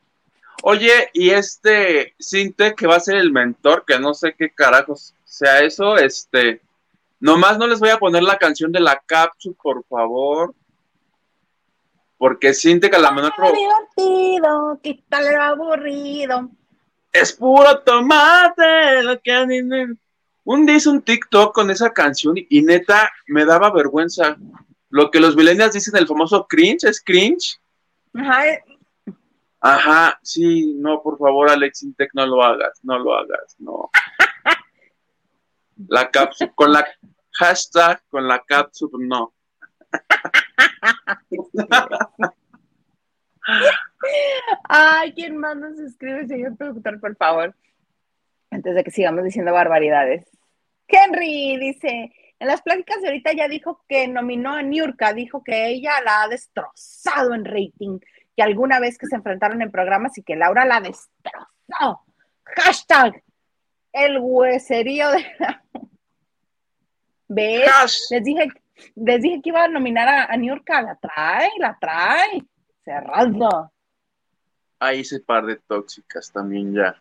Oye, 0.64 1.10
y 1.14 1.30
este 1.30 2.14
Cinte 2.20 2.76
que 2.76 2.88
va 2.88 2.95
a 2.95 3.01
ser 3.01 3.18
el 3.18 3.32
mentor, 3.32 3.86
que 3.86 3.99
no 3.99 4.14
sé 4.14 4.36
qué 4.38 4.49
carajos 4.49 5.14
sea 5.24 5.60
eso, 5.60 5.97
este, 5.97 6.62
nomás 7.20 7.57
no 7.57 7.68
les 7.68 7.80
voy 7.80 7.89
a 7.89 7.97
poner 7.97 8.24
la 8.24 8.38
canción 8.38 8.72
de 8.72 8.80
la 8.80 9.01
cápsula, 9.05 9.55
por 9.62 9.84
favor. 9.86 10.53
Porque 12.18 12.53
Cinte 12.53 12.89
que 12.89 12.97
a 12.97 12.99
la 12.99 13.12
menor 13.12 13.34
pro... 13.36 13.51
divertido, 13.51 14.80
quítale 14.84 15.38
lo 15.38 15.43
aburrido. 15.43 16.49
Es 17.14 17.32
puro 17.34 17.80
tomate, 17.80 19.01
lo 19.03 19.20
que 19.22 19.97
un 20.43 20.66
día 20.66 20.76
hice 20.76 20.89
un 20.89 21.01
TikTok 21.01 21.53
con 21.53 21.72
esa 21.72 21.91
canción 21.91 22.36
y, 22.38 22.62
neta 22.62 23.12
me 23.28 23.45
daba 23.45 23.72
vergüenza. 23.72 24.36
Lo 24.89 25.12
que 25.12 25.20
los 25.20 25.36
millennials 25.36 25.74
dicen 25.74 25.95
el 25.95 26.07
famoso 26.07 26.47
cringe, 26.47 26.86
es 26.86 27.01
cringe. 27.01 27.60
Ajá, 28.16 28.43
Ajá, 29.62 30.18
sí, 30.24 30.74
no, 30.76 31.01
por 31.03 31.18
favor, 31.18 31.49
Alex 31.49 31.84
Intec, 31.84 32.12
no 32.14 32.26
lo 32.26 32.41
hagas, 32.41 32.80
no 32.84 32.97
lo 32.97 33.14
hagas, 33.14 33.55
no. 33.60 33.89
La 35.88 36.10
cápsula, 36.10 36.51
con 36.55 36.74
la 36.74 36.88
hashtag, 37.32 38.01
con 38.10 38.28
la 38.28 38.43
cápsula, 38.45 38.97
no. 38.99 39.34
Ay, 44.68 45.14
¿quién 45.14 45.38
más 45.38 45.55
nos 45.55 45.80
escribe, 45.80 46.28
señor 46.28 46.57
productor, 46.57 46.99
por 46.99 47.16
favor? 47.16 47.55
Antes 48.51 48.76
de 48.76 48.84
que 48.84 48.91
sigamos 48.91 49.24
diciendo 49.24 49.53
barbaridades. 49.53 50.26
Henry 50.88 51.57
dice, 51.57 52.12
en 52.39 52.47
las 52.47 52.62
pláticas 52.62 53.01
de 53.01 53.07
ahorita 53.07 53.34
ya 53.34 53.47
dijo 53.47 53.84
que 53.88 54.07
nominó 54.07 54.53
a 54.53 54.62
Niurka, 54.62 55.14
dijo 55.14 55.43
que 55.43 55.68
ella 55.68 56.01
la 56.03 56.24
ha 56.24 56.28
destrozado 56.28 57.34
en 57.34 57.45
rating 57.45 57.99
que 58.40 58.44
alguna 58.44 58.80
vez 58.80 58.98
que 58.98 59.06
se 59.06 59.18
enfrentaron 59.18 59.62
en 59.62 59.70
programas 59.70 60.18
y 60.18 60.24
que 60.24 60.38
Laura 60.38 60.64
la 60.64 60.80
destrozó. 60.80 62.06
Hashtag 62.46 63.22
el 63.92 64.18
hueserío 64.18 65.12
de 65.12 65.26
¿Ves? 67.28 68.08
Les 68.12 68.24
dije, 68.24 68.48
les 68.96 69.22
dije 69.22 69.42
que 69.42 69.50
iba 69.50 69.66
a 69.66 69.68
nominar 69.68 70.08
a, 70.08 70.24
a 70.32 70.38
Niurka. 70.38 70.82
La 70.82 70.96
trae, 70.96 71.50
la 71.60 71.78
trae. 71.78 72.46
Cerrado. 72.86 73.74
Ahí 74.80 75.02
ese 75.02 75.20
par 75.20 75.46
de 75.46 75.58
tóxicas 75.58 76.32
también 76.32 76.74
ya. 76.74 76.96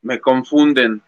Me 0.00 0.20
confunden. 0.20 1.00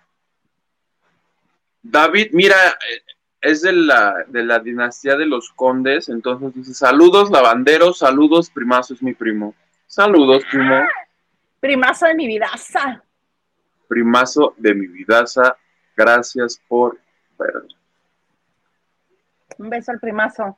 David, 1.83 2.29
mira, 2.31 2.55
eh, 2.55 3.03
es 3.45 3.61
de 3.61 3.75
la, 3.75 4.25
de 4.27 4.43
la 4.43 4.59
dinastía 4.59 5.17
de 5.17 5.27
los 5.27 5.53
condes, 5.53 6.09
entonces 6.09 6.55
dice, 6.55 6.73
saludos 6.73 7.31
lavanderos, 7.31 7.99
saludos, 7.99 8.49
primazo 8.49 8.95
es 8.95 9.03
mi 9.03 9.13
primo. 9.13 9.55
Saludos, 9.87 10.43
primo. 10.51 10.75
Primazo 11.61 12.07
de 12.07 12.15
mi 12.15 12.27
vidaza. 12.27 13.05
Primazo 13.87 14.55
de 14.57 14.75
mi 14.75 14.87
vidaza, 14.87 15.59
gracias 15.95 16.59
por 16.67 16.99
verme. 17.39 17.69
Un 19.59 19.69
beso 19.69 19.93
al 19.93 20.01
primazo. 20.01 20.57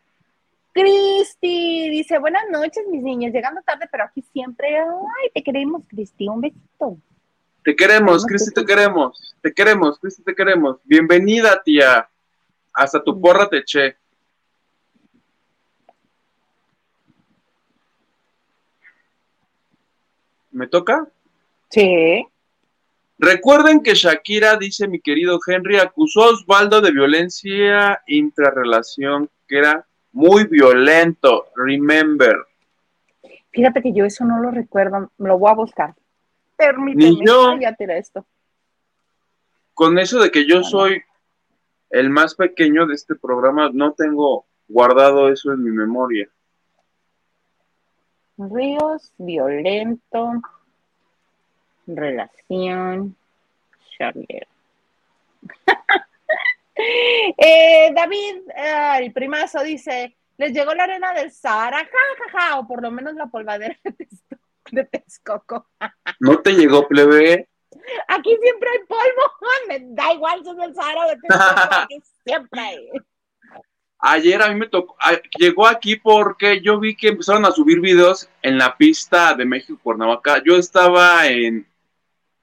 Cristi 0.72 1.90
dice, 1.90 2.20
buenas 2.20 2.44
noches, 2.52 2.84
mis 2.88 3.02
niños, 3.02 3.32
llegando 3.32 3.62
tarde, 3.62 3.88
pero 3.90 4.04
aquí 4.04 4.22
siempre, 4.32 4.78
ay, 4.78 5.30
te 5.34 5.42
queremos, 5.42 5.82
Cristi, 5.88 6.28
un 6.28 6.40
besito. 6.40 6.98
Te 7.64 7.74
queremos, 7.74 8.24
Cristi, 8.24 8.52
te 8.54 8.64
queremos, 8.64 9.34
te 9.42 9.52
queremos, 9.52 9.98
Cristi, 9.98 10.22
te 10.22 10.36
queremos. 10.36 10.76
Bienvenida, 10.84 11.60
tía. 11.64 12.08
Hasta 12.76 13.02
tu 13.02 13.18
porra 13.18 13.48
te 13.48 13.58
eché. 13.58 13.96
¿Me 20.50 20.66
toca? 20.66 21.08
Sí. 21.70 22.26
Recuerden 23.18 23.82
que 23.82 23.94
Shakira, 23.94 24.56
dice 24.56 24.88
mi 24.88 25.00
querido 25.00 25.38
Henry, 25.46 25.78
acusó 25.78 26.24
a 26.24 26.28
Osvaldo 26.28 26.82
de 26.82 26.92
violencia 26.92 28.02
intrarrelación, 28.06 29.30
que 29.48 29.58
era 29.58 29.86
muy 30.12 30.44
violento. 30.44 31.46
Remember. 31.56 32.36
Fíjate 33.52 33.80
que 33.80 33.94
yo 33.94 34.04
eso 34.04 34.26
no 34.26 34.38
lo 34.40 34.50
recuerdo, 34.50 35.10
me 35.16 35.28
lo 35.28 35.38
voy 35.38 35.50
a 35.50 35.54
buscar. 35.54 35.94
Permíteme, 36.56 37.10
Ni 37.10 37.26
yo. 37.26 37.56
Esto. 37.88 38.26
Con 39.72 39.98
eso 39.98 40.20
de 40.20 40.30
que 40.30 40.46
yo 40.46 40.62
soy 40.62 41.02
el 41.90 42.10
más 42.10 42.34
pequeño 42.34 42.86
de 42.86 42.94
este 42.94 43.14
programa, 43.14 43.70
no 43.72 43.92
tengo 43.92 44.46
guardado 44.68 45.28
eso 45.28 45.52
en 45.52 45.62
mi 45.62 45.70
memoria. 45.70 46.28
Ríos, 48.38 49.12
violento, 49.18 50.42
relación, 51.86 53.16
Xavier. 53.98 54.46
Eh, 56.78 57.90
David, 57.94 58.50
eh, 58.54 58.98
el 58.98 59.10
primazo, 59.10 59.62
dice, 59.62 60.14
les 60.36 60.52
llegó 60.52 60.74
la 60.74 60.84
arena 60.84 61.14
del 61.14 61.32
Sahara, 61.32 61.88
ja, 62.30 62.58
o 62.58 62.66
por 62.66 62.82
lo 62.82 62.90
menos 62.90 63.14
la 63.14 63.28
polvadera 63.28 63.78
de, 64.70 64.84
Texcoco. 64.84 65.66
¿No 66.20 66.42
te 66.42 66.52
llegó, 66.52 66.86
plebe? 66.86 67.48
Aquí 68.08 68.36
siempre 68.40 68.68
hay 68.70 68.78
polvo, 68.86 69.32
me 69.68 69.80
da 69.94 70.12
igual 70.12 70.42
si 70.42 70.50
es 70.50 70.58
el 70.58 70.74
Sahara 70.74 71.06
de 71.06 71.16
aquí 71.82 72.02
siempre 72.24 72.60
hay. 72.60 72.88
Ayer 73.98 74.42
a 74.42 74.48
mí 74.48 74.56
me 74.56 74.68
tocó, 74.68 74.94
llegó 75.38 75.66
aquí 75.66 75.96
porque 75.96 76.60
yo 76.60 76.78
vi 76.78 76.94
que 76.94 77.08
empezaron 77.08 77.46
a 77.46 77.50
subir 77.50 77.80
videos 77.80 78.28
en 78.42 78.58
la 78.58 78.76
pista 78.76 79.34
de 79.34 79.46
México 79.46 79.80
Cuernavaca. 79.82 80.42
Yo 80.44 80.56
estaba 80.56 81.26
en 81.26 81.66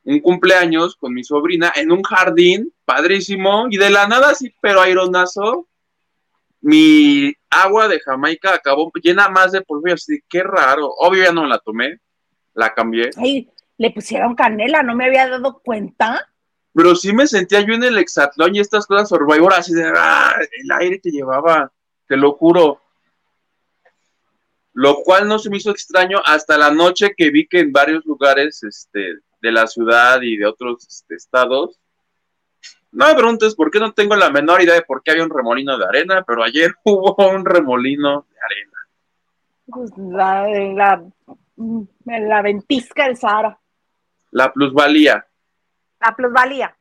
un 0.03 0.19
cumpleaños 0.19 0.95
con 0.95 1.13
mi 1.13 1.23
sobrina 1.23 1.71
en 1.75 1.91
un 1.91 2.01
jardín 2.01 2.73
padrísimo 2.85 3.67
y 3.69 3.77
de 3.77 3.91
la 3.91 4.07
nada 4.07 4.31
así, 4.31 4.53
pero 4.61 4.81
aironazo, 4.81 5.67
mi 6.59 7.33
agua 7.49 7.87
de 7.87 7.99
Jamaica 7.99 8.55
acabó 8.55 8.91
llena 9.01 9.29
más 9.29 9.51
de 9.51 9.61
polvo. 9.61 9.93
Así, 9.93 10.21
qué 10.27 10.41
raro. 10.43 10.89
Obvio 10.89 11.23
ya 11.23 11.31
no 11.31 11.45
la 11.45 11.59
tomé, 11.59 11.99
la 12.53 12.73
cambié 12.73 13.11
le 13.77 13.91
pusieron 13.91 14.35
canela, 14.35 14.83
no 14.83 14.95
me 14.95 15.05
había 15.05 15.27
dado 15.27 15.59
cuenta. 15.59 16.27
Pero 16.73 16.95
sí 16.95 17.13
me 17.13 17.27
sentía 17.27 17.61
yo 17.61 17.73
en 17.73 17.83
el 17.83 17.97
hexatlón 17.97 18.55
y 18.55 18.59
estas 18.59 18.87
cosas 18.87 19.09
Survivor, 19.09 19.53
así 19.53 19.73
de, 19.73 19.91
ah, 19.95 20.35
el 20.39 20.71
aire 20.71 20.99
que 20.99 21.11
llevaba, 21.11 21.71
te 22.07 22.17
lo 22.17 22.33
juro. 22.33 22.81
Lo 24.73 24.95
cual 25.03 25.27
no 25.27 25.37
se 25.37 25.51
me 25.51 25.57
hizo 25.57 25.69
extraño 25.69 26.19
hasta 26.25 26.57
la 26.57 26.71
noche 26.71 27.13
que 27.15 27.29
vi 27.29 27.47
que 27.47 27.59
en 27.59 27.71
varios 27.71 28.03
lugares 28.05 28.63
este, 28.63 29.19
de 29.41 29.51
la 29.51 29.67
ciudad 29.67 30.21
y 30.21 30.37
de 30.37 30.47
otros 30.47 30.87
este, 30.87 31.15
estados, 31.15 31.79
no 32.91 33.07
me 33.07 33.15
preguntes 33.15 33.55
por 33.55 33.71
qué 33.71 33.79
no 33.79 33.91
tengo 33.91 34.15
la 34.15 34.29
menor 34.29 34.61
idea 34.61 34.75
de 34.75 34.83
por 34.83 35.01
qué 35.01 35.11
había 35.11 35.23
un 35.23 35.31
remolino 35.31 35.77
de 35.77 35.85
arena, 35.85 36.23
pero 36.25 36.43
ayer 36.43 36.73
hubo 36.83 37.15
un 37.29 37.43
remolino 37.43 38.25
de 38.29 38.37
arena. 38.39 38.77
Pues 39.65 39.91
la, 39.97 40.47
la, 40.47 41.03
la 42.05 42.41
ventisca 42.41 43.05
del 43.05 43.17
Sahara. 43.17 43.59
La 44.33 44.51
plusvalía. 44.51 45.25
La 46.01 46.15
plusvalía. 46.15 46.75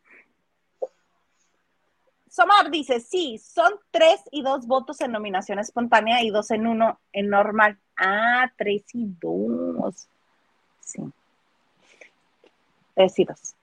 Somar 2.31 2.71
dice, 2.71 2.99
sí, 2.99 3.39
son 3.39 3.75
tres 3.91 4.23
y 4.31 4.43
dos 4.43 4.67
votos 4.67 5.03
en 5.03 5.13
nominación 5.13 5.59
espontánea 5.59 6.23
y 6.23 6.31
dos 6.31 6.51
en 6.51 6.67
uno 6.67 6.99
en 7.13 7.29
normal. 7.29 7.79
Ah, 7.95 8.51
tres 8.57 8.85
y 8.95 9.05
dos. 9.21 10.09
Sí. 10.81 11.03
Tres 12.95 13.19
y 13.19 13.25
dos. 13.27 13.55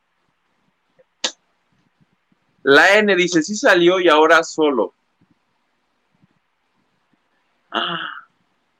La 2.61 2.95
N 2.99 3.15
dice, 3.15 3.41
sí 3.41 3.55
salió 3.55 3.99
y 3.99 4.07
ahora 4.07 4.43
solo. 4.43 4.93
Ah, 7.71 8.07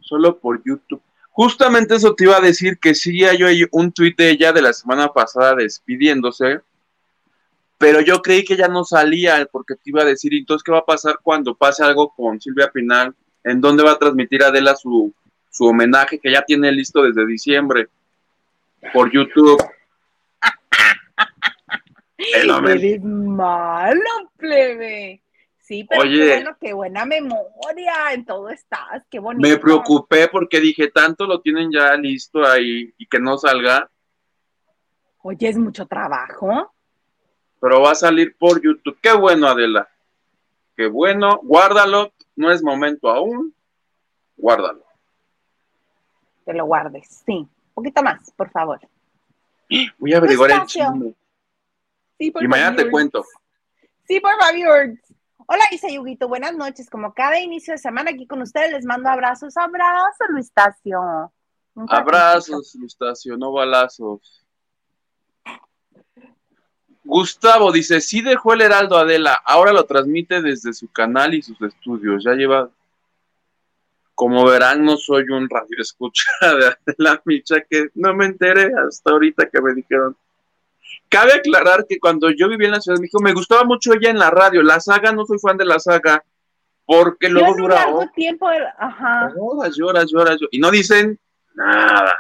solo 0.02 0.38
por 0.38 0.64
YouTube. 0.64 1.02
Justamente 1.42 1.96
eso 1.96 2.16
te 2.16 2.26
iba 2.26 2.36
a 2.36 2.42
decir 2.42 2.80
que 2.80 2.94
sí 2.94 3.18
yo 3.18 3.48
hay 3.48 3.66
un 3.72 3.94
tuit 3.94 4.18
de 4.18 4.32
ella 4.32 4.52
de 4.52 4.62
la 4.62 4.74
semana 4.74 5.08
pasada 5.08 5.56
despidiéndose, 5.56 6.60
pero 7.78 8.02
yo 8.02 8.22
creí 8.22 8.44
que 8.44 8.58
ya 8.58 8.68
no 8.68 8.84
salía 8.84 9.48
porque 9.50 9.76
te 9.76 9.84
iba 9.86 10.02
a 10.02 10.06
decir, 10.06 10.34
entonces, 10.34 10.62
¿qué 10.66 10.74
va 10.74 10.80
a 10.80 10.86
pasar 10.86 11.18
cuando 11.24 11.56
pase 11.56 11.82
algo 11.82 12.14
con 12.14 12.42
Silvia 12.42 12.70
Pinal? 12.70 13.16
¿En 13.46 13.62
dónde 13.62 13.84
va 13.84 13.92
a 13.94 13.98
transmitir 13.98 14.44
Adela 14.44 14.76
su, 14.76 15.14
su 15.50 15.64
homenaje 15.64 16.20
que 16.20 16.30
ya 16.30 16.42
tiene 16.42 16.74
listo 16.74 17.04
desde 17.04 17.26
diciembre 17.26 17.88
por 18.92 19.10
YouTube? 19.10 19.64
Eres 22.18 23.02
malo, 23.02 24.30
plebe. 24.36 25.22
Sí, 25.70 25.84
pero 25.84 26.02
Oye, 26.02 26.18
qué 26.18 26.34
bueno, 26.34 26.58
qué 26.60 26.74
buena 26.74 27.06
memoria, 27.06 28.12
en 28.12 28.26
todo 28.26 28.50
estás, 28.50 29.06
qué 29.08 29.20
bonito. 29.20 29.48
Me 29.48 29.56
preocupé 29.60 30.28
porque 30.28 30.60
dije, 30.60 30.90
tanto 30.90 31.28
lo 31.28 31.42
tienen 31.42 31.72
ya 31.72 31.96
listo 31.96 32.44
ahí 32.44 32.92
y 32.98 33.06
que 33.06 33.20
no 33.20 33.38
salga. 33.38 33.88
Oye, 35.22 35.48
es 35.48 35.60
mucho 35.60 35.86
trabajo. 35.86 36.74
Pero 37.62 37.82
va 37.82 37.92
a 37.92 37.96
salir 37.96 38.36
por 38.36 38.60
YouTube. 38.60 38.98
Qué 39.00 39.14
bueno, 39.14 39.46
Adela. 39.46 39.88
que 40.76 40.88
bueno, 40.88 41.40
guárdalo, 41.44 42.14
no 42.36 42.52
es 42.52 42.64
momento 42.64 43.08
aún, 43.08 43.54
guárdalo. 44.38 44.84
Que 46.48 46.54
lo 46.54 46.66
guardes, 46.66 47.22
sí. 47.28 47.34
Un 47.36 47.74
poquito 47.76 48.02
más, 48.02 48.32
por 48.32 48.50
favor. 48.50 48.80
Voy 50.00 50.14
a 50.16 50.18
averiguar 50.18 50.50
el 50.50 50.66
chisme. 50.66 51.14
Sí, 52.18 52.32
por 52.32 52.44
y 52.44 52.48
mañana 52.48 52.76
te 52.76 52.90
cuento. 52.90 53.24
Sí, 54.08 54.20
por 54.20 54.32
favor. 54.40 54.98
Hola, 55.48 55.64
Isa 55.72 55.90
Yuguito, 55.90 56.28
buenas 56.28 56.56
noches. 56.56 56.90
Como 56.90 57.14
cada 57.14 57.40
inicio 57.40 57.74
de 57.74 57.78
semana 57.78 58.12
aquí 58.12 58.28
con 58.28 58.42
ustedes, 58.42 58.72
les 58.72 58.86
mando 58.86 59.10
abrazos. 59.10 59.56
Abrazos, 59.58 60.28
Luistacio. 60.30 61.32
Abrazos, 61.88 62.76
Luistacio, 62.76 63.38
no 63.38 63.52
balazos. 63.52 64.46
Gustavo 67.04 67.72
dice, 67.72 68.02
sí 68.02 68.22
dejó 68.22 68.54
el 68.54 68.62
Heraldo 68.62 68.98
Adela, 68.98 69.40
ahora 69.44 69.74
lo 69.74 69.86
transmite 69.86 70.44
desde 70.44 70.74
su 70.74 70.92
canal 70.92 71.34
y 71.34 71.42
sus 71.42 71.60
estudios. 71.62 72.24
Ya 72.24 72.34
lleva, 72.34 72.70
como 74.14 74.46
verán, 74.46 74.84
no 74.84 74.98
soy 74.98 75.24
un 75.30 75.50
radio 75.50 75.78
escucha 75.80 76.30
de 76.42 76.68
Adela 76.68 77.22
Micha, 77.26 77.62
que 77.62 77.88
no 77.96 78.14
me 78.14 78.26
enteré 78.26 78.72
hasta 78.88 79.12
ahorita 79.12 79.50
que 79.50 79.62
me 79.62 79.74
dijeron. 79.74 80.16
Cabe 81.10 81.34
aclarar 81.34 81.86
que 81.88 82.00
cuando 82.00 82.30
yo 82.30 82.48
vivía 82.48 82.68
en 82.68 82.74
la 82.74 82.82
Ciudad 82.82 82.98
de 82.98 83.02
México, 83.02 83.20
me 83.22 83.34
gustaba 83.34 83.64
mucho 83.64 83.94
ella 83.94 84.10
en 84.10 84.20
la 84.20 84.30
radio. 84.30 84.62
La 84.62 84.80
saga, 84.80 85.12
no 85.12 85.26
soy 85.26 85.40
fan 85.40 85.58
de 85.58 85.66
la 85.66 85.80
saga, 85.80 86.24
porque 86.86 87.30
luego 87.30 87.56
dura 87.58 87.86
tiempo, 88.14 88.48
ajá. 88.78 89.32
Lloras, 89.36 89.76
lloras, 89.76 90.06
lloras, 90.12 90.38
y 90.52 90.60
no 90.60 90.72
dicen 90.72 91.20
nada. 91.56 92.14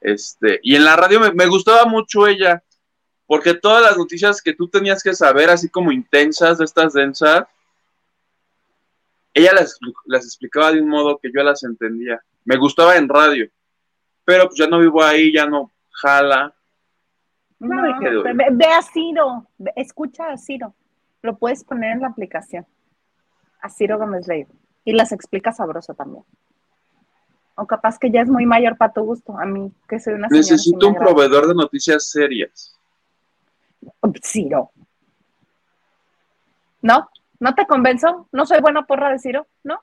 Este, 0.00 0.60
y 0.62 0.76
en 0.76 0.84
la 0.84 0.96
radio 0.96 1.18
me, 1.18 1.32
me 1.32 1.46
gustaba 1.46 1.86
mucho 1.86 2.26
ella 2.26 2.62
porque 3.26 3.54
todas 3.54 3.82
las 3.82 3.96
noticias 3.96 4.42
que 4.42 4.54
tú 4.54 4.68
tenías 4.68 5.02
que 5.02 5.14
saber, 5.14 5.50
así 5.50 5.68
como 5.68 5.92
intensas, 5.92 6.58
de 6.58 6.64
estas 6.64 6.92
densas, 6.92 7.46
ella 9.32 9.52
las, 9.52 9.78
explicaba 10.24 10.72
de 10.72 10.80
un 10.80 10.88
modo 10.88 11.18
que 11.18 11.30
yo 11.34 11.42
las 11.42 11.64
entendía. 11.64 12.22
Me 12.44 12.56
gustaba 12.56 12.96
en 12.96 13.08
radio, 13.08 13.48
pero 14.24 14.46
pues 14.46 14.58
ya 14.58 14.66
no 14.66 14.78
vivo 14.78 15.02
ahí, 15.02 15.32
ya 15.32 15.46
no 15.46 15.72
jala. 15.90 16.54
No, 17.64 17.82
ve, 18.52 18.66
a 18.66 18.82
Ciro, 18.82 19.46
escucha 19.76 20.30
a 20.30 20.36
Ciro. 20.36 20.74
Lo 21.22 21.36
puedes 21.36 21.64
poner 21.64 21.92
en 21.92 22.00
la 22.00 22.08
aplicación. 22.08 22.66
A 23.60 23.68
Ciro 23.70 23.98
Gómez 23.98 24.26
Leiva. 24.28 24.50
Y 24.84 24.92
las 24.92 25.12
explica 25.12 25.52
sabroso 25.52 25.94
también. 25.94 26.24
O 27.56 27.66
capaz 27.66 27.98
que 27.98 28.10
ya 28.10 28.20
es 28.20 28.28
muy 28.28 28.46
mayor 28.46 28.76
para 28.76 28.92
tu 28.92 29.02
gusto. 29.02 29.38
A 29.38 29.46
mí, 29.46 29.72
que 29.88 29.98
soy 29.98 30.14
una 30.14 30.28
Necesito 30.28 30.88
un 30.88 30.94
proveedor 30.94 31.46
de 31.46 31.54
noticias 31.54 32.10
serias. 32.10 32.78
Ciro. 34.22 34.70
¿No? 36.82 37.08
¿No 37.40 37.54
te 37.54 37.66
convenzo? 37.66 38.28
¿No 38.32 38.44
soy 38.44 38.60
buena 38.60 38.84
porra 38.86 39.10
de 39.10 39.18
Ciro? 39.18 39.46
¿No? 39.62 39.80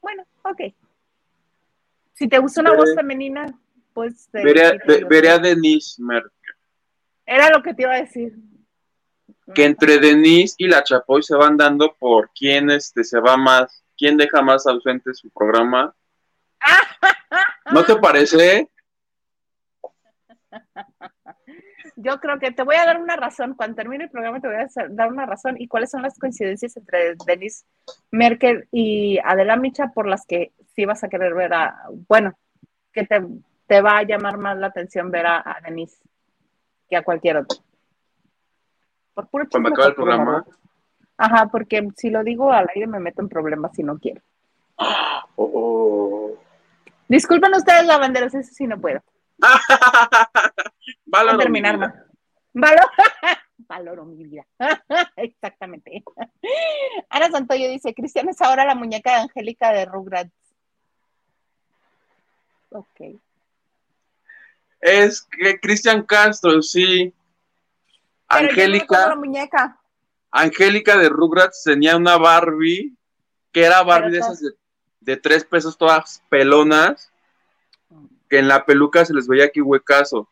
Bueno, 0.00 0.24
ok. 0.42 0.74
Si 2.12 2.28
te 2.28 2.38
gusta 2.38 2.60
una 2.60 2.74
voz 2.74 2.94
femenina, 2.94 3.46
pues... 3.92 4.28
veré, 4.32 5.28
a 5.30 5.38
Denise 5.38 6.00
Merkel. 6.00 6.30
Era 7.26 7.50
lo 7.50 7.62
que 7.62 7.74
te 7.74 7.82
iba 7.82 7.94
a 7.94 8.00
decir. 8.00 8.34
Que 9.54 9.64
entre 9.64 9.98
Denise 9.98 10.54
y 10.58 10.68
la 10.68 10.82
Chapoy 10.82 11.22
se 11.22 11.36
van 11.36 11.56
dando 11.56 11.94
por 11.98 12.30
quién 12.34 12.70
este, 12.70 13.04
se 13.04 13.20
va 13.20 13.36
más, 13.36 13.84
quién 13.96 14.16
deja 14.16 14.42
más 14.42 14.66
ausente 14.66 15.12
su 15.14 15.30
programa. 15.30 15.94
¿No 17.72 17.84
te 17.84 17.96
parece? 17.96 18.68
yo 21.96 22.20
creo 22.20 22.38
que 22.38 22.50
te 22.50 22.62
voy 22.62 22.76
a 22.76 22.84
dar 22.84 23.00
una 23.00 23.16
razón. 23.16 23.54
Cuando 23.54 23.76
termine 23.76 24.04
el 24.04 24.10
programa 24.10 24.40
te 24.40 24.48
voy 24.48 24.56
a 24.56 24.68
dar 24.90 25.10
una 25.10 25.26
razón 25.26 25.56
y 25.58 25.68
cuáles 25.68 25.90
son 25.90 26.02
las 26.02 26.18
coincidencias 26.18 26.76
entre 26.76 27.14
Denise 27.26 27.64
Merkel 28.10 28.68
y 28.70 29.18
Adela 29.24 29.56
Micha 29.56 29.88
por 29.88 30.06
las 30.06 30.26
que 30.26 30.52
sí 30.74 30.84
vas 30.84 31.04
a 31.04 31.08
querer 31.08 31.34
ver 31.34 31.54
a, 31.54 31.76
bueno, 32.08 32.36
que 32.92 33.06
te, 33.06 33.80
va 33.80 33.98
a 33.98 34.02
llamar 34.02 34.38
más 34.38 34.56
la 34.58 34.68
atención 34.68 35.10
ver 35.10 35.26
a, 35.26 35.60
Denise 35.64 35.96
que 36.88 36.96
a 36.96 37.02
cualquier 37.02 37.38
otro. 37.38 37.58
Por 39.14 39.28
puro 39.28 39.46
Cuando 39.50 39.68
acabe 39.70 39.88
el 39.88 39.94
programa. 39.94 40.44
Ajá, 41.16 41.46
porque 41.46 41.88
si 41.96 42.10
lo 42.10 42.24
digo 42.24 42.52
al 42.52 42.68
aire 42.74 42.86
me 42.86 42.98
meto 42.98 43.22
en 43.22 43.28
problemas 43.28 43.72
si 43.74 43.82
no 43.82 43.98
quiero. 43.98 44.20
Oh, 45.36 45.50
oh. 45.52 46.38
Disculpen 47.08 47.52
ustedes, 47.54 47.84
lavanderos, 47.86 48.32
eso 48.34 48.52
sí 48.54 48.68
no 48.68 48.80
puedo. 48.80 49.02
Valoro 51.06 51.38
terminar 51.38 51.76
más. 51.76 51.92
Valoro, 52.52 52.86
valoro 53.58 54.04
mi 54.04 54.22
vida. 54.22 54.46
Exactamente. 55.16 56.04
Ana 57.10 57.30
Santoyo 57.30 57.68
dice, 57.68 57.94
Cristian 57.94 58.28
es 58.28 58.40
ahora 58.40 58.64
la 58.64 58.76
muñeca 58.76 59.10
de 59.10 59.22
Angélica 59.22 59.72
de 59.72 59.86
Rugrats. 59.86 60.32
Ok. 62.70 63.20
Es 64.84 65.22
que 65.22 65.58
Cristian 65.58 66.02
Castro, 66.02 66.60
sí. 66.60 67.10
Angélica. 68.28 69.08
La 69.08 69.16
muñeca. 69.16 69.80
Angélica 70.30 70.98
de 70.98 71.08
Rugrats 71.08 71.62
tenía 71.64 71.96
una 71.96 72.18
Barbie 72.18 72.94
que 73.50 73.64
era 73.64 73.82
Barbie 73.82 74.12
de 74.12 74.18
esas 74.18 74.42
de, 74.42 74.50
de, 75.00 75.16
tres 75.16 75.42
pesos 75.42 75.78
todas 75.78 76.22
pelonas 76.28 77.10
que 78.28 78.38
en 78.38 78.46
la 78.46 78.66
peluca 78.66 79.06
se 79.06 79.14
les 79.14 79.26
veía 79.26 79.46
aquí 79.46 79.62
huecazo. 79.62 80.28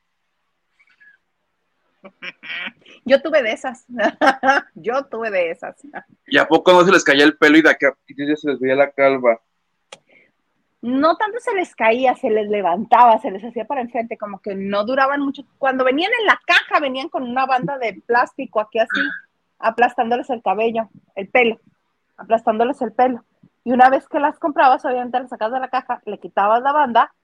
Yo 3.06 3.22
tuve 3.22 3.42
de 3.42 3.52
esas. 3.52 3.86
Yo 4.74 5.06
tuve 5.06 5.30
de 5.30 5.50
esas. 5.50 5.76
¿Y 6.26 6.36
a 6.36 6.46
poco 6.46 6.74
no 6.74 6.84
se 6.84 6.92
les 6.92 7.04
caía 7.04 7.24
el 7.24 7.38
pelo 7.38 7.56
y 7.56 7.62
de 7.62 7.70
aquí 7.70 7.86
se 8.36 8.50
les 8.50 8.60
veía 8.60 8.74
la 8.74 8.90
calva? 8.90 9.40
No 10.82 11.16
tanto 11.16 11.38
se 11.38 11.54
les 11.54 11.74
caía, 11.76 12.16
se 12.16 12.28
les 12.28 12.48
levantaba, 12.48 13.18
se 13.20 13.30
les 13.30 13.44
hacía 13.44 13.64
para 13.64 13.80
enfrente, 13.80 14.18
como 14.18 14.40
que 14.40 14.56
no 14.56 14.84
duraban 14.84 15.20
mucho. 15.20 15.44
Cuando 15.58 15.84
venían 15.84 16.10
en 16.20 16.26
la 16.26 16.40
caja, 16.44 16.80
venían 16.80 17.08
con 17.08 17.22
una 17.22 17.46
banda 17.46 17.78
de 17.78 18.02
plástico 18.04 18.60
aquí 18.60 18.80
así, 18.80 19.00
aplastándoles 19.60 20.28
el 20.30 20.42
cabello, 20.42 20.88
el 21.14 21.28
pelo, 21.28 21.60
aplastándoles 22.16 22.82
el 22.82 22.92
pelo. 22.92 23.24
Y 23.62 23.70
una 23.70 23.90
vez 23.90 24.08
que 24.08 24.18
las 24.18 24.40
comprabas, 24.40 24.84
obviamente 24.84 25.20
las 25.20 25.30
sacabas 25.30 25.54
de 25.54 25.60
la 25.60 25.68
caja, 25.68 26.02
le 26.04 26.18
quitabas 26.18 26.62
la 26.62 26.72
banda 26.72 27.14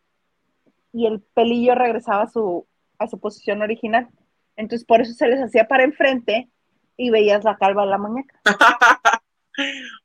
y 0.92 1.06
el 1.06 1.20
pelillo 1.20 1.74
regresaba 1.74 2.22
a 2.22 2.28
su, 2.28 2.64
a 2.98 3.09
su 3.09 3.18
posición 3.18 3.61
original. 3.62 4.09
Entonces 4.54 4.86
por 4.86 5.00
eso 5.00 5.14
se 5.14 5.26
les 5.26 5.42
hacía 5.42 5.66
para 5.66 5.82
enfrente 5.82 6.48
y 6.96 7.11
veías 7.11 7.42
la 7.42 7.56
calva 7.56 7.82
de 7.82 7.90
la 7.90 7.98
muñeca. 7.98 8.40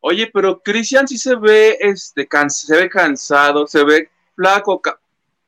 Oye, 0.02 0.30
pero 0.34 0.62
Cristian 0.62 1.08
sí 1.08 1.18
se 1.18 1.36
ve, 1.36 1.78
este, 1.80 2.28
se 2.50 2.76
ve 2.76 2.90
cansado, 2.90 3.68
se 3.68 3.84
ve 3.84 4.10
flaco, 4.36 4.82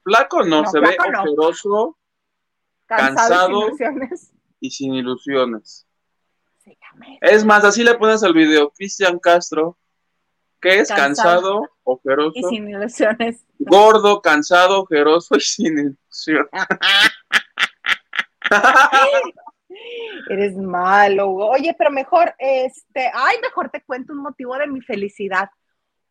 flaco 0.03 0.43
no, 0.43 0.65
se 0.69 0.79
ve 0.79 0.95
operoso, 1.19 1.97
cansado, 2.85 3.71
y 4.59 4.69
sin 4.69 4.93
ilusiones. 4.93 5.87
es 7.21 7.45
más, 7.45 7.63
así 7.63 7.83
le 7.83 7.95
pones 7.95 8.23
al 8.23 8.33
video, 8.33 8.71
Cristian 8.71 9.19
Castro, 9.19 9.77
que 10.61 10.79
es 10.79 10.89
cansado, 10.89 11.69
ojeroso. 11.83 12.33
Y 12.35 12.43
sin 12.43 12.69
ilusiones. 12.69 13.43
Gordo, 13.59 14.21
cansado, 14.21 14.81
ojeroso 14.81 15.35
y 15.35 15.41
sin 15.41 15.77
ilusiones. 15.77 16.49
Eres 20.29 20.55
malo. 20.55 21.29
Oye, 21.29 21.75
pero 21.77 21.91
mejor, 21.91 22.33
este, 22.37 23.11
ay, 23.13 23.37
mejor 23.41 23.69
te 23.69 23.81
cuento 23.81 24.13
un 24.13 24.19
motivo 24.19 24.57
de 24.57 24.67
mi 24.67 24.81
felicidad. 24.81 25.49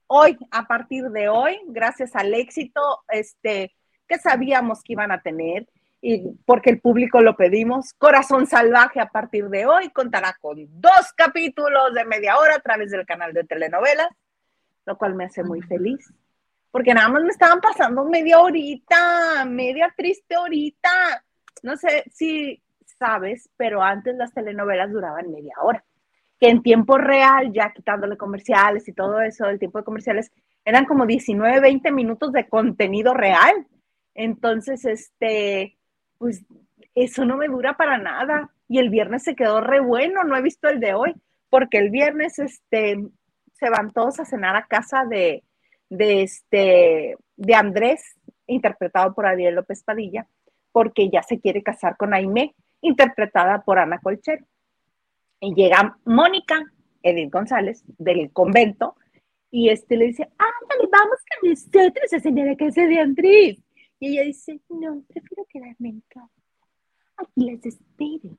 Hoy, 0.06 0.38
a 0.50 0.66
partir 0.66 1.04
de 1.10 1.28
hoy, 1.28 1.58
gracias 1.66 2.14
al 2.14 2.34
éxito, 2.34 2.80
este, 3.08 3.74
que 4.06 4.18
sabíamos 4.18 4.82
que 4.82 4.92
iban 4.92 5.12
a 5.12 5.22
tener, 5.22 5.66
y 6.00 6.32
porque 6.44 6.70
el 6.70 6.80
público 6.80 7.22
lo 7.22 7.34
pedimos, 7.34 7.94
Corazón 7.94 8.46
Salvaje 8.46 9.00
a 9.00 9.08
partir 9.08 9.48
de 9.48 9.64
hoy 9.64 9.88
contará 9.90 10.36
con 10.38 10.56
dos 10.80 11.12
capítulos 11.16 11.94
de 11.94 12.04
media 12.04 12.36
hora 12.36 12.56
a 12.56 12.60
través 12.60 12.90
del 12.90 13.06
canal 13.06 13.32
de 13.32 13.44
telenovelas, 13.44 14.08
lo 14.84 14.98
cual 14.98 15.14
me 15.14 15.24
hace 15.24 15.42
muy 15.42 15.62
feliz, 15.62 16.12
porque 16.70 16.92
nada 16.92 17.08
más 17.08 17.22
me 17.22 17.30
estaban 17.30 17.62
pasando 17.62 18.04
media 18.04 18.38
horita, 18.38 19.46
media 19.46 19.92
triste 19.96 20.36
horita 20.36 21.24
no 21.64 21.76
sé 21.78 22.04
si 22.12 22.62
sabes, 22.98 23.48
pero 23.56 23.82
antes 23.82 24.14
las 24.16 24.32
telenovelas 24.32 24.90
duraban 24.92 25.30
media 25.30 25.54
hora, 25.62 25.84
que 26.40 26.48
en 26.48 26.62
tiempo 26.62 26.98
real, 26.98 27.52
ya 27.52 27.72
quitándole 27.72 28.16
comerciales 28.16 28.88
y 28.88 28.92
todo 28.92 29.20
eso, 29.20 29.46
el 29.46 29.58
tiempo 29.58 29.78
de 29.78 29.84
comerciales, 29.84 30.32
eran 30.64 30.86
como 30.86 31.06
19, 31.06 31.60
20 31.60 31.92
minutos 31.92 32.32
de 32.32 32.48
contenido 32.48 33.14
real. 33.14 33.66
Entonces, 34.14 34.84
este, 34.84 35.76
pues 36.18 36.44
eso 36.94 37.24
no 37.24 37.36
me 37.36 37.48
dura 37.48 37.76
para 37.76 37.98
nada. 37.98 38.50
Y 38.68 38.78
el 38.78 38.88
viernes 38.88 39.24
se 39.24 39.34
quedó 39.34 39.60
re 39.60 39.80
bueno, 39.80 40.24
no 40.24 40.36
he 40.36 40.42
visto 40.42 40.68
el 40.68 40.80
de 40.80 40.94
hoy, 40.94 41.14
porque 41.50 41.78
el 41.78 41.90
viernes, 41.90 42.38
este, 42.38 42.98
se 43.52 43.70
van 43.70 43.92
todos 43.92 44.20
a 44.20 44.24
cenar 44.24 44.56
a 44.56 44.66
casa 44.66 45.04
de, 45.04 45.44
de 45.90 46.22
este, 46.22 47.16
de 47.36 47.54
Andrés, 47.54 48.02
interpretado 48.46 49.14
por 49.14 49.26
Ariel 49.26 49.54
López 49.54 49.82
Padilla, 49.82 50.26
porque 50.72 51.08
ya 51.10 51.22
se 51.22 51.40
quiere 51.40 51.62
casar 51.62 51.96
con 51.96 52.14
Aime, 52.14 52.54
interpretada 52.84 53.62
por 53.64 53.78
Ana 53.78 53.98
Colcher. 53.98 54.44
Y 55.40 55.54
llega 55.54 55.98
Mónica, 56.04 56.62
Edith 57.02 57.32
González, 57.32 57.84
del 57.98 58.32
convento, 58.32 58.96
y 59.50 59.68
este 59.68 59.96
le 59.96 60.06
dice, 60.06 60.24
ándale, 60.38 60.88
vamos 60.90 61.18
con 61.40 61.50
nosotros 61.50 62.12
a 62.12 62.20
cenar 62.20 62.48
a 62.48 62.56
casa 62.56 62.82
de 62.86 62.98
Andrés. 62.98 63.62
Y 64.00 64.08
ella 64.08 64.22
dice, 64.24 64.60
no, 64.68 65.02
prefiero 65.08 65.46
quedarme 65.48 65.90
en 65.90 66.02
casa. 66.08 66.42
Aquí 67.16 67.50
les 67.50 67.64
espero. 67.64 68.36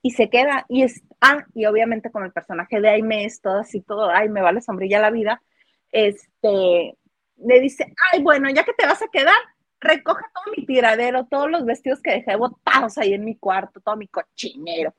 Y 0.00 0.10
se 0.12 0.30
queda, 0.30 0.64
y 0.68 0.82
es, 0.82 1.02
ah, 1.20 1.44
y 1.54 1.66
obviamente 1.66 2.10
con 2.10 2.24
el 2.24 2.32
personaje 2.32 2.80
de 2.80 2.88
Aime 2.88 3.24
es 3.24 3.40
todo 3.40 3.58
así, 3.58 3.80
todo, 3.80 4.10
ay, 4.10 4.28
me 4.28 4.40
vale 4.40 4.60
sombrilla 4.60 5.00
la 5.00 5.10
vida, 5.10 5.42
este, 5.90 6.96
le 7.36 7.60
dice, 7.60 7.92
ay, 8.12 8.22
bueno, 8.22 8.48
ya 8.50 8.64
que 8.64 8.74
te 8.74 8.86
vas 8.86 9.02
a 9.02 9.08
quedar, 9.08 9.34
recoge 9.80 10.24
todo 10.34 10.44
mi 10.56 10.66
tiradero, 10.66 11.26
todos 11.26 11.50
los 11.50 11.64
vestidos 11.64 12.00
que 12.00 12.12
dejé 12.12 12.36
botados 12.36 12.98
ahí 12.98 13.14
en 13.14 13.24
mi 13.24 13.36
cuarto, 13.36 13.80
todo 13.80 13.96
mi 13.96 14.08
cochinero. 14.08 14.94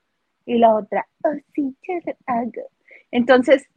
Y 0.45 0.57
la 0.57 0.75
otra, 0.75 1.07
oh, 1.23 1.33
sí, 1.53 1.75
yo 1.81 2.13
hago. 2.25 2.69
Entonces, 3.11 3.67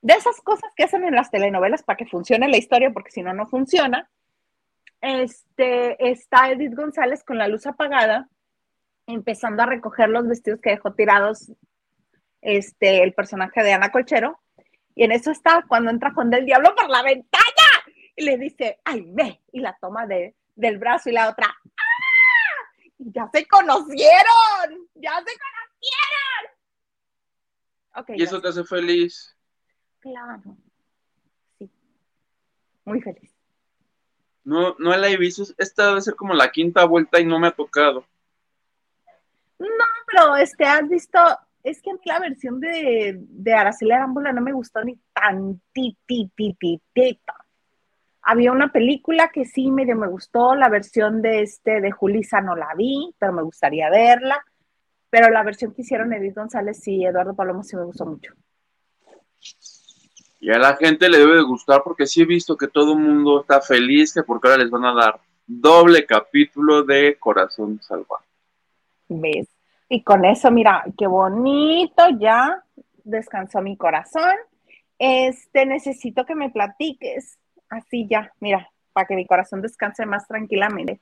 de 0.00 0.14
esas 0.14 0.40
cosas 0.40 0.72
que 0.76 0.84
hacen 0.84 1.04
en 1.04 1.14
las 1.14 1.30
telenovelas 1.30 1.82
para 1.82 1.96
que 1.96 2.06
funcione 2.06 2.48
la 2.48 2.56
historia, 2.56 2.90
porque 2.90 3.10
si 3.10 3.22
no, 3.22 3.32
no 3.32 3.46
funciona, 3.46 4.10
este, 5.00 6.10
está 6.10 6.50
Edith 6.50 6.74
González 6.74 7.24
con 7.24 7.38
la 7.38 7.48
luz 7.48 7.66
apagada, 7.66 8.28
empezando 9.06 9.62
a 9.62 9.66
recoger 9.66 10.08
los 10.08 10.26
vestidos 10.26 10.60
que 10.60 10.70
dejó 10.70 10.94
tirados 10.94 11.52
este, 12.40 13.02
el 13.02 13.12
personaje 13.14 13.62
de 13.62 13.72
Ana 13.72 13.90
Colchero, 13.90 14.40
y 14.94 15.04
en 15.04 15.12
eso 15.12 15.30
está 15.30 15.64
cuando 15.68 15.90
entra 15.90 16.12
Juan 16.12 16.30
del 16.30 16.46
Diablo 16.46 16.74
por 16.74 16.88
la 16.90 17.02
ventana 17.02 17.42
y 18.14 18.24
le 18.24 18.36
dice, 18.36 18.80
ay, 18.84 19.04
ve, 19.06 19.40
y 19.52 19.60
la 19.60 19.76
toma 19.80 20.06
de, 20.06 20.34
del 20.54 20.78
brazo 20.78 21.10
y 21.10 21.12
la 21.12 21.30
otra, 21.30 21.46
¡ah! 21.46 21.82
Ya 22.98 23.28
se 23.32 23.46
conocieron, 23.46 24.88
ya 24.94 25.16
se 25.18 25.38
conocieron. 25.38 26.52
Okay, 27.94 28.18
¿Y 28.18 28.22
eso 28.22 28.40
te 28.40 28.48
hace 28.48 28.64
feliz? 28.64 29.36
Claro. 30.00 30.56
Sí. 31.58 31.70
Muy 32.84 33.00
feliz. 33.00 33.32
No, 34.44 34.74
no 34.78 34.96
la 34.96 35.08
he 35.08 35.16
visto. 35.16 35.44
Esta 35.58 35.88
debe 35.88 36.00
ser 36.00 36.16
como 36.16 36.34
la 36.34 36.50
quinta 36.50 36.84
vuelta 36.84 37.20
y 37.20 37.26
no 37.26 37.38
me 37.38 37.48
ha 37.48 37.52
tocado. 37.52 38.06
No, 39.58 39.68
pero 40.06 40.36
este, 40.36 40.64
has 40.64 40.88
visto, 40.88 41.18
es 41.62 41.80
que 41.80 41.90
a 41.90 41.94
mí 41.94 42.00
la 42.04 42.18
versión 42.18 42.60
de, 42.60 43.16
de 43.18 43.54
Araceli 43.54 43.92
Arámbula 43.92 44.32
no 44.32 44.40
me 44.40 44.52
gustó 44.52 44.82
ni 44.82 44.98
tantitititita. 45.12 47.41
Había 48.22 48.52
una 48.52 48.70
película 48.70 49.30
que 49.32 49.44
sí 49.44 49.70
medio 49.70 49.96
me 49.96 50.06
gustó, 50.06 50.54
la 50.54 50.68
versión 50.68 51.22
de 51.22 51.42
este 51.42 51.80
de 51.80 51.90
Julisa 51.90 52.40
no 52.40 52.54
la 52.54 52.72
vi, 52.76 53.14
pero 53.18 53.32
me 53.32 53.42
gustaría 53.42 53.90
verla. 53.90 54.44
Pero 55.10 55.28
la 55.28 55.42
versión 55.42 55.74
que 55.74 55.82
hicieron 55.82 56.12
Edith 56.12 56.36
González 56.36 56.86
y 56.88 57.04
Eduardo 57.04 57.34
Palomo 57.34 57.62
sí 57.62 57.76
me 57.76 57.84
gustó 57.84 58.06
mucho. 58.06 58.32
Y 60.40 60.50
a 60.50 60.58
la 60.58 60.76
gente 60.76 61.08
le 61.08 61.18
debe 61.18 61.36
de 61.36 61.42
gustar 61.42 61.82
porque 61.84 62.06
sí 62.06 62.22
he 62.22 62.24
visto 62.24 62.56
que 62.56 62.68
todo 62.68 62.94
el 62.94 62.98
mundo 62.98 63.42
está 63.42 63.60
feliz 63.60 64.14
que 64.14 64.22
porque 64.22 64.48
ahora 64.48 64.62
les 64.62 64.70
van 64.70 64.84
a 64.84 64.94
dar 64.94 65.20
doble 65.46 66.06
capítulo 66.06 66.82
de 66.82 67.16
Corazón 67.18 67.80
Salvaje. 67.82 68.24
¿Ves? 69.08 69.48
Y 69.88 70.02
con 70.02 70.24
eso, 70.24 70.50
mira, 70.50 70.84
qué 70.96 71.06
bonito, 71.06 72.02
ya 72.18 72.64
descansó 73.04 73.60
mi 73.60 73.76
corazón. 73.76 74.32
Este, 74.98 75.66
necesito 75.66 76.24
que 76.24 76.34
me 76.34 76.50
platiques, 76.50 77.38
así 77.72 78.06
ya, 78.08 78.32
mira, 78.40 78.70
para 78.92 79.06
que 79.06 79.16
mi 79.16 79.26
corazón 79.26 79.62
descanse 79.62 80.06
más 80.06 80.26
tranquilamente. 80.28 81.00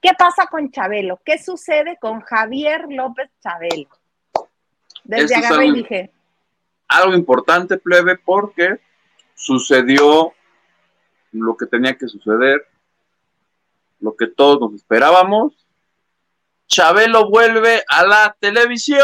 ¿Qué 0.00 0.10
pasa 0.16 0.46
con 0.46 0.70
Chabelo? 0.70 1.20
¿Qué 1.24 1.38
sucede 1.38 1.96
con 2.00 2.20
Javier 2.20 2.86
López 2.88 3.30
Chabelo? 3.40 3.88
Desde 5.04 5.36
agarré 5.36 5.66
y 5.66 5.72
dije, 5.72 6.12
algo 6.88 7.14
importante, 7.14 7.78
plebe, 7.78 8.16
porque 8.16 8.80
sucedió 9.34 10.32
lo 11.32 11.56
que 11.56 11.66
tenía 11.66 11.96
que 11.96 12.08
suceder, 12.08 12.66
lo 14.00 14.16
que 14.16 14.26
todos 14.26 14.60
nos 14.60 14.74
esperábamos. 14.74 15.66
Chabelo 16.66 17.30
vuelve 17.30 17.82
a 17.88 18.04
la 18.04 18.36
televisión. 18.38 19.00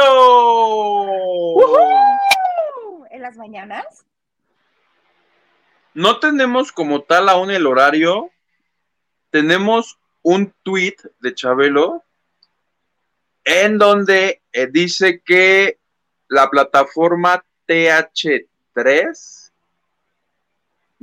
¿En 3.11 3.23
las 3.23 3.37
mañanas? 3.37 4.05
No 5.95 6.19
tenemos 6.19 6.73
como 6.73 7.03
tal 7.03 7.29
aún 7.29 7.53
el 7.53 7.67
horario. 7.67 8.31
Tenemos 9.31 9.97
un 10.23 10.53
tweet 10.65 10.97
de 11.21 11.35
Chabelo 11.35 12.03
en 13.45 13.79
donde 13.79 14.43
eh, 14.53 14.67
dice 14.67 15.23
que 15.25 15.79
la 16.29 16.51
plataforma 16.51 17.45
TH3 17.69 19.53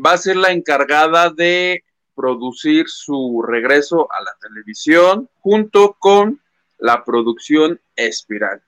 va 0.04 0.14
a 0.14 0.18
ser 0.18 0.36
la 0.36 0.52
encargada 0.52 1.30
de 1.30 1.86
producir 2.16 2.90
su 2.90 3.44
regreso 3.48 4.10
a 4.12 4.24
la 4.24 4.36
televisión 4.42 5.30
junto 5.40 5.94
con 5.94 6.42
la 6.80 7.06
producción 7.06 7.80
Espiral. 7.96 8.62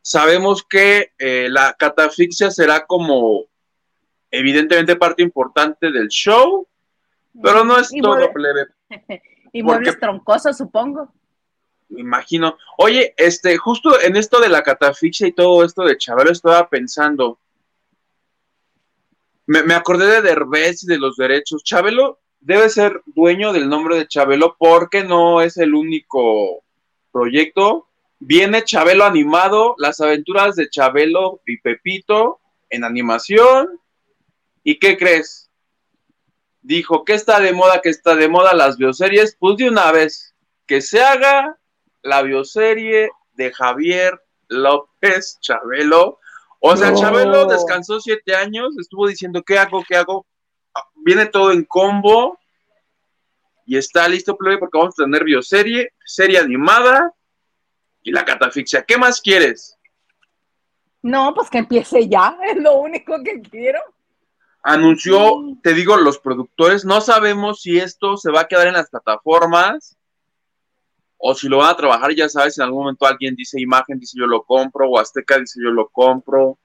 Sabemos 0.00 0.64
que 0.64 1.12
eh, 1.18 1.48
la 1.50 1.74
catafixia 1.78 2.50
será 2.50 2.86
como 2.86 3.46
evidentemente 4.32 4.96
parte 4.96 5.22
importante 5.22 5.92
del 5.92 6.08
show, 6.08 6.66
pero 7.40 7.64
no 7.64 7.78
es 7.78 7.90
todo 8.02 8.32
plebe. 8.32 8.66
Y 9.54 9.62
muebles 9.62 10.00
troncosos, 10.00 10.56
supongo 10.56 11.12
imagino. 11.96 12.56
Oye, 12.78 13.14
este, 13.16 13.56
justo 13.56 14.00
en 14.00 14.16
esto 14.16 14.40
de 14.40 14.48
la 14.48 14.62
catafixia 14.62 15.26
y 15.26 15.32
todo 15.32 15.64
esto 15.64 15.84
de 15.84 15.96
Chabelo, 15.96 16.30
estaba 16.30 16.68
pensando. 16.68 17.38
Me, 19.46 19.74
acordé 19.74 20.06
de 20.06 20.22
Derbez 20.22 20.84
y 20.84 20.86
de 20.86 20.98
los 20.98 21.16
derechos. 21.16 21.64
Chabelo 21.64 22.20
debe 22.40 22.68
ser 22.68 23.02
dueño 23.06 23.52
del 23.52 23.68
nombre 23.68 23.96
de 23.96 24.08
Chabelo 24.08 24.56
porque 24.58 25.04
no 25.04 25.40
es 25.40 25.56
el 25.56 25.74
único 25.74 26.62
proyecto. 27.10 27.88
Viene 28.18 28.64
Chabelo 28.64 29.04
animado, 29.04 29.74
las 29.78 30.00
aventuras 30.00 30.56
de 30.56 30.70
Chabelo 30.70 31.40
y 31.44 31.58
Pepito 31.58 32.40
en 32.70 32.84
animación. 32.84 33.80
¿Y 34.64 34.78
qué 34.78 34.96
crees? 34.96 35.50
Dijo, 36.60 37.04
¿qué 37.04 37.14
está 37.14 37.40
de 37.40 37.52
moda? 37.52 37.80
¿Qué 37.82 37.90
está 37.90 38.14
de 38.14 38.28
moda 38.28 38.54
las 38.54 38.76
bioseries? 38.76 39.36
Pues 39.38 39.56
de 39.56 39.68
una 39.68 39.90
vez, 39.90 40.34
que 40.66 40.80
se 40.80 41.02
haga 41.02 41.58
la 42.02 42.22
bioserie 42.22 43.10
de 43.32 43.52
Javier 43.52 44.20
López 44.48 45.38
Chabelo. 45.40 46.18
O 46.60 46.76
sea, 46.76 46.94
Chabelo 46.94 47.46
descansó 47.46 48.00
siete 48.00 48.36
años, 48.36 48.76
estuvo 48.78 49.08
diciendo, 49.08 49.42
¿qué 49.42 49.58
hago? 49.58 49.82
¿Qué 49.86 49.96
hago? 49.96 50.26
Viene 50.94 51.26
todo 51.26 51.50
en 51.50 51.64
combo 51.64 52.38
y 53.66 53.76
está 53.76 54.08
listo, 54.08 54.36
porque 54.36 54.56
vamos 54.72 54.94
a 54.98 55.04
tener 55.04 55.24
bioserie, 55.24 55.92
serie 56.04 56.38
animada 56.38 57.12
y 58.02 58.12
la 58.12 58.24
catafixia. 58.24 58.84
¿Qué 58.84 58.96
más 58.96 59.20
quieres? 59.20 59.76
No, 61.02 61.34
pues 61.34 61.50
que 61.50 61.58
empiece 61.58 62.08
ya, 62.08 62.36
es 62.48 62.56
lo 62.56 62.76
único 62.76 63.14
que 63.24 63.40
quiero. 63.40 63.80
Anunció, 64.62 65.42
te 65.62 65.74
digo, 65.74 65.96
los 65.96 66.18
productores, 66.18 66.84
no 66.84 67.00
sabemos 67.00 67.62
si 67.62 67.78
esto 67.78 68.16
se 68.16 68.30
va 68.30 68.42
a 68.42 68.48
quedar 68.48 68.68
en 68.68 68.74
las 68.74 68.90
plataformas 68.90 69.96
o 71.24 71.34
si 71.34 71.48
lo 71.48 71.58
van 71.58 71.70
a 71.70 71.76
trabajar, 71.76 72.12
ya 72.14 72.28
sabes, 72.28 72.58
en 72.58 72.64
algún 72.64 72.80
momento 72.80 73.06
alguien 73.06 73.36
dice 73.36 73.60
imagen, 73.60 73.98
dice 73.98 74.18
yo 74.18 74.26
lo 74.26 74.42
compro, 74.42 74.88
o 74.88 74.98
Azteca 74.98 75.38
dice 75.38 75.60
yo 75.62 75.70
lo 75.70 75.88
compro. 75.88 76.58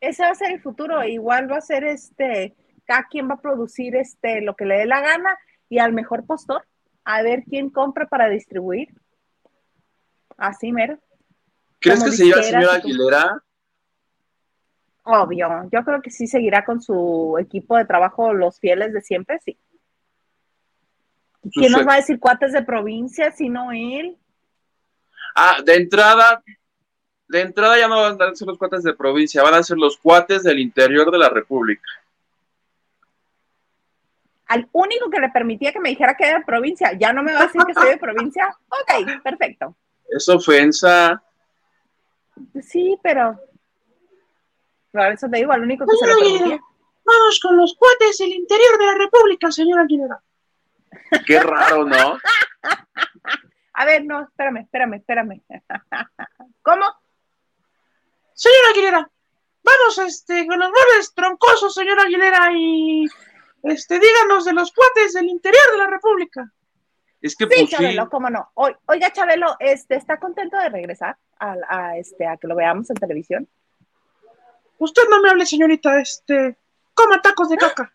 Ese 0.00 0.24
va 0.24 0.30
a 0.30 0.34
ser 0.34 0.50
el 0.50 0.60
futuro, 0.60 1.04
igual 1.04 1.50
va 1.50 1.58
a 1.58 1.60
ser 1.60 1.84
este, 1.84 2.56
cada 2.84 3.04
quien 3.04 3.28
va 3.28 3.34
a 3.34 3.40
producir 3.40 3.94
este 3.94 4.40
lo 4.40 4.56
que 4.56 4.64
le 4.64 4.78
dé 4.78 4.86
la 4.86 5.00
gana 5.00 5.38
y 5.68 5.78
al 5.78 5.92
mejor 5.92 6.26
postor, 6.26 6.66
a 7.04 7.22
ver 7.22 7.44
quién 7.48 7.70
compra 7.70 8.08
para 8.08 8.28
distribuir. 8.28 8.88
Así 10.36 10.72
mero. 10.72 10.98
¿Crees 11.78 12.02
que 12.02 12.10
seguirá 12.10 12.38
el 12.38 12.44
señor 12.44 12.70
Aguilera? 12.70 13.44
Obvio, 15.04 15.68
yo 15.72 15.84
creo 15.84 16.00
que 16.00 16.10
sí 16.10 16.26
seguirá 16.26 16.64
con 16.64 16.80
su 16.80 17.36
equipo 17.40 17.76
de 17.76 17.84
trabajo, 17.84 18.32
los 18.32 18.60
fieles 18.60 18.92
de 18.92 19.00
siempre, 19.00 19.40
sí. 19.44 19.58
¿Quién 21.52 21.72
nos 21.72 21.86
va 21.86 21.94
a 21.94 21.96
decir 21.96 22.20
cuates 22.20 22.52
de 22.52 22.62
provincia 22.62 23.32
si 23.32 23.48
no 23.48 23.72
él? 23.72 24.16
Ah, 25.34 25.56
de 25.64 25.74
entrada, 25.74 26.42
de 27.26 27.40
entrada 27.40 27.78
ya 27.78 27.88
no 27.88 27.96
van 27.96 28.22
a 28.30 28.34
ser 28.34 28.46
los 28.46 28.58
cuates 28.58 28.84
de 28.84 28.94
provincia, 28.94 29.42
van 29.42 29.54
a 29.54 29.62
ser 29.62 29.76
los 29.76 29.96
cuates 29.96 30.44
del 30.44 30.60
interior 30.60 31.10
de 31.10 31.18
la 31.18 31.28
República. 31.28 31.88
Al 34.46 34.68
único 34.72 35.08
que 35.08 35.18
le 35.18 35.30
permitía 35.30 35.72
que 35.72 35.80
me 35.80 35.88
dijera 35.88 36.14
que 36.14 36.28
era 36.28 36.38
de 36.38 36.44
provincia, 36.44 36.92
ya 36.92 37.12
no 37.12 37.22
me 37.22 37.32
va 37.32 37.40
a 37.40 37.46
decir 37.46 37.62
que 37.66 37.74
soy 37.74 37.88
de 37.88 37.96
provincia. 37.96 38.54
Ok, 38.68 39.22
perfecto. 39.22 39.74
Es 40.08 40.28
ofensa. 40.28 41.22
Sí, 42.62 42.98
pero. 43.02 43.38
Por 44.92 45.02
eso 45.12 45.28
te 45.28 45.38
digo, 45.38 45.52
al 45.52 45.62
único 45.62 45.84
que 45.86 45.96
se 45.96 46.06
le 46.06 46.14
permitía. 46.16 46.60
Vamos 47.04 47.40
con 47.40 47.56
los 47.56 47.74
cuates 47.76 48.18
del 48.18 48.32
interior 48.32 48.78
de 48.78 48.86
la 48.86 48.94
República, 48.94 49.50
señora 49.50 49.82
Aguilera. 49.82 50.22
Qué 51.26 51.40
raro, 51.40 51.84
¿no? 51.84 52.18
A 53.74 53.84
ver, 53.86 54.04
no, 54.04 54.22
espérame, 54.22 54.58
espérame, 54.58 54.94
espérame. 54.94 55.42
¿Cómo? 56.62 56.84
Señora 58.34 58.68
Aguilera, 58.72 59.10
vamos, 59.62 59.98
este, 59.98 60.46
con 60.46 60.58
los 60.58 60.68
muebles 60.70 61.12
troncosos, 61.14 61.74
señor 61.74 61.98
Aguilera, 62.00 62.50
y 62.54 63.06
este, 63.62 63.98
díganos 63.98 64.44
de 64.44 64.52
los 64.52 64.72
cuates 64.72 65.14
del 65.14 65.26
interior 65.28 65.62
de 65.72 65.78
la 65.78 65.86
República. 65.86 66.52
Es 67.20 67.36
que 67.36 67.44
Sí, 67.44 67.50
pues 67.56 67.60
sí, 67.70 67.76
Chabelo, 67.76 68.08
cómo 68.10 68.28
no. 68.30 68.50
Oi- 68.54 68.76
Oiga, 68.86 69.10
Chabelo, 69.12 69.56
este, 69.60 69.94
¿está 69.96 70.18
contento 70.18 70.56
de 70.58 70.68
regresar 70.68 71.16
a, 71.38 71.56
a, 71.68 71.96
este, 71.96 72.26
a 72.26 72.36
que 72.36 72.48
lo 72.48 72.56
veamos 72.56 72.90
en 72.90 72.96
televisión? 72.96 73.48
Usted 74.82 75.02
no 75.08 75.20
me 75.20 75.30
hable, 75.30 75.46
señorita, 75.46 76.00
este, 76.00 76.58
coma 76.92 77.22
tacos 77.22 77.48
de 77.48 77.56
caca. 77.56 77.94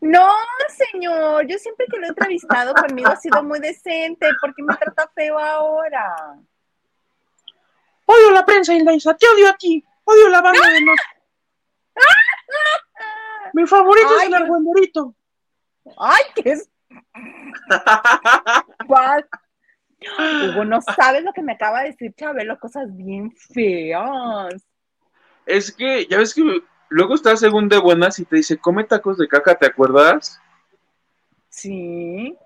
No, 0.00 0.26
señor, 0.68 1.46
yo 1.46 1.58
siempre 1.58 1.84
que 1.90 1.98
lo 1.98 2.06
he 2.06 2.08
entrevistado 2.08 2.72
conmigo 2.72 3.10
ha 3.10 3.16
sido 3.16 3.42
muy 3.42 3.60
decente. 3.60 4.26
¿Por 4.40 4.54
qué 4.54 4.62
me 4.62 4.74
trata 4.74 5.10
feo 5.14 5.38
ahora? 5.38 6.38
Odio 8.06 8.30
la 8.30 8.46
prensa, 8.46 8.72
Hilda 8.72 8.92
te 8.92 9.26
odio 9.28 9.50
a 9.50 9.56
ti, 9.58 9.84
odio 10.04 10.30
la 10.30 10.40
banda 10.40 10.66
de 10.66 10.80
nos. 10.80 10.98
Mi 13.52 13.66
favorito 13.66 14.08
Ay, 14.08 14.16
es 14.16 14.26
el 14.28 14.34
argüenderito. 14.34 15.14
¡Ay, 15.98 16.22
qué 16.36 16.52
es! 16.52 16.70
Hugo, 20.08 20.64
no 20.64 20.80
sabes 20.80 21.22
lo 21.22 21.34
que 21.34 21.42
me 21.42 21.52
acaba 21.52 21.82
de 21.82 21.90
decir 21.90 22.14
Chabelo, 22.14 22.58
cosas 22.58 22.94
bien 22.96 23.30
feas. 23.30 24.73
Es 25.46 25.72
que, 25.72 26.06
ya 26.06 26.18
ves 26.18 26.34
que 26.34 26.62
luego 26.88 27.14
estás 27.14 27.40
según 27.40 27.68
de 27.68 27.78
buenas 27.78 28.18
y 28.18 28.24
te 28.24 28.36
dice, 28.36 28.58
come 28.58 28.84
tacos 28.84 29.18
de 29.18 29.28
caca, 29.28 29.54
¿te 29.56 29.66
acuerdas? 29.66 30.40
Sí. 31.48 32.36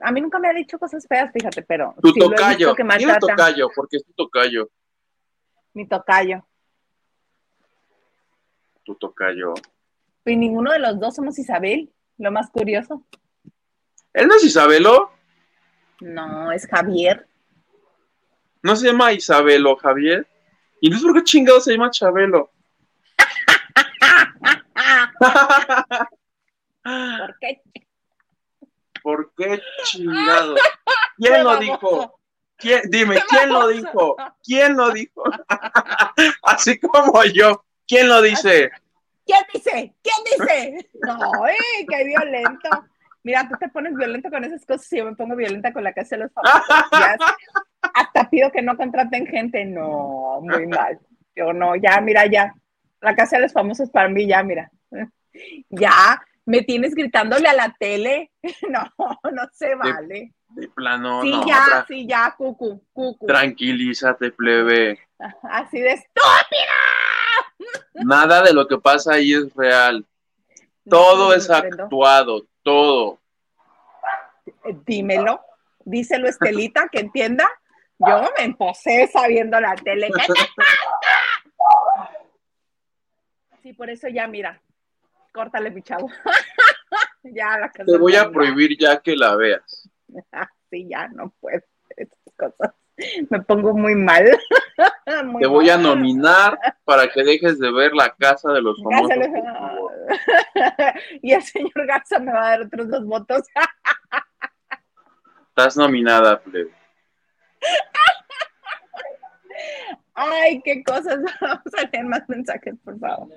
A 0.00 0.12
mí 0.12 0.20
nunca 0.20 0.38
me 0.38 0.48
ha 0.48 0.52
dicho 0.52 0.78
cosas 0.78 1.06
feas, 1.08 1.32
fíjate, 1.32 1.62
pero 1.62 1.94
Tu 2.02 2.10
sí 2.10 2.20
tocayo, 2.20 2.74
que 2.74 2.84
maltrata. 2.84 3.18
tocayo, 3.20 3.68
porque 3.74 3.96
es 3.96 4.04
tu 4.04 4.12
tocayo, 4.12 4.68
Mi 5.72 5.86
tocayo. 5.88 6.46
tu 8.84 8.94
tocayo. 8.94 9.54
Y 10.24 10.36
ninguno 10.36 10.72
de 10.72 10.78
los 10.80 10.98
dos 11.00 11.14
somos 11.16 11.38
Isabel, 11.38 11.90
lo 12.18 12.30
más 12.30 12.50
curioso. 12.50 13.04
¿Él 14.12 14.28
no 14.28 14.34
es 14.34 14.44
Isabelo? 14.44 15.10
No, 16.00 16.52
es 16.52 16.66
Javier. 16.66 17.26
¿No 18.62 18.76
se 18.76 18.86
llama 18.88 19.12
Isabelo, 19.12 19.76
Javier? 19.76 20.26
¿Y 20.86 20.88
entonces 20.88 21.04
por 21.04 21.14
qué 21.14 21.24
chingado 21.24 21.60
se 21.60 21.72
llama 21.72 21.90
Chabelo? 21.90 22.52
¿Por 26.84 27.38
qué? 27.40 27.62
¿Por 29.02 29.32
qué 29.34 29.60
chingado? 29.82 30.54
¿Quién 31.16 31.42
lo 31.42 31.56
dijo? 31.56 32.20
¿Quién, 32.56 32.82
dime, 32.88 33.16
¿quién 33.28 33.48
lo 33.48 33.66
dijo? 33.66 34.16
¿Quién 34.44 34.76
lo 34.76 34.92
dijo? 34.92 35.24
Así 36.42 36.78
como 36.78 37.24
yo. 37.24 37.64
¿Quién 37.84 38.08
lo 38.08 38.22
dice? 38.22 38.70
¿Quién 39.24 39.40
dice? 39.52 39.92
¿Quién 40.02 40.24
dice? 40.24 40.90
No, 41.04 41.48
eh, 41.48 41.86
qué 41.88 42.04
violento. 42.04 42.68
Mira, 43.24 43.48
tú 43.48 43.56
te 43.58 43.68
pones 43.70 43.92
violento 43.96 44.30
con 44.30 44.44
esas 44.44 44.64
cosas 44.64 44.92
y 44.92 44.98
yo 44.98 45.04
me 45.04 45.16
pongo 45.16 45.34
violenta 45.34 45.72
con 45.72 45.82
la 45.82 45.92
casa 45.92 46.14
de 46.14 46.22
los 46.22 46.32
famosos. 46.32 46.62
Ya, 46.92 47.16
hasta 47.96 48.28
pido 48.30 48.50
que 48.52 48.62
no 48.62 48.76
contraten 48.76 49.26
gente. 49.26 49.64
No, 49.64 50.40
muy 50.42 50.66
mal. 50.66 50.98
Yo 51.34 51.52
no, 51.52 51.76
ya, 51.76 52.00
mira, 52.00 52.26
ya. 52.26 52.54
La 53.00 53.14
casa 53.14 53.36
de 53.36 53.42
los 53.42 53.52
famosos 53.52 53.90
para 53.90 54.08
mí, 54.08 54.26
ya, 54.26 54.42
mira. 54.42 54.70
Ya, 55.68 56.22
me 56.46 56.62
tienes 56.62 56.94
gritándole 56.94 57.48
a 57.48 57.52
la 57.54 57.74
tele. 57.78 58.30
No, 58.70 58.84
no 59.32 59.42
se 59.52 59.74
vale. 59.74 60.32
De 60.48 60.68
plano, 60.68 61.20
Sí, 61.22 61.30
no. 61.30 61.46
ya, 61.46 61.84
sí, 61.88 62.06
ya, 62.06 62.34
cucu, 62.36 62.80
cucu. 62.92 63.26
tranquilízate, 63.26 64.30
plebe. 64.30 64.98
Así 65.42 65.80
de 65.80 65.92
estúpida. 65.92 66.76
Nada 67.94 68.42
de 68.42 68.54
lo 68.54 68.66
que 68.68 68.78
pasa 68.78 69.14
ahí 69.14 69.34
es 69.34 69.52
real. 69.54 70.06
Todo 70.88 71.28
No, 71.30 71.34
es 71.34 71.50
actuado, 71.50 72.46
todo. 72.62 73.18
dímelo, 74.86 75.40
díselo 75.84 76.28
Estelita, 76.28 76.88
que 76.90 77.00
entienda. 77.00 77.46
Yo 77.98 78.30
me 78.38 78.44
emposesa 78.44 79.26
viendo 79.26 79.58
la 79.60 79.74
tele. 79.74 80.08
¿Qué 80.08 80.32
te 80.32 80.40
pasa? 80.54 82.10
Sí, 83.62 83.72
por 83.72 83.90
eso 83.90 84.08
ya, 84.08 84.28
mira, 84.28 84.60
córtale, 85.32 85.70
mi 85.70 85.82
chavo. 85.82 86.08
ya, 87.24 87.58
la 87.58 87.70
Te 87.70 87.98
voy 87.98 88.16
a 88.16 88.30
prohibir 88.30 88.76
ya 88.78 89.00
que 89.00 89.16
la 89.16 89.36
veas. 89.36 89.88
Sí, 90.70 90.86
ya, 90.88 91.08
no 91.08 91.32
puedo. 91.40 91.62
Estas 91.96 92.34
cosas. 92.36 92.74
Me 93.30 93.42
pongo 93.42 93.74
muy 93.74 93.94
mal. 93.94 94.24
Muy 95.24 95.40
Te 95.40 95.46
voy 95.46 95.70
a 95.70 95.78
nominar 95.78 96.58
para 96.84 97.08
que 97.08 97.22
dejes 97.22 97.58
de 97.58 97.72
ver 97.72 97.94
la 97.94 98.14
casa 98.14 98.52
de 98.52 98.60
los 98.60 98.82
famosos. 98.82 99.16
Y 101.22 101.32
el 101.32 101.42
señor 101.42 101.86
Garza 101.86 102.18
me 102.18 102.32
va 102.32 102.46
a 102.46 102.50
dar 102.50 102.62
otros 102.62 102.88
dos 102.88 103.06
votos. 103.06 103.42
Estás 105.48 105.76
nominada, 105.76 106.40
plebe. 106.40 106.70
Ay, 110.14 110.62
qué 110.62 110.82
cosas. 110.82 111.18
Vamos 111.40 111.74
a 111.78 111.88
leer 111.90 112.04
más 112.06 112.28
mensajes, 112.28 112.74
por 112.82 112.98
favor. 112.98 113.28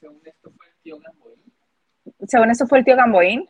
Según 0.00 0.20
esto 0.24 0.50
fue 0.50 0.66
el 0.66 0.74
tío 0.82 0.98
Gamboín 0.98 1.38
Según 2.26 2.50
eso 2.50 2.66
fue 2.66 2.78
el 2.78 2.84
tío 2.84 2.96
Gamboín. 2.96 3.48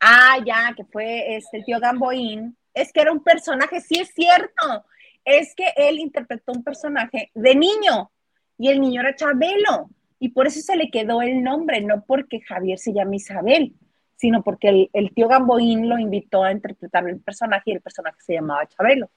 Ah, 0.00 0.38
ya, 0.44 0.72
que 0.76 0.84
fue 0.84 1.36
este 1.36 1.58
el 1.58 1.64
tío 1.64 1.80
Gamboín. 1.80 2.56
Es 2.72 2.92
que 2.92 3.00
era 3.00 3.12
un 3.12 3.22
personaje, 3.22 3.80
sí 3.80 4.00
es 4.00 4.10
cierto. 4.14 4.84
Es 5.24 5.54
que 5.54 5.72
él 5.76 5.98
interpretó 5.98 6.52
un 6.52 6.62
personaje 6.62 7.30
de 7.34 7.54
niño 7.54 8.12
y 8.58 8.68
el 8.68 8.80
niño 8.80 9.00
era 9.00 9.16
Chabelo. 9.16 9.90
Y 10.18 10.30
por 10.30 10.46
eso 10.46 10.60
se 10.60 10.76
le 10.76 10.90
quedó 10.90 11.20
el 11.20 11.42
nombre, 11.42 11.80
no 11.80 12.04
porque 12.04 12.40
Javier 12.40 12.78
se 12.78 12.92
llama 12.92 13.16
Isabel, 13.16 13.74
sino 14.16 14.42
porque 14.42 14.68
el, 14.68 14.90
el 14.92 15.12
tío 15.14 15.28
Gamboín 15.28 15.88
lo 15.88 15.98
invitó 15.98 16.42
a 16.42 16.52
interpretar 16.52 17.08
el 17.08 17.20
personaje 17.20 17.70
y 17.70 17.72
el 17.72 17.80
personaje 17.80 18.16
se 18.20 18.34
llamaba 18.34 18.66
Chabelo. 18.66 19.10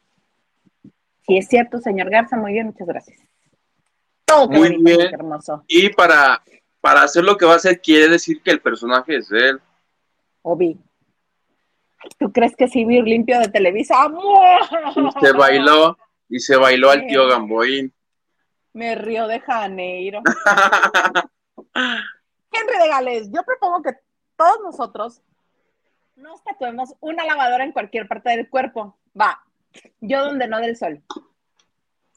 Sí, 1.25 1.37
es 1.37 1.47
cierto, 1.47 1.79
señor 1.79 2.09
Garza, 2.09 2.35
muy 2.37 2.53
bien, 2.53 2.67
muchas 2.67 2.87
gracias. 2.87 3.19
Todo 4.25 4.47
Muy 4.47 4.69
bonito, 4.69 4.83
bien. 4.83 5.13
hermoso. 5.13 5.63
Y 5.67 5.89
para, 5.89 6.43
para 6.81 7.03
hacer 7.03 7.23
lo 7.23 7.37
que 7.37 7.45
va 7.45 7.53
a 7.53 7.57
hacer, 7.57 7.81
quiere 7.81 8.09
decir 8.09 8.41
que 8.43 8.51
el 8.51 8.61
personaje 8.61 9.17
es 9.17 9.31
él. 9.31 9.59
Obi. 10.41 10.79
¿Tú 12.17 12.31
crees 12.31 12.55
que 12.55 12.67
sí 12.67 12.85
vi 12.85 13.01
limpio 13.01 13.39
de 13.39 13.49
Televisa? 13.49 13.95
Y 14.95 15.19
se 15.19 15.31
bailó, 15.33 15.97
y 16.29 16.39
se 16.39 16.55
bailó 16.55 16.91
al 16.91 17.07
tío 17.07 17.27
Gamboín. 17.27 17.93
Me 18.73 18.95
río 18.95 19.27
de 19.27 19.39
Janeiro. 19.39 20.21
Henry 21.73 22.77
de 22.81 22.87
Gales, 22.87 23.29
yo 23.31 23.43
propongo 23.43 23.81
que 23.81 23.91
todos 24.39 24.61
nosotros 24.63 25.21
nos 26.15 26.41
tatuemos 26.45 26.95
una 27.01 27.25
lavadora 27.25 27.65
en 27.65 27.73
cualquier 27.73 28.07
parte 28.07 28.29
del 28.29 28.49
cuerpo. 28.49 28.97
Va, 29.19 29.43
yo 29.99 30.23
donde 30.23 30.47
no 30.47 30.59
del 30.59 30.77
sol. 30.77 31.03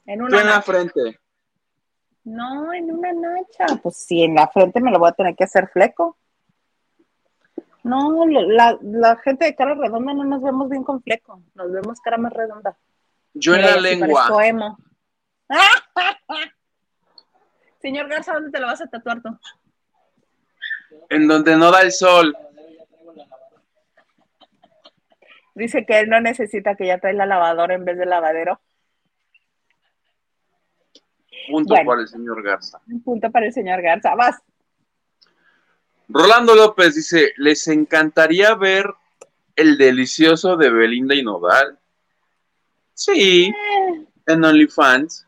En 0.07 0.23
una 0.23 0.41
en 0.41 0.47
la 0.47 0.63
frente. 0.63 1.21
No, 2.23 2.73
en 2.73 2.93
una 2.93 3.13
nacha. 3.13 3.67
Pues 3.83 3.97
sí, 3.97 4.23
en 4.23 4.37
la 4.37 4.47
frente 4.47 4.81
me 4.81 4.93
lo 4.93 5.01
voy 5.01 5.09
a 5.09 5.13
tener 5.13 5.35
que 5.35 5.43
hacer 5.45 5.69
fleco. 5.69 6.17
No, 7.83 8.25
la, 8.27 8.79
la 8.81 9.17
gente 9.17 9.45
de 9.45 9.57
cara 9.57 9.75
redonda 9.75 10.15
no 10.15 10.23
nos 10.23 10.43
vemos 10.43 10.69
bien 10.71 10.85
con 10.85 11.03
fleco. 11.03 11.43
Nos 11.55 11.73
vemos 11.73 12.01
cara 12.01 12.19
más 12.19 12.33
redonda. 12.33 12.79
Yo 13.35 13.55
en 13.55 13.63
Mira, 13.63 13.77
la 13.77 13.83
ya 13.83 13.95
sí 13.95 14.01
lengua. 14.01 14.47
emo. 14.47 14.79
Señor 17.81 18.09
Garza, 18.09 18.35
¿dónde 18.35 18.53
te 18.53 18.61
lo 18.61 18.69
vas 18.69 18.81
a 18.81 18.87
tatuar 18.87 19.21
tú? 19.21 19.37
En 21.13 21.29
donde 21.29 21.57
no 21.57 21.71
da 21.71 21.83
el 21.83 21.93
sol. 21.93 22.37
Dice 25.55 25.85
que 25.85 26.01
él 26.01 26.09
no 26.09 26.21
necesita 26.21 26.75
que 26.77 26.87
ya 26.87 26.99
trae 26.99 27.13
la 27.13 27.27
lavadora 27.27 27.75
en 27.75 27.85
vez 27.85 27.99
de 27.99 28.07
lavadero. 28.07 28.61
Punto 31.51 31.75
Bueno. 31.75 31.91
para 31.91 32.01
el 32.03 32.09
señor 32.09 32.43
Garza. 32.43 32.81
Un 32.87 33.03
punto 33.03 33.31
para 33.31 33.47
el 33.47 33.53
señor 33.53 33.83
Garza. 33.83 34.15
Vas. 34.15 34.41
Rolando 36.09 36.55
López 36.55 36.95
dice, 36.95 37.33
¿les 37.37 37.67
encantaría 37.69 38.55
ver 38.55 38.87
el 39.57 39.77
delicioso 39.77 40.57
de 40.57 40.71
Belinda 40.71 41.15
y 41.15 41.23
Nodal? 41.23 41.79
Sí, 42.95 43.47
Eh, 43.49 44.07
en 44.27 44.45
OnlyFans. 44.45 45.27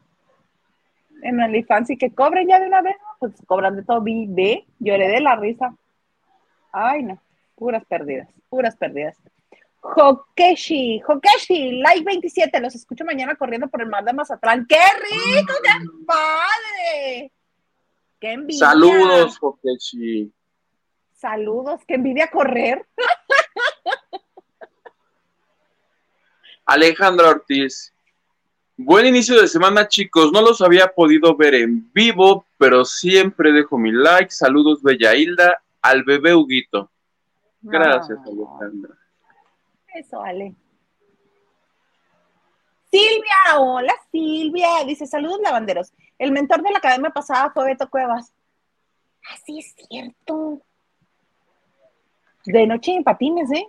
en 1.22 1.40
OnlyFans 1.40 1.90
y 1.90 1.96
que 1.98 2.14
cobren 2.14 2.48
ya 2.48 2.60
de 2.60 2.66
una 2.68 2.80
vez. 2.82 2.96
¿no? 3.00 3.13
Pues 3.32 3.46
cobran 3.46 3.76
de 3.76 3.82
todo. 3.82 4.02
Vi, 4.02 4.26
ve, 4.28 4.66
lloré 4.78 5.08
de 5.08 5.20
la 5.20 5.36
risa. 5.36 5.74
Ay, 6.72 7.02
no. 7.02 7.18
Puras 7.54 7.84
pérdidas, 7.86 8.28
puras 8.48 8.76
pérdidas. 8.76 9.16
Hokeshi, 9.80 11.00
Hokeshi, 11.06 11.80
like 11.80 12.04
27, 12.04 12.58
los 12.60 12.74
escucho 12.74 13.04
mañana 13.04 13.36
corriendo 13.36 13.68
por 13.68 13.80
el 13.82 13.88
mar 13.88 14.04
de 14.04 14.12
Mazatlán. 14.12 14.66
¡Qué 14.66 14.76
rico, 14.76 15.52
qué 15.62 15.70
padre! 16.06 17.32
¡Qué 18.18 18.32
envidia! 18.32 18.66
Saludos, 18.66 19.38
Jokechi. 19.38 20.32
Saludos, 21.12 21.82
qué 21.86 21.94
envidia 21.94 22.28
correr. 22.30 22.86
Alejandra 26.66 27.28
Ortiz. 27.28 27.93
Buen 28.76 29.06
inicio 29.06 29.40
de 29.40 29.46
semana, 29.46 29.86
chicos. 29.86 30.32
No 30.32 30.42
los 30.42 30.60
había 30.60 30.88
podido 30.88 31.36
ver 31.36 31.54
en 31.54 31.92
vivo, 31.92 32.44
pero 32.58 32.84
siempre 32.84 33.52
dejo 33.52 33.78
mi 33.78 33.92
like. 33.92 34.30
Saludos, 34.30 34.82
Bella 34.82 35.14
Hilda, 35.14 35.62
al 35.80 36.02
bebé 36.02 36.34
Huguito. 36.34 36.90
Gracias, 37.62 38.18
No. 38.26 38.56
Alejandra. 38.58 38.94
Eso, 39.94 40.20
Ale. 40.20 40.54
Silvia, 42.90 43.58
hola 43.58 43.94
Silvia. 44.10 44.84
Dice, 44.86 45.06
saludos 45.06 45.40
lavanderos. 45.40 45.92
El 46.18 46.32
mentor 46.32 46.62
de 46.62 46.70
la 46.70 46.78
academia 46.78 47.10
pasada 47.10 47.50
fue 47.52 47.66
Beto 47.66 47.88
Cuevas. 47.88 48.32
Así 49.32 49.58
es 49.58 49.74
cierto. 49.88 50.62
De 52.44 52.66
noche 52.66 52.94
en 52.94 53.04
patines, 53.04 53.50
¿eh? 53.52 53.66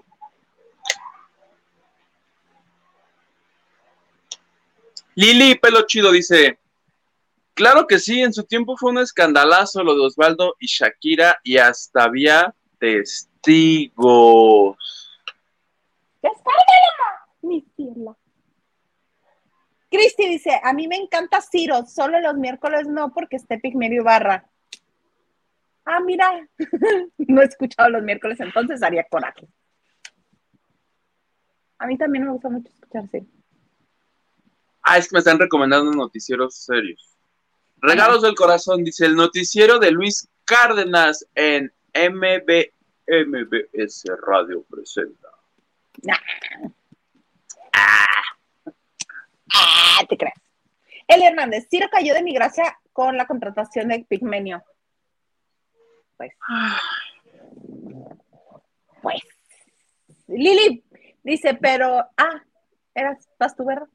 Lili, 5.15 5.55
pelo 5.55 5.85
chido, 5.87 6.11
dice. 6.11 6.59
Claro 7.53 7.87
que 7.87 7.99
sí, 7.99 8.21
en 8.21 8.33
su 8.33 8.43
tiempo 8.43 8.75
fue 8.77 8.91
un 8.91 8.97
escandalazo 8.97 9.81
lo 9.81 9.95
de 9.95 10.05
Osvaldo 10.05 10.55
y 10.59 10.67
Shakira 10.67 11.39
y 11.41 11.57
hasta 11.57 12.03
había 12.03 12.53
testigos. 12.77 14.75
¡Descárgala! 16.21 16.65
Cristi 19.89 20.27
dice, 20.27 20.59
a 20.61 20.73
mí 20.73 20.89
me 20.89 20.97
encanta 20.97 21.39
Ciro, 21.41 21.85
solo 21.85 22.19
los 22.19 22.35
miércoles 22.35 22.85
no 22.87 23.13
porque 23.13 23.37
esté 23.37 23.59
Pigmerio 23.59 24.01
Ibarra. 24.01 24.49
Ah, 25.85 26.01
mira, 26.01 26.45
no 27.17 27.41
he 27.41 27.45
escuchado 27.45 27.89
los 27.89 28.03
miércoles, 28.03 28.39
entonces 28.41 28.83
haría 28.83 29.05
coraje. 29.05 29.47
A 31.77 31.87
mí 31.87 31.97
también 31.97 32.25
me 32.25 32.31
gusta 32.31 32.49
mucho 32.49 32.69
escuchar 32.69 33.07
Ciro. 33.09 33.25
Ah, 34.87 34.99
es 34.99 35.09
que 35.09 35.15
me 35.15 35.19
están 35.19 35.39
recomendando 35.39 35.91
noticieros 35.91 36.55
serios. 36.55 37.17
Regalos 37.77 38.21
del 38.21 38.35
corazón, 38.35 38.83
dice 38.83 39.07
el 39.07 39.15
noticiero 39.15 39.79
de 39.79 39.89
Luis 39.89 40.29
Cárdenas 40.45 41.25
en 41.33 41.73
MB, 41.91 42.71
MBS 43.07 44.03
Radio 44.25 44.63
presenta. 44.69 45.29
Ah, 49.53 50.05
te 50.07 50.17
creas. 50.17 50.39
Eli 51.07 51.25
Hernández, 51.25 51.67
Ciro 51.67 51.87
cayó 51.91 52.13
de 52.13 52.21
mi 52.21 52.33
gracia 52.33 52.77
con 52.93 53.17
la 53.17 53.25
contratación 53.25 53.87
de 53.87 54.05
Pigmenio. 54.07 54.63
Pues. 56.15 56.31
Pues. 59.01 59.21
Lili 60.27 60.83
dice, 61.23 61.55
pero, 61.55 62.05
ah, 62.17 62.43
eras, 62.93 63.27
vas 63.39 63.55
tú, 63.55 63.65
¿verdad? 63.65 63.87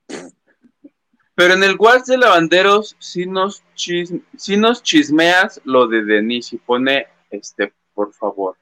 Pero 1.41 1.55
en 1.55 1.65
el 1.65 1.77
WhatsApp 1.79 2.07
de 2.07 2.19
Lavanderos 2.19 2.97
sí 2.99 3.25
nos, 3.25 3.65
chis, 3.75 4.13
sí 4.37 4.59
nos 4.59 4.83
chismeas 4.83 5.59
lo 5.65 5.89
de 5.89 6.05
Denise 6.05 6.57
y 6.57 6.59
pone, 6.59 7.07
este, 7.31 7.73
por 7.95 8.13
favor. 8.13 8.59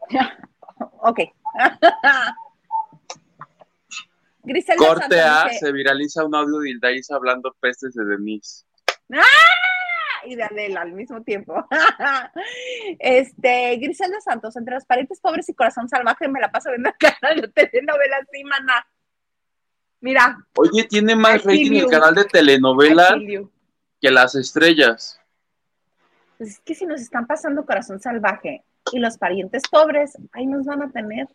ok. 0.98 1.20
Griselda 4.42 4.86
Corte 4.86 5.22
A, 5.22 5.48
se 5.58 5.72
viraliza 5.72 6.22
un 6.22 6.34
audio 6.34 6.58
de 6.58 6.68
Hildaís 6.68 7.10
hablando 7.10 7.56
pestes 7.58 7.94
de 7.94 8.04
Denise. 8.04 8.66
y 10.26 10.34
de 10.34 10.42
Adela 10.42 10.82
al 10.82 10.92
mismo 10.92 11.22
tiempo. 11.22 11.66
este, 12.98 13.78
Griselda 13.78 14.20
Santos, 14.20 14.54
entre 14.56 14.74
los 14.74 14.84
parientes 14.84 15.18
pobres 15.18 15.48
y 15.48 15.54
corazón 15.54 15.88
salvaje, 15.88 16.28
me 16.28 16.40
la 16.40 16.52
paso 16.52 16.68
viendo 16.68 16.92
canal 16.98 17.40
de 17.40 17.48
telenovelas, 17.48 18.26
sí, 18.30 18.44
mana. 18.44 18.86
Mira, 20.00 20.38
Oye, 20.56 20.84
tiene 20.84 21.14
más 21.14 21.44
rating 21.44 21.72
el 21.76 21.86
canal 21.88 22.14
de 22.14 22.24
telenovela 22.24 23.18
que 24.00 24.10
las 24.10 24.34
estrellas. 24.34 25.20
Pues 26.38 26.50
es 26.52 26.58
que 26.60 26.74
si 26.74 26.86
nos 26.86 27.00
están 27.02 27.26
pasando 27.26 27.66
corazón 27.66 28.00
salvaje 28.00 28.64
y 28.92 28.98
los 28.98 29.18
parientes 29.18 29.62
pobres, 29.70 30.16
ahí 30.32 30.46
nos 30.46 30.64
van 30.64 30.82
a 30.82 30.90
tener. 30.90 31.28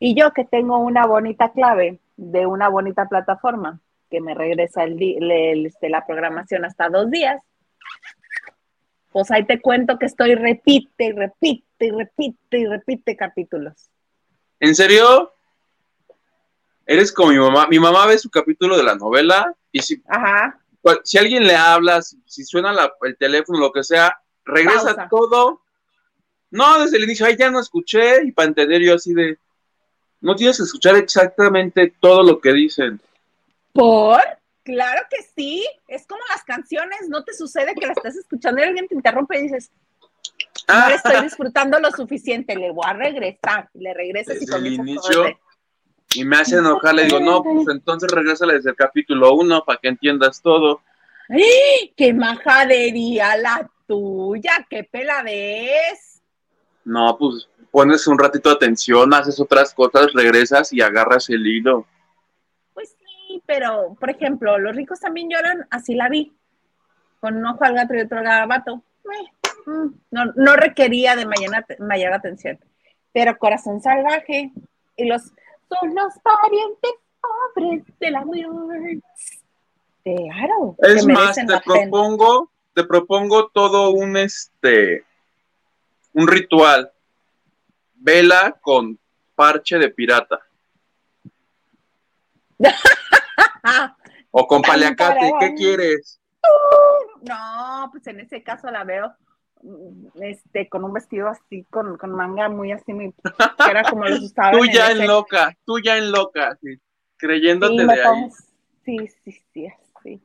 Y 0.00 0.14
yo 0.18 0.32
que 0.32 0.44
tengo 0.44 0.78
una 0.78 1.06
bonita 1.06 1.52
clave 1.52 2.00
de 2.16 2.46
una 2.46 2.68
bonita 2.68 3.06
plataforma 3.08 3.80
que 4.10 4.20
me 4.20 4.34
regresa 4.34 4.82
el, 4.84 5.00
el- 5.00 5.66
este, 5.66 5.88
la 5.90 6.04
programación 6.06 6.64
hasta 6.64 6.88
dos 6.88 7.10
días, 7.10 7.40
pues 9.12 9.30
ahí 9.30 9.44
te 9.46 9.60
cuento 9.60 9.98
que 9.98 10.06
estoy 10.06 10.34
repite 10.34 11.04
y 11.06 11.12
repite 11.12 11.86
y 11.86 11.90
repite 11.90 12.58
y 12.58 12.66
repite 12.66 13.16
capítulos. 13.16 13.90
¿En 14.60 14.74
serio? 14.74 15.32
Eres 16.90 17.12
como 17.12 17.30
mi 17.32 17.38
mamá. 17.38 17.66
Mi 17.68 17.78
mamá 17.78 18.06
ve 18.06 18.18
su 18.18 18.30
capítulo 18.30 18.74
de 18.76 18.82
la 18.82 18.94
novela 18.94 19.54
y 19.70 19.80
si, 19.80 20.02
Ajá. 20.08 20.58
si 21.04 21.18
alguien 21.18 21.46
le 21.46 21.54
habla, 21.54 22.00
si, 22.00 22.16
si 22.26 22.44
suena 22.44 22.72
la- 22.72 22.90
el 23.02 23.14
teléfono, 23.18 23.58
lo 23.58 23.70
que 23.70 23.84
sea, 23.84 24.18
regresa 24.44 24.96
Pausa. 24.96 25.08
todo. 25.10 25.60
No, 26.50 26.80
desde 26.80 26.96
el 26.96 27.04
inicio, 27.04 27.26
ay, 27.26 27.36
ya 27.38 27.50
no 27.50 27.60
escuché 27.60 28.24
y 28.24 28.32
para 28.32 28.48
entender 28.48 28.80
yo 28.80 28.94
así 28.94 29.12
de... 29.12 29.38
No 30.22 30.34
tienes 30.34 30.56
que 30.56 30.62
escuchar 30.62 30.96
exactamente 30.96 31.92
todo 32.00 32.22
lo 32.22 32.40
que 32.40 32.52
dicen. 32.54 32.98
¿Por? 33.74 34.20
Claro 34.64 35.02
que 35.10 35.18
sí. 35.36 35.64
Es 35.88 36.06
como 36.06 36.22
las 36.34 36.42
canciones, 36.42 37.08
no 37.08 37.22
te 37.22 37.34
sucede 37.34 37.74
que 37.74 37.86
las 37.86 37.98
estás 37.98 38.16
escuchando 38.16 38.60
y 38.62 38.64
alguien 38.64 38.88
te 38.88 38.94
interrumpe 38.94 39.38
y 39.38 39.42
dices, 39.42 39.70
no 40.66 40.88
le 40.88 40.94
estoy 40.94 41.22
disfrutando 41.22 41.78
lo 41.78 41.90
suficiente, 41.90 42.56
le 42.56 42.70
voy 42.72 42.84
a 42.86 42.94
regresar. 42.94 43.68
Le 43.74 43.92
regresas 43.92 44.40
y 44.40 44.44
el 44.44 44.50
comienzas 44.50 44.86
inicio, 44.86 45.38
Y 46.14 46.24
me 46.24 46.36
hace 46.36 46.56
enojar, 46.56 46.94
le 46.94 47.04
digo, 47.04 47.20
no, 47.20 47.42
pues 47.42 47.66
entonces 47.70 48.10
regresa 48.10 48.46
desde 48.46 48.70
el 48.70 48.76
capítulo 48.76 49.34
1 49.34 49.64
para 49.64 49.78
que 49.78 49.88
entiendas 49.88 50.40
todo. 50.40 50.80
¡Ay! 51.28 51.92
¡Qué 51.96 52.14
majadería 52.14 53.36
la 53.36 53.70
tuya! 53.86 54.66
¡Qué 54.70 54.84
peladez! 54.84 56.22
No, 56.84 57.18
pues 57.18 57.48
pones 57.70 58.06
un 58.06 58.18
ratito 58.18 58.48
de 58.48 58.54
atención, 58.54 59.12
haces 59.12 59.38
otras 59.38 59.74
cosas, 59.74 60.12
regresas 60.14 60.72
y 60.72 60.80
agarras 60.80 61.28
el 61.28 61.46
hilo. 61.46 61.86
Pues 62.72 62.96
sí, 62.98 63.42
pero, 63.44 63.94
por 64.00 64.08
ejemplo, 64.08 64.58
los 64.58 64.74
ricos 64.74 65.00
también 65.00 65.28
lloran, 65.28 65.66
así 65.70 65.94
la 65.94 66.08
vi. 66.08 66.32
Con 67.20 67.36
un 67.36 67.46
ojo 67.46 67.64
al 67.64 67.74
gato 67.74 67.94
y 67.94 68.00
otro 68.00 68.18
al 68.18 68.24
garabato. 68.24 68.82
Eh, 69.04 69.50
mm, 69.66 69.88
no, 70.10 70.24
no 70.36 70.56
requería 70.56 71.16
de 71.16 71.26
mayor, 71.26 71.66
mayor 71.80 72.14
atención. 72.14 72.58
Pero 73.12 73.36
corazón 73.36 73.82
salvaje 73.82 74.52
y 74.96 75.04
los 75.06 75.32
son 75.68 75.94
los 75.94 76.14
parientes 76.22 76.92
pobres 77.20 77.82
del 77.98 78.16
amor. 78.16 79.02
Claro. 80.04 80.76
Es 80.78 81.06
más, 81.06 81.34
te 81.34 81.44
la 81.44 81.60
pena. 81.60 81.90
propongo, 81.90 82.50
te 82.74 82.84
propongo 82.84 83.48
todo 83.48 83.90
un 83.90 84.16
este 84.16 85.04
un 86.12 86.26
ritual. 86.26 86.90
Vela 87.94 88.56
con 88.60 88.98
parche 89.34 89.78
de 89.78 89.90
pirata. 89.90 90.40
O 94.30 94.46
con 94.46 94.60
Tan 94.60 94.72
paliacate, 94.72 95.32
¿qué 95.40 95.54
quieres? 95.54 96.20
No, 97.22 97.88
pues 97.90 98.06
en 98.06 98.20
ese 98.20 98.42
caso 98.42 98.70
la 98.70 98.84
veo 98.84 99.14
este 100.20 100.68
con 100.68 100.84
un 100.84 100.92
vestido 100.92 101.28
así, 101.28 101.64
con, 101.70 101.96
con 101.98 102.12
manga 102.12 102.48
muy 102.48 102.72
así, 102.72 102.92
muy, 102.92 103.12
que 103.64 103.70
era 103.70 103.82
como 103.84 104.04
los 104.04 104.20
usaban 104.20 104.52
Tú 104.58 104.64
ya 104.66 104.90
ese- 104.92 105.02
en 105.02 105.08
loca, 105.08 105.56
tú 105.64 105.78
ya 105.80 105.96
en 105.98 106.10
loca, 106.12 106.56
sí, 106.60 106.74
Sí, 106.76 106.80
creyéndote 107.16 107.84
me 107.84 107.94
de 107.94 108.02
ahí. 108.02 108.06
pongo- 108.08 108.34
sí, 108.84 108.96
sí, 109.24 109.32
sí, 109.52 109.68
sí. 110.02 110.22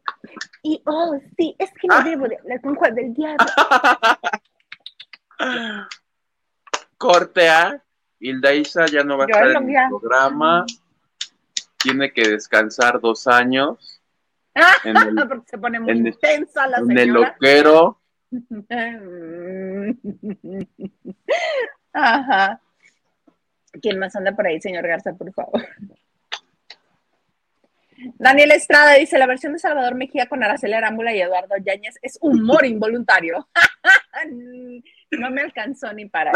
Y, 0.61 0.81
oh, 0.85 1.17
sí, 1.37 1.55
es 1.57 1.71
que 1.73 1.87
no 1.87 1.95
Ah. 1.95 2.03
debo 2.03 2.27
de 2.27 2.37
hablar 2.37 2.61
con 2.61 2.75
Juan 2.75 2.95
del 2.95 3.13
Diablo. 3.13 3.45
Corte 6.97 7.49
A, 7.49 7.83
Hilda 8.19 8.53
Isa 8.53 8.85
ya 8.85 9.03
no 9.03 9.17
va 9.17 9.25
a 9.25 9.27
Yo 9.27 9.33
estar 9.35 9.61
en 9.63 9.69
el 9.75 9.89
programa. 9.89 10.65
Tiene 11.77 12.13
que 12.13 12.29
descansar 12.29 13.01
dos 13.01 13.27
años 13.27 14.01
en 14.85 14.95
el, 14.95 15.15
Porque 15.27 15.47
se 15.49 15.57
pone 15.57 15.79
muy 15.79 15.91
en- 15.91 16.07
intensa 16.07 16.65
la 16.67 16.77
en 16.77 16.91
el 16.91 16.97
señora. 16.99 17.29
loquero. 17.31 17.99
Ajá. 21.93 22.59
¿Quién 23.81 23.99
más 23.99 24.15
anda 24.15 24.35
por 24.35 24.47
ahí, 24.47 24.61
señor 24.61 24.87
Garza, 24.87 25.13
por 25.13 25.31
favor? 25.33 25.67
Daniel 28.17 28.51
Estrada 28.51 28.93
dice, 28.93 29.17
la 29.17 29.27
versión 29.27 29.53
de 29.53 29.59
Salvador 29.59 29.95
Mejía 29.95 30.27
con 30.27 30.43
Araceli 30.43 30.73
Arámbula 30.73 31.15
y 31.15 31.21
Eduardo 31.21 31.55
Yáñez 31.63 31.97
es 32.01 32.17
humor 32.21 32.65
involuntario. 32.65 33.47
no 35.11 35.31
me 35.31 35.41
alcanzó 35.41 35.93
ni 35.93 36.07
para. 36.07 36.31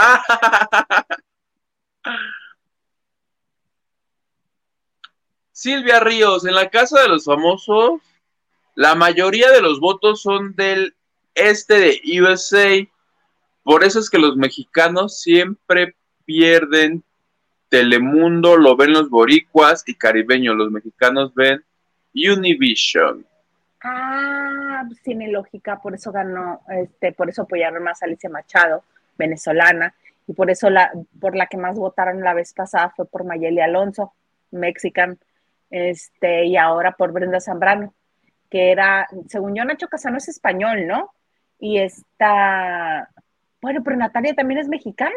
Silvia 5.51 5.99
Ríos, 5.99 6.45
en 6.45 6.53
la 6.53 6.69
casa 6.69 7.01
de 7.01 7.09
los 7.09 7.25
famosos, 7.25 8.01
la 8.75 8.95
mayoría 8.95 9.51
de 9.51 9.61
los 9.61 9.79
votos 9.79 10.21
son 10.21 10.55
del 10.55 10.96
este 11.37 11.79
de 11.79 12.21
USA. 12.21 12.87
Por 13.63 13.83
eso 13.83 13.99
es 13.99 14.09
que 14.09 14.17
los 14.17 14.35
mexicanos 14.35 15.19
siempre 15.19 15.95
pierden 16.25 17.03
Telemundo, 17.69 18.55
lo 18.55 18.75
ven 18.77 18.93
los 18.93 19.09
boricuas 19.09 19.83
y 19.87 19.95
caribeños. 19.95 20.55
Los 20.55 20.71
mexicanos 20.71 21.33
ven 21.33 21.63
Univision. 22.13 23.25
Ah, 23.83 24.83
pues 24.87 25.01
tiene 25.01 25.27
lógica, 25.29 25.79
por 25.81 25.93
eso 25.93 26.11
ganó, 26.11 26.61
este, 26.69 27.11
por 27.11 27.29
eso 27.29 27.43
apoyaron 27.43 27.83
más 27.83 28.01
a 28.01 28.05
Alicia 28.05 28.29
Machado, 28.29 28.83
venezolana, 29.17 29.93
y 30.25 30.33
por 30.33 30.49
eso 30.49 30.69
la, 30.69 30.91
por 31.19 31.35
la 31.35 31.47
que 31.47 31.57
más 31.57 31.77
votaron 31.77 32.21
la 32.21 32.33
vez 32.33 32.53
pasada 32.53 32.89
fue 32.89 33.05
por 33.05 33.23
Mayeli 33.23 33.61
Alonso, 33.61 34.13
mexican, 34.51 35.19
este, 35.69 36.45
y 36.45 36.57
ahora 36.57 36.93
por 36.93 37.11
Brenda 37.11 37.39
Zambrano, 37.39 37.93
que 38.49 38.71
era, 38.71 39.07
según 39.27 39.55
yo, 39.55 39.63
Nacho 39.63 39.87
Casano 39.87 40.17
es 40.17 40.27
español, 40.27 40.87
¿no? 40.87 41.11
Y 41.59 41.79
está, 41.79 43.09
bueno, 43.61 43.81
pero 43.83 43.95
Natalia 43.97 44.33
también 44.35 44.59
es 44.59 44.67
mexicana. 44.67 45.15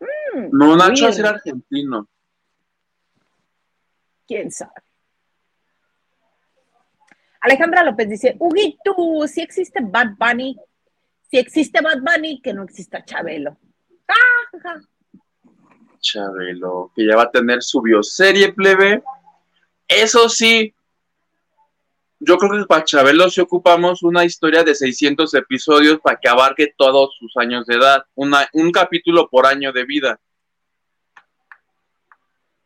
Mm, 0.00 0.48
No, 0.52 0.76
Nacho 0.76 1.08
era 1.08 1.30
argentino. 1.30 2.08
quién 4.26 4.50
sabe. 4.50 4.72
Alejandra 7.40 7.84
López 7.84 8.08
dice, 8.08 8.34
Huguito, 8.40 9.26
si 9.28 9.40
existe 9.40 9.78
Bad 9.80 10.16
Bunny, 10.18 10.56
si 11.30 11.38
existe 11.38 11.80
Bad 11.80 12.00
Bunny, 12.00 12.40
que 12.40 12.52
no 12.52 12.64
exista 12.64 13.04
Chabelo. 13.04 13.56
Ah, 14.08 14.58
ja. 14.62 14.80
Chabelo, 16.00 16.90
que 16.94 17.06
ya 17.06 17.16
va 17.16 17.24
a 17.24 17.30
tener 17.30 17.62
su 17.62 17.80
bioserie 17.82 18.52
plebe. 18.52 19.02
Eso 19.86 20.28
sí, 20.28 20.74
yo 22.26 22.36
creo 22.38 22.60
que 22.60 22.66
para 22.66 22.84
Chabelo 22.84 23.30
sí 23.30 23.40
ocupamos 23.40 24.02
una 24.02 24.24
historia 24.24 24.64
de 24.64 24.74
600 24.74 25.32
episodios 25.34 26.00
para 26.00 26.18
que 26.18 26.28
abarque 26.28 26.74
todos 26.76 27.14
sus 27.18 27.36
años 27.36 27.66
de 27.66 27.76
edad, 27.76 28.04
una- 28.14 28.48
un 28.52 28.70
capítulo 28.72 29.28
por 29.28 29.46
año 29.46 29.72
de 29.72 29.84
vida. 29.84 30.18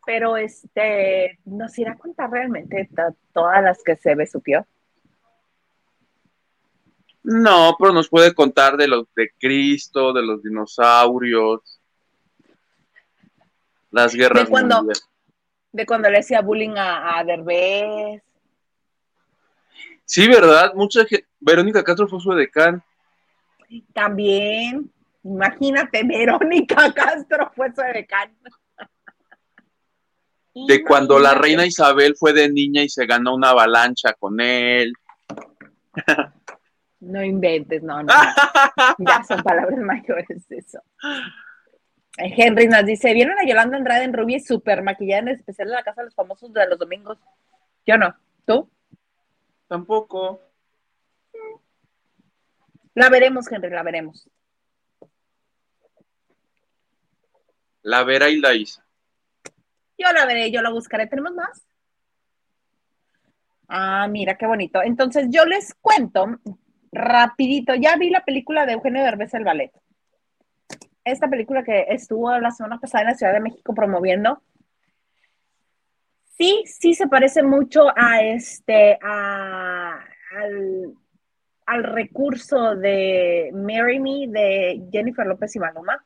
Pero 0.07 0.37
este, 0.37 1.39
¿nos 1.45 1.79
irá 1.79 1.93
a 1.93 1.99
contar 1.99 2.31
realmente 2.31 2.89
to- 2.97 3.15
todas 3.33 3.63
las 3.63 3.83
que 3.83 3.97
se 3.97 4.15
besupió? 4.15 4.67
No, 7.23 7.77
pero 7.79 7.93
nos 7.93 8.09
puede 8.09 8.33
contar 8.35 8.77
de 8.77 8.89
los 8.89 9.07
de 9.15 9.31
Cristo, 9.39 10.13
de 10.15 10.23
los 10.23 10.43
dinosaurios, 10.43 11.81
las 13.91 14.15
guerras 14.15 14.45
De 14.45 14.51
cuando- 14.51 14.77
mundiales. 14.77 15.07
De 15.73 15.87
cuando 15.87 16.11
le 16.11 16.19
hacía 16.19 16.41
bullying 16.41 16.77
a, 16.77 17.19
a 17.19 17.25
Derbez. 17.25 18.23
Sí, 20.11 20.27
¿verdad? 20.27 20.75
Mucha 20.75 21.05
gente, 21.05 21.25
Verónica 21.39 21.85
Castro 21.85 22.09
fue 22.09 22.19
su 22.19 22.33
decán. 22.33 22.83
También, 23.95 24.91
imagínate, 25.23 26.03
Verónica 26.05 26.93
Castro 26.93 27.53
fue 27.55 27.73
su 27.73 27.81
decán. 27.81 28.37
De 30.67 30.83
cuando 30.83 31.21
la 31.21 31.35
reina 31.35 31.65
Isabel 31.65 32.17
fue 32.17 32.33
de 32.33 32.51
niña 32.51 32.83
y 32.83 32.89
se 32.89 33.07
ganó 33.07 33.37
una 33.37 33.51
avalancha 33.51 34.13
con 34.15 34.41
él. 34.41 34.93
No 36.99 37.23
inventes, 37.23 37.81
no, 37.85 38.03
no. 38.03 38.13
Ya 38.99 39.23
son 39.23 39.45
palabras 39.45 39.79
mayores 39.79 40.45
eso. 40.51 40.83
Eh, 42.19 42.35
Henry 42.37 42.67
nos 42.67 42.85
dice, 42.85 43.15
¿vieron 43.15 43.39
a 43.39 43.47
Yolanda 43.47 43.77
Andrade 43.77 44.03
en 44.03 44.13
Ruby 44.13 44.41
super 44.41 44.83
maquillada 44.83 45.21
en 45.21 45.29
el 45.29 45.37
especial 45.37 45.69
de 45.69 45.75
la 45.75 45.85
Casa 45.85 46.01
de 46.01 46.07
los 46.07 46.17
Famosos 46.17 46.53
de 46.53 46.69
los 46.69 46.81
domingos? 46.81 47.17
Yo 47.87 47.97
no. 47.97 48.13
¿Tú? 48.45 48.69
Tampoco. 49.71 50.41
La 52.95 53.09
veremos, 53.09 53.47
Henry, 53.53 53.71
la 53.71 53.85
veremos. 53.85 54.29
La 57.83 58.03
Vera 58.03 58.29
y 58.29 58.41
la 58.41 58.53
Isa. 58.53 58.85
Yo 59.97 60.11
la 60.13 60.27
veré, 60.27 60.51
yo 60.51 60.61
la 60.61 60.71
buscaré. 60.71 61.07
¿Tenemos 61.07 61.33
más? 61.35 61.65
Ah, 63.69 64.09
mira, 64.11 64.37
qué 64.37 64.45
bonito. 64.45 64.83
Entonces, 64.83 65.29
yo 65.31 65.45
les 65.45 65.73
cuento 65.75 66.41
rapidito. 66.91 67.77
Ya 67.77 67.95
vi 67.95 68.11
la 68.11 68.25
película 68.25 68.67
de 68.67 68.73
Eugenio 68.73 69.05
Derbez, 69.05 69.33
El 69.35 69.45
Ballet. 69.45 69.71
Esta 71.05 71.31
película 71.31 71.63
que 71.63 71.87
estuvo 71.91 72.37
la 72.41 72.51
semana 72.51 72.81
pasada 72.81 73.03
en 73.03 73.11
la 73.11 73.15
Ciudad 73.15 73.35
de 73.35 73.41
México 73.41 73.73
promoviendo. 73.73 74.43
Sí, 76.41 76.65
sí 76.65 76.95
se 76.95 77.07
parece 77.07 77.43
mucho 77.43 77.89
a 77.95 78.23
este, 78.23 78.99
al, 79.03 80.95
al 81.67 81.85
recurso 81.85 82.77
de 82.77 83.51
Marry 83.53 84.01
Me 84.01 84.27
de 84.27 84.89
Jennifer 84.91 85.27
López 85.27 85.55
y 85.55 85.59
Maluma. 85.59 86.03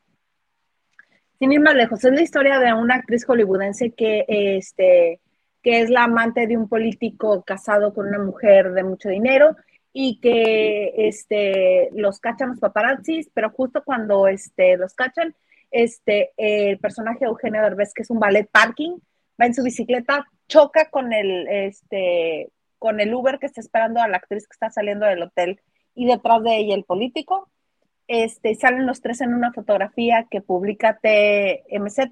Sin 1.38 1.52
ir 1.52 1.60
más 1.60 1.76
lejos, 1.76 2.04
es 2.04 2.12
la 2.12 2.20
historia 2.20 2.58
de 2.58 2.72
una 2.72 2.96
actriz 2.96 3.24
hollywoodense 3.24 3.92
que, 3.92 4.24
este, 4.26 5.20
que 5.62 5.82
es 5.82 5.88
la 5.88 6.02
amante 6.02 6.48
de 6.48 6.56
un 6.56 6.68
político 6.68 7.44
casado 7.44 7.94
con 7.94 8.08
una 8.08 8.18
mujer 8.18 8.72
de 8.72 8.82
mucho 8.82 9.10
dinero 9.10 9.54
y 9.92 10.18
que 10.18 10.94
este, 10.96 11.90
los 11.92 12.18
cachan 12.18 12.48
los 12.48 12.58
paparazzis, 12.58 13.30
pero 13.32 13.50
justo 13.50 13.84
cuando 13.84 14.26
este, 14.26 14.78
los 14.78 14.94
cachan, 14.94 15.32
este, 15.70 16.32
el 16.36 16.80
personaje 16.80 17.24
Eugenio 17.24 17.62
Derbez, 17.62 17.94
que 17.94 18.02
es 18.02 18.10
un 18.10 18.18
ballet 18.18 18.50
parking, 18.50 18.98
va 19.40 19.46
en 19.46 19.54
su 19.54 19.62
bicicleta, 19.62 20.26
choca 20.48 20.90
con 20.90 21.12
el, 21.12 21.46
este, 21.48 22.50
con 22.78 23.00
el 23.00 23.14
Uber 23.14 23.38
que 23.38 23.46
está 23.46 23.60
esperando 23.60 24.00
a 24.00 24.08
la 24.08 24.18
actriz 24.18 24.46
que 24.46 24.54
está 24.54 24.70
saliendo 24.70 25.06
del 25.06 25.22
hotel 25.22 25.60
y 25.94 26.06
detrás 26.06 26.42
de 26.42 26.56
ella 26.56 26.74
el 26.74 26.84
político 26.84 27.48
este, 28.06 28.54
salen 28.54 28.86
los 28.86 29.00
tres 29.00 29.20
en 29.20 29.34
una 29.34 29.52
fotografía 29.52 30.26
que 30.30 30.40
publica 30.40 30.98
TMZ 31.02 32.10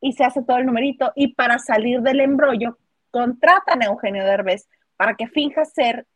y 0.00 0.12
se 0.12 0.24
hace 0.24 0.42
todo 0.42 0.58
el 0.58 0.66
numerito. 0.66 1.12
Y 1.14 1.34
para 1.34 1.58
salir 1.58 2.00
del 2.00 2.20
embrollo, 2.20 2.78
contratan 3.10 3.82
a 3.82 3.86
Eugenio 3.86 4.24
Derbez 4.24 4.68
para 4.96 5.14
que 5.14 5.28
finja 5.28 5.64
ser 5.64 6.06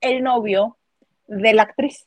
el 0.00 0.22
novio 0.22 0.76
de 1.26 1.54
la 1.54 1.62
actriz. 1.62 2.06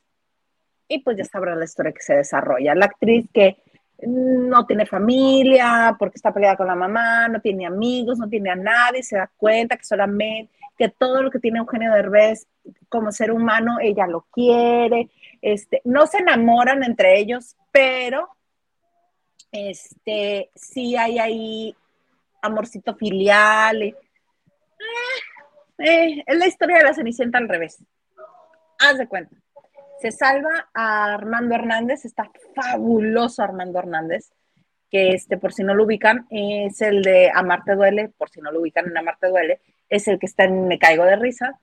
Y 0.88 1.00
pues 1.00 1.18
ya 1.18 1.26
sabrá 1.26 1.56
la 1.56 1.66
historia 1.66 1.92
que 1.92 2.02
se 2.02 2.16
desarrolla. 2.16 2.76
La 2.76 2.86
actriz 2.86 3.28
que 3.34 3.58
no 4.06 4.66
tiene 4.66 4.86
familia 4.86 5.96
porque 5.98 6.18
está 6.18 6.34
peleada 6.34 6.58
con 6.58 6.68
la 6.68 6.76
mamá, 6.76 7.28
no 7.28 7.42
tiene 7.42 7.66
amigos, 7.66 8.20
no 8.20 8.30
tiene 8.30 8.52
a 8.52 8.56
nadie, 8.56 9.04
se 9.04 9.18
da 9.18 9.32
cuenta 9.38 9.78
que 9.78 9.84
solamente 9.84 10.52
que 10.78 10.90
todo 10.90 11.24
lo 11.24 11.32
que 11.32 11.40
tiene 11.40 11.60
Eugenio 11.60 11.92
Derbez 11.92 12.48
como 12.88 13.12
ser 13.12 13.32
humano, 13.32 13.78
ella 13.82 14.06
lo 14.06 14.28
quiere, 14.32 15.10
este, 15.42 15.82
no 15.84 16.06
se 16.06 16.20
enamoran 16.20 16.84
entre 16.84 17.18
ellos, 17.20 17.56
pero 17.72 18.30
este, 19.52 20.52
sí 20.56 20.96
hay 20.96 21.18
ahí 21.18 21.76
amorcito 22.42 22.96
filial. 22.96 23.82
eh, 23.82 23.96
eh, 25.80 26.24
es 26.26 26.38
la 26.38 26.48
historia 26.48 26.78
de 26.78 26.84
la 26.84 26.94
Cenicienta 26.94 27.38
al 27.40 27.50
revés. 27.50 27.84
Haz 28.80 28.98
de 29.00 29.08
cuenta. 29.08 29.36
Se 30.00 30.12
salva 30.12 30.70
a 30.74 31.14
Armando 31.14 31.56
Hernández, 31.56 32.06
está 32.06 32.30
fabuloso 32.56 33.42
Armando 33.42 33.80
Hernández, 33.80 34.32
que 34.92 35.10
este, 35.10 35.38
por 35.38 35.54
si 35.54 35.64
no 35.64 35.74
lo 35.74 35.86
ubican, 35.86 36.28
es 36.30 36.82
el 36.82 37.02
de 37.02 37.32
Amarte 37.34 37.76
Duele, 37.76 38.10
por 38.10 38.30
si 38.30 38.40
no 38.40 38.52
lo 38.52 38.62
ubican 38.62 38.86
en 38.86 38.98
Amarte 38.98 39.28
Duele, 39.28 39.60
es 39.90 40.08
el 40.08 40.20
que 40.20 40.28
está 40.28 40.44
en 40.44 40.68
Me 40.68 40.78
Caigo 40.78 41.04
de 41.04 41.16
Risa. 41.16 41.60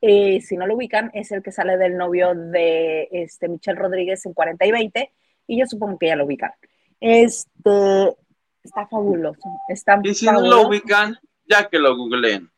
Eh, 0.00 0.40
si 0.42 0.56
no 0.56 0.66
lo 0.66 0.76
ubican, 0.76 1.10
es 1.14 1.32
el 1.32 1.42
que 1.42 1.50
sale 1.50 1.76
del 1.76 1.96
novio 1.96 2.34
de 2.34 3.08
este, 3.10 3.48
Michelle 3.48 3.78
Rodríguez 3.78 4.24
en 4.26 4.34
40 4.34 4.66
y 4.66 4.70
20, 4.70 5.12
y 5.46 5.58
yo 5.58 5.66
supongo 5.66 5.98
que 5.98 6.08
ya 6.08 6.16
lo 6.16 6.26
ubican. 6.26 6.52
Este, 7.00 8.16
está 8.62 8.86
fabuloso. 8.86 9.48
Está 9.68 9.98
Y 10.04 10.14
si 10.14 10.26
no 10.26 10.40
lo 10.40 10.68
ubican, 10.68 11.18
ya 11.48 11.68
que 11.68 11.78
lo 11.78 11.96
googleen. 11.96 12.50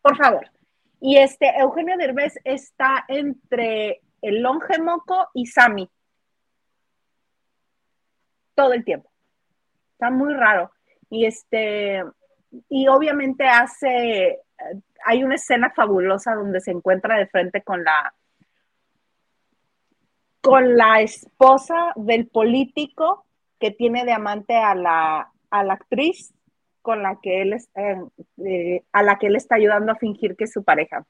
Por 0.00 0.16
favor. 0.16 0.50
Y 1.00 1.16
este, 1.16 1.48
Eugenio 1.58 1.96
Derbez 1.98 2.38
está 2.44 3.04
entre 3.08 4.00
el 4.22 4.40
longe 4.40 4.80
moco 4.80 5.28
y 5.34 5.46
Sammy. 5.46 5.90
Todo 8.54 8.72
el 8.72 8.84
tiempo. 8.84 9.10
Está 9.92 10.10
muy 10.10 10.32
raro. 10.32 10.70
Y 11.10 11.26
este, 11.26 12.02
y 12.68 12.88
obviamente 12.88 13.44
hace, 13.46 14.28
eh, 14.28 14.38
hay 15.04 15.24
una 15.24 15.34
escena 15.34 15.70
fabulosa 15.70 16.34
donde 16.34 16.60
se 16.60 16.70
encuentra 16.70 17.16
de 17.16 17.26
frente 17.26 17.62
con 17.62 17.84
la, 17.84 18.14
con 20.40 20.76
la 20.76 21.00
esposa 21.00 21.92
del 21.96 22.28
político 22.28 23.26
que 23.58 23.70
tiene 23.70 24.04
de 24.04 24.12
amante 24.12 24.56
a 24.56 24.74
la, 24.74 25.30
a 25.50 25.64
la 25.64 25.74
actriz 25.74 26.34
con 26.82 27.02
la 27.02 27.18
que 27.22 27.42
él 27.42 27.52
eh, 27.52 27.96
eh, 28.44 28.82
a 28.92 29.02
la 29.04 29.18
que 29.18 29.28
él 29.28 29.36
está 29.36 29.54
ayudando 29.54 29.92
a 29.92 29.96
fingir 29.96 30.36
que 30.36 30.44
es 30.44 30.52
su 30.52 30.64
pareja. 30.64 31.06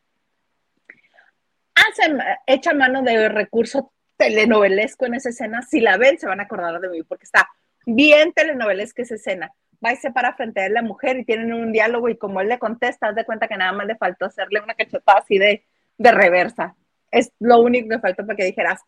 Hacen, 1.92 2.18
echa 2.46 2.72
mano 2.74 3.02
de 3.02 3.28
recurso 3.28 3.92
telenovelesco 4.16 5.06
en 5.06 5.14
esa 5.14 5.28
escena. 5.28 5.62
Si 5.62 5.80
la 5.80 5.96
ven, 5.96 6.18
se 6.18 6.26
van 6.26 6.40
a 6.40 6.44
acordar 6.44 6.80
de 6.80 6.88
mí 6.88 7.02
porque 7.02 7.24
está 7.24 7.48
bien 7.86 8.32
telenovelesca 8.32 9.02
esa 9.02 9.16
escena. 9.16 9.52
Va 9.84 9.92
y 9.92 9.96
se 9.96 10.12
para 10.12 10.34
frente 10.34 10.64
a 10.64 10.68
la 10.68 10.82
mujer 10.82 11.18
y 11.18 11.24
tienen 11.24 11.52
un 11.52 11.72
diálogo 11.72 12.08
y 12.08 12.16
como 12.16 12.40
él 12.40 12.48
le 12.48 12.58
contesta, 12.58 13.08
haz 13.08 13.16
de 13.16 13.24
cuenta 13.24 13.48
que 13.48 13.56
nada 13.56 13.72
más 13.72 13.86
le 13.86 13.96
faltó 13.96 14.26
hacerle 14.26 14.60
una 14.60 14.74
cachetada 14.74 15.18
así 15.18 15.38
de, 15.38 15.66
de 15.98 16.12
reversa. 16.12 16.76
Es 17.10 17.32
lo 17.40 17.58
único 17.60 17.88
que 17.88 17.98
faltó 17.98 18.24
para 18.24 18.36
que 18.36 18.44
dijeras, 18.44 18.80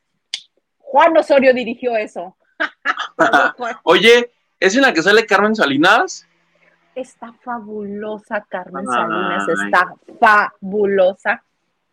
Juan 0.79 1.17
Osorio 1.17 1.53
dirigió 1.53 1.97
eso. 1.97 2.37
Oye, 3.83 4.31
¿es 4.61 4.77
en 4.77 4.83
la 4.83 4.93
que 4.93 5.03
sale 5.03 5.27
Carmen 5.27 5.57
Salinas? 5.57 6.29
Está 6.95 7.33
fabulosa, 7.43 8.47
Carmen 8.49 8.87
Ay. 8.89 8.95
Salinas, 8.95 9.49
está 9.49 9.95
fabulosa. 10.21 11.45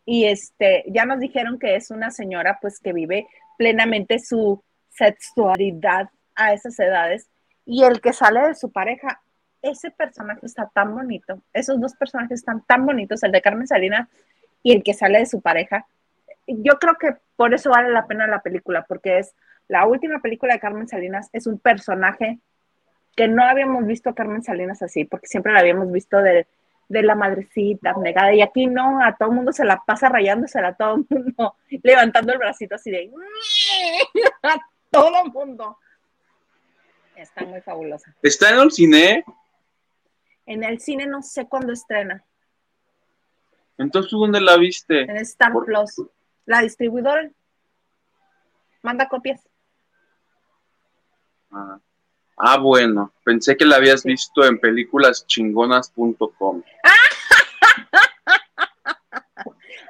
Y 0.05 0.25
este, 0.25 0.83
ya 0.87 1.05
nos 1.05 1.19
dijeron 1.19 1.59
que 1.59 1.75
es 1.75 1.91
una 1.91 2.11
señora 2.11 2.59
pues 2.61 2.79
que 2.79 2.93
vive 2.93 3.27
plenamente 3.57 4.19
su 4.19 4.63
sexualidad 4.89 6.09
a 6.35 6.53
esas 6.53 6.79
edades. 6.79 7.29
Y 7.65 7.83
el 7.83 8.01
que 8.01 8.13
sale 8.13 8.47
de 8.47 8.55
su 8.55 8.71
pareja, 8.71 9.21
ese 9.61 9.91
personaje 9.91 10.45
está 10.45 10.69
tan 10.73 10.95
bonito. 10.95 11.41
Esos 11.53 11.79
dos 11.79 11.93
personajes 11.95 12.39
están 12.39 12.63
tan 12.65 12.85
bonitos, 12.85 13.23
el 13.23 13.31
de 13.31 13.41
Carmen 13.41 13.67
Salinas 13.67 14.07
y 14.63 14.73
el 14.73 14.83
que 14.83 14.93
sale 14.93 15.19
de 15.19 15.25
su 15.25 15.41
pareja. 15.41 15.85
Yo 16.47 16.79
creo 16.79 16.95
que 16.95 17.15
por 17.35 17.53
eso 17.53 17.69
vale 17.69 17.89
la 17.89 18.07
pena 18.07 18.27
la 18.27 18.41
película, 18.41 18.85
porque 18.87 19.19
es 19.19 19.33
la 19.67 19.85
última 19.85 20.19
película 20.19 20.53
de 20.53 20.59
Carmen 20.59 20.87
Salinas, 20.87 21.29
es 21.33 21.47
un 21.47 21.59
personaje 21.59 22.39
que 23.15 23.27
no 23.27 23.43
habíamos 23.43 23.85
visto 23.85 24.09
a 24.09 24.15
Carmen 24.15 24.43
Salinas 24.43 24.81
así, 24.81 25.05
porque 25.05 25.27
siempre 25.27 25.53
la 25.53 25.59
habíamos 25.59 25.91
visto 25.91 26.17
de, 26.17 26.47
de 26.91 27.03
la 27.03 27.15
madrecita 27.15 27.93
negada, 27.93 28.33
y 28.33 28.41
aquí 28.41 28.67
no, 28.67 29.03
a 29.03 29.15
todo 29.15 29.29
el 29.29 29.35
mundo 29.35 29.51
se 29.53 29.63
la 29.65 29.81
pasa 29.85 30.09
rayándosela, 30.09 30.69
a 30.69 30.75
todo 30.75 30.95
el 30.95 31.05
mundo 31.09 31.55
levantando 31.83 32.33
el 32.33 32.39
bracito 32.39 32.75
así 32.75 32.91
de 32.91 33.09
a 34.43 34.59
todo 34.89 35.23
el 35.25 35.31
mundo. 35.31 35.77
Está 37.15 37.45
muy 37.45 37.61
fabulosa. 37.61 38.13
¿Está 38.21 38.49
en 38.49 38.59
el 38.59 38.71
cine? 38.71 39.23
En 40.45 40.63
el 40.63 40.79
cine 40.79 41.05
no 41.05 41.21
sé 41.21 41.47
cuándo 41.47 41.71
estrena, 41.71 42.23
Entonces, 43.77 44.09
¿tú 44.09 44.19
dónde 44.19 44.41
la 44.41 44.57
viste? 44.57 45.01
en 45.03 45.17
Star 45.17 45.53
Por- 45.53 45.65
Plus. 45.65 46.01
La 46.45 46.61
distribuidora 46.61 47.29
manda 48.81 49.07
copias. 49.07 49.47
Ah. 51.51 51.79
Ah, 52.43 52.57
bueno. 52.57 53.13
Pensé 53.23 53.55
que 53.55 53.65
la 53.65 53.75
habías 53.75 54.03
visto 54.03 54.43
en 54.43 54.59
películaschingonas.com. 54.59 56.63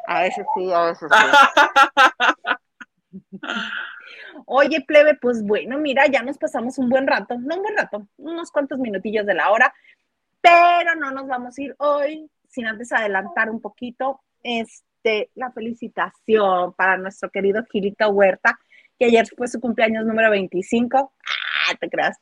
A 0.07 0.23
veces 0.23 0.45
sí, 0.55 0.73
a 0.73 0.87
veces 0.87 1.09
sí. 1.09 1.15
Oye, 4.45 4.83
plebe, 4.85 5.15
pues 5.15 5.41
bueno, 5.41 5.77
mira, 5.77 6.05
ya 6.07 6.21
nos 6.21 6.37
pasamos 6.37 6.77
un 6.77 6.89
buen 6.89 7.07
rato, 7.07 7.37
no 7.39 7.55
un 7.55 7.61
buen 7.61 7.77
rato, 7.77 8.05
unos 8.17 8.51
cuantos 8.51 8.77
minutillos 8.77 9.25
de 9.25 9.35
la 9.35 9.51
hora, 9.51 9.73
pero 10.41 10.95
no 10.95 11.11
nos 11.11 11.27
vamos 11.27 11.57
a 11.57 11.61
ir 11.61 11.73
hoy 11.77 12.29
sin 12.49 12.67
antes 12.67 12.91
adelantar 12.91 13.49
un 13.49 13.61
poquito 13.61 14.19
este, 14.43 15.29
la 15.35 15.49
felicitación 15.51 16.73
para 16.73 16.97
nuestro 16.97 17.29
querido 17.29 17.63
Gilito 17.71 18.09
Huerta, 18.09 18.59
que 18.99 19.05
ayer 19.05 19.25
fue 19.37 19.47
su 19.47 19.61
cumpleaños 19.61 20.05
número 20.05 20.29
25. 20.29 21.13
Ah, 21.23 21.75
te 21.79 21.89
creas. 21.89 22.19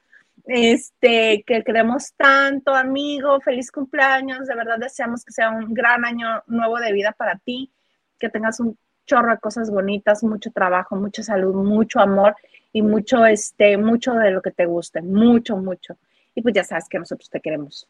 Este, 0.52 1.44
que 1.46 1.64
queremos 1.64 2.12
tanto, 2.16 2.74
amigo, 2.74 3.40
feliz 3.40 3.72
cumpleaños, 3.72 4.48
de 4.48 4.56
verdad 4.56 4.80
deseamos 4.80 5.24
que 5.24 5.32
sea 5.32 5.52
un 5.52 5.76
gran 5.76 6.04
año 6.06 6.42
nuevo 6.48 6.80
de 6.80 6.92
vida 6.92 7.12
para 7.12 7.38
ti, 7.38 7.72
que 8.18 8.30
tengas 8.30 8.60
un 8.60 8.76
chorro 9.06 9.30
de 9.30 9.38
cosas 9.38 9.70
bonitas, 9.70 10.24
mucho 10.24 10.50
trabajo, 10.50 10.96
mucha 10.96 11.22
salud, 11.22 11.54
mucho 11.54 12.00
amor 12.00 12.36
y 12.74 12.82
mucho, 12.82 13.28
este, 13.28 13.78
mucho 13.78 14.16
de 14.16 14.32
lo 14.32 14.42
que 14.42 14.50
te 14.50 14.66
guste, 14.66 15.04
mucho, 15.04 15.56
mucho. 15.56 15.98
Y 16.34 16.42
pues 16.42 16.56
ya 16.56 16.64
sabes 16.64 16.90
que 16.90 16.98
nosotros 16.98 17.30
te 17.30 17.42
queremos 17.42 17.88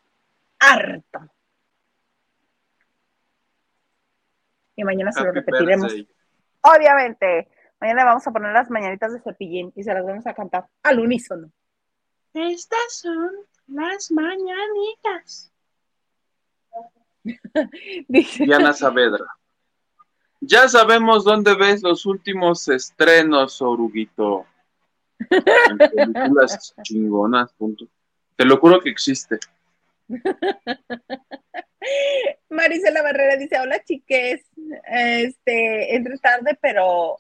harto. 0.60 1.30
Y 4.76 4.84
mañana 4.84 5.14
se 5.14 5.24
lo 5.24 5.32
repetiremos. 5.32 5.94
birthday. 5.94 6.14
Obviamente, 6.60 7.48
mañana 7.80 8.04
vamos 8.04 8.28
a 8.28 8.32
poner 8.32 8.52
las 8.52 8.70
mañanitas 8.70 9.14
de 9.14 9.22
cepillín 9.22 9.72
y 9.78 9.84
se 9.84 9.94
las 9.94 10.06
vamos 10.06 10.28
a 10.28 10.34
cantar 10.34 10.68
al 10.84 11.00
unísono. 11.00 11.50
Estas 12.34 12.94
son 12.94 13.32
las 13.68 14.12
mañanitas. 14.12 15.52
Dice, 18.08 18.46
Diana 18.46 18.74
Saavedra. 18.74 19.26
Ya 20.42 20.70
sabemos 20.70 21.26
dónde 21.26 21.56
ves 21.56 21.84
los 21.84 22.06
últimos 22.06 22.68
estrenos, 22.70 23.62
Oruguito. 23.62 24.46
En 25.30 25.78
películas 25.78 26.74
chingonas. 26.84 27.52
punto. 27.54 27.86
Te 28.36 28.46
lo 28.46 28.58
juro 28.58 28.80
que 28.80 28.90
existe. 28.90 29.38
Marisela 32.50 33.02
Barrera 33.02 33.36
dice, 33.36 33.60
hola 33.60 33.84
chiques, 33.84 34.46
este, 34.86 35.96
entre 35.96 36.18
tarde, 36.20 36.58
pero 36.62 37.18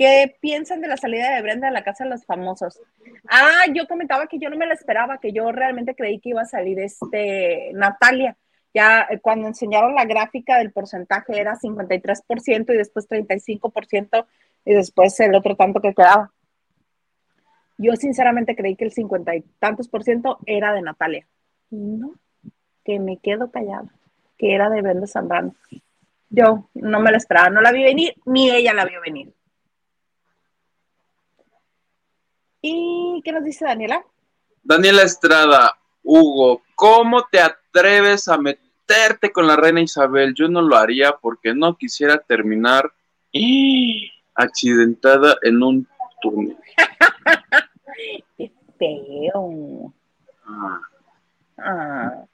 ¿qué 0.00 0.34
piensan 0.40 0.80
de 0.80 0.88
la 0.88 0.96
salida 0.96 1.34
de 1.34 1.42
Brenda 1.42 1.68
a 1.68 1.70
la 1.70 1.84
casa 1.84 2.04
de 2.04 2.10
los 2.10 2.24
famosos? 2.24 2.80
Ah, 3.28 3.66
yo 3.74 3.86
comentaba 3.86 4.28
que 4.28 4.38
yo 4.38 4.48
no 4.48 4.56
me 4.56 4.66
la 4.66 4.72
esperaba, 4.72 5.18
que 5.18 5.30
yo 5.30 5.52
realmente 5.52 5.94
creí 5.94 6.18
que 6.20 6.30
iba 6.30 6.40
a 6.40 6.46
salir 6.46 6.80
este 6.80 7.70
Natalia. 7.74 8.34
Ya 8.72 9.06
eh, 9.10 9.20
cuando 9.20 9.46
enseñaron 9.46 9.94
la 9.94 10.06
gráfica 10.06 10.56
del 10.56 10.72
porcentaje 10.72 11.38
era 11.38 11.54
53% 11.54 12.72
y 12.72 12.76
después 12.78 13.10
35% 13.10 14.26
y 14.64 14.72
después 14.72 15.20
el 15.20 15.34
otro 15.34 15.54
tanto 15.54 15.82
que 15.82 15.92
quedaba. 15.92 16.32
Yo 17.76 17.94
sinceramente 17.96 18.56
creí 18.56 18.76
que 18.76 18.86
el 18.86 18.92
50 18.92 19.36
y 19.36 19.42
tantos 19.58 19.88
por 19.88 20.02
ciento 20.02 20.38
era 20.46 20.72
de 20.72 20.80
Natalia. 20.80 21.26
No, 21.68 22.14
que 22.86 22.98
me 23.00 23.18
quedo 23.18 23.50
callada, 23.50 23.92
que 24.38 24.54
era 24.54 24.70
de 24.70 24.80
Brenda 24.80 25.06
Zambrano. 25.06 25.54
Yo 26.30 26.70
no 26.72 27.00
me 27.00 27.10
la 27.10 27.18
esperaba, 27.18 27.50
no 27.50 27.60
la 27.60 27.70
vi 27.70 27.82
venir, 27.82 28.14
ni 28.24 28.50
ella 28.50 28.72
la 28.72 28.86
vio 28.86 29.02
venir. 29.02 29.34
¿Y 32.62 33.20
qué 33.24 33.32
nos 33.32 33.44
dice 33.44 33.64
Daniela? 33.64 34.04
Daniela 34.62 35.02
Estrada, 35.02 35.76
Hugo, 36.02 36.62
¿cómo 36.74 37.26
te 37.30 37.40
atreves 37.40 38.28
a 38.28 38.36
meterte 38.36 39.32
con 39.32 39.46
la 39.46 39.56
reina 39.56 39.80
Isabel? 39.80 40.34
Yo 40.34 40.48
no 40.48 40.60
lo 40.62 40.76
haría 40.76 41.12
porque 41.12 41.54
no 41.54 41.76
quisiera 41.76 42.18
terminar 42.18 42.92
¡ih! 43.32 44.10
accidentada 44.34 45.36
en 45.42 45.62
un 45.62 45.88
túnel. 46.20 46.56
Qué 48.36 48.52
feo. 48.78 49.92
Ah, 50.46 50.80
Ah. 51.62 52.24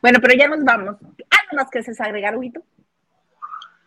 Bueno, 0.00 0.18
pero 0.20 0.34
ya 0.34 0.48
nos 0.48 0.64
vamos. 0.64 0.96
¿Algo 1.00 1.56
más 1.56 1.70
que 1.70 1.78
desees 1.78 2.00
agregar, 2.00 2.36
Huito? 2.36 2.62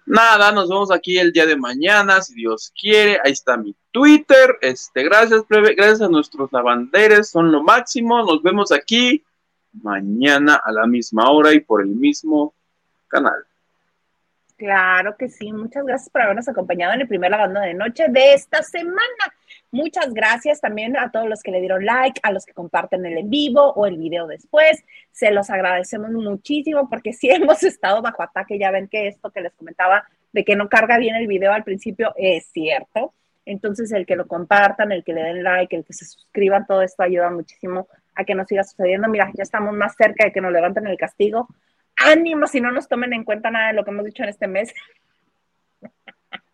Nada, 0.05 0.51
nos 0.51 0.69
vemos 0.69 0.91
aquí 0.91 1.17
el 1.17 1.31
día 1.31 1.47
de 1.47 1.57
mañana, 1.57 2.21
si 2.21 2.35
Dios 2.35 2.71
quiere. 2.79 3.19
Ahí 3.23 3.31
está 3.31 3.57
mi 3.57 3.75
Twitter. 3.91 4.57
Este, 4.61 5.03
gracias, 5.03 5.43
plebe, 5.45 5.73
gracias 5.73 6.01
a 6.01 6.09
nuestros 6.09 6.51
lavanderes, 6.51 7.29
son 7.29 7.51
lo 7.51 7.63
máximo. 7.63 8.23
Nos 8.23 8.43
vemos 8.43 8.71
aquí 8.71 9.23
mañana 9.81 10.61
a 10.63 10.71
la 10.71 10.85
misma 10.85 11.31
hora 11.31 11.53
y 11.53 11.59
por 11.59 11.81
el 11.81 11.89
mismo 11.89 12.53
canal. 13.07 13.45
Claro 14.57 15.17
que 15.17 15.27
sí. 15.27 15.51
Muchas 15.51 15.85
gracias 15.85 16.09
por 16.09 16.21
habernos 16.21 16.47
acompañado 16.47 16.93
en 16.93 17.01
el 17.01 17.07
primer 17.07 17.31
lavando 17.31 17.59
de 17.59 17.73
noche 17.73 18.05
de 18.09 18.33
esta 18.33 18.63
semana. 18.63 19.01
Muchas 19.75 20.13
gracias 20.13 20.61
también 20.61 20.95
a 20.95 21.11
todos 21.11 21.27
los 21.27 21.43
que 21.43 21.51
le 21.51 21.59
dieron 21.59 21.85
like, 21.85 22.21
a 22.23 22.31
los 22.31 22.45
que 22.45 22.53
comparten 22.53 23.05
el 23.05 23.17
en 23.17 23.29
vivo 23.29 23.73
o 23.73 23.85
el 23.85 23.97
video 23.97 24.25
después. 24.25 24.85
Se 25.11 25.31
los 25.31 25.49
agradecemos 25.49 26.11
muchísimo 26.11 26.87
porque 26.89 27.11
sí 27.11 27.29
hemos 27.29 27.61
estado 27.61 28.01
bajo 28.01 28.23
ataque. 28.23 28.57
Ya 28.57 28.71
ven 28.71 28.87
que 28.87 29.09
esto 29.09 29.31
que 29.31 29.41
les 29.41 29.51
comentaba 29.51 30.07
de 30.31 30.45
que 30.45 30.55
no 30.55 30.69
carga 30.69 30.97
bien 30.97 31.17
el 31.17 31.27
video 31.27 31.51
al 31.51 31.65
principio 31.65 32.13
es 32.15 32.45
cierto. 32.53 33.13
Entonces, 33.45 33.91
el 33.91 34.05
que 34.05 34.15
lo 34.15 34.27
compartan, 34.27 34.93
el 34.93 35.03
que 35.03 35.11
le 35.11 35.23
den 35.23 35.43
like, 35.43 35.75
el 35.75 35.83
que 35.83 35.91
se 35.91 36.05
suscriban, 36.05 36.65
todo 36.65 36.81
esto 36.81 37.03
ayuda 37.03 37.29
muchísimo 37.29 37.89
a 38.15 38.23
que 38.23 38.33
nos 38.33 38.47
siga 38.47 38.63
sucediendo. 38.63 39.09
Mira, 39.09 39.29
ya 39.33 39.43
estamos 39.43 39.73
más 39.73 39.93
cerca 39.97 40.23
de 40.23 40.31
que 40.31 40.39
nos 40.39 40.53
levanten 40.53 40.87
el 40.87 40.97
castigo. 40.97 41.49
Ánimo 41.97 42.47
si 42.47 42.61
no 42.61 42.71
nos 42.71 42.87
tomen 42.87 43.11
en 43.11 43.25
cuenta 43.25 43.51
nada 43.51 43.67
de 43.67 43.73
lo 43.73 43.83
que 43.83 43.91
hemos 43.91 44.05
dicho 44.05 44.23
en 44.23 44.29
este 44.29 44.47
mes. 44.47 44.73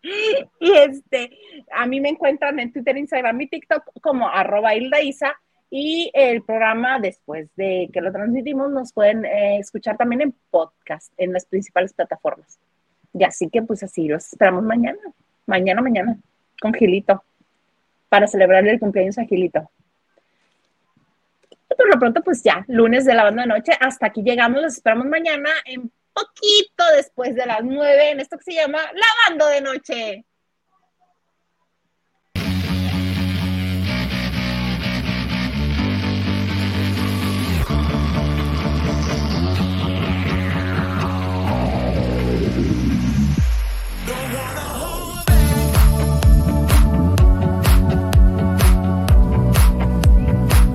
y 0.60 0.72
este, 0.72 1.30
a 1.72 1.86
mí 1.86 2.00
me 2.00 2.10
encuentran 2.10 2.58
en 2.58 2.72
Twitter, 2.72 2.96
Instagram 2.96 3.40
y 3.40 3.48
TikTok 3.48 3.84
como 4.00 4.28
arroba 4.28 4.74
Hilda. 4.74 4.98
Y 5.74 6.10
el 6.12 6.42
programa, 6.42 7.00
después 7.00 7.48
de 7.56 7.88
que 7.92 8.02
lo 8.02 8.12
transmitimos, 8.12 8.70
nos 8.70 8.92
pueden 8.92 9.24
eh, 9.24 9.58
escuchar 9.58 9.96
también 9.96 10.20
en 10.20 10.34
podcast, 10.50 11.10
en 11.16 11.32
las 11.32 11.46
principales 11.46 11.94
plataformas. 11.94 12.58
Y 13.14 13.24
así 13.24 13.48
que, 13.48 13.62
pues 13.62 13.82
así 13.82 14.06
los 14.06 14.26
esperamos 14.26 14.64
mañana. 14.64 14.98
Mañana, 15.46 15.80
mañana, 15.80 16.18
con 16.60 16.74
Gilito, 16.74 17.24
para 18.08 18.26
celebrar 18.26 18.66
el 18.66 18.78
cumpleaños 18.78 19.18
a 19.18 19.24
Gilito. 19.24 19.70
Por 21.74 21.88
lo 21.88 21.98
pronto, 21.98 22.22
pues 22.22 22.42
ya, 22.42 22.64
lunes 22.68 23.06
de 23.06 23.14
la 23.14 23.24
banda 23.24 23.42
de 23.42 23.48
noche, 23.48 23.72
hasta 23.80 24.06
aquí 24.06 24.22
llegamos, 24.22 24.60
los 24.60 24.74
esperamos 24.74 25.06
mañana 25.06 25.48
en 25.64 25.90
poquito 26.12 26.84
después 26.94 27.34
de 27.34 27.46
las 27.46 27.62
nueve, 27.62 28.10
en 28.10 28.20
esto 28.20 28.36
que 28.38 28.44
se 28.44 28.54
llama 28.54 28.78
Lavando 28.78 29.46
de 29.46 29.60
Noche. 29.60 30.26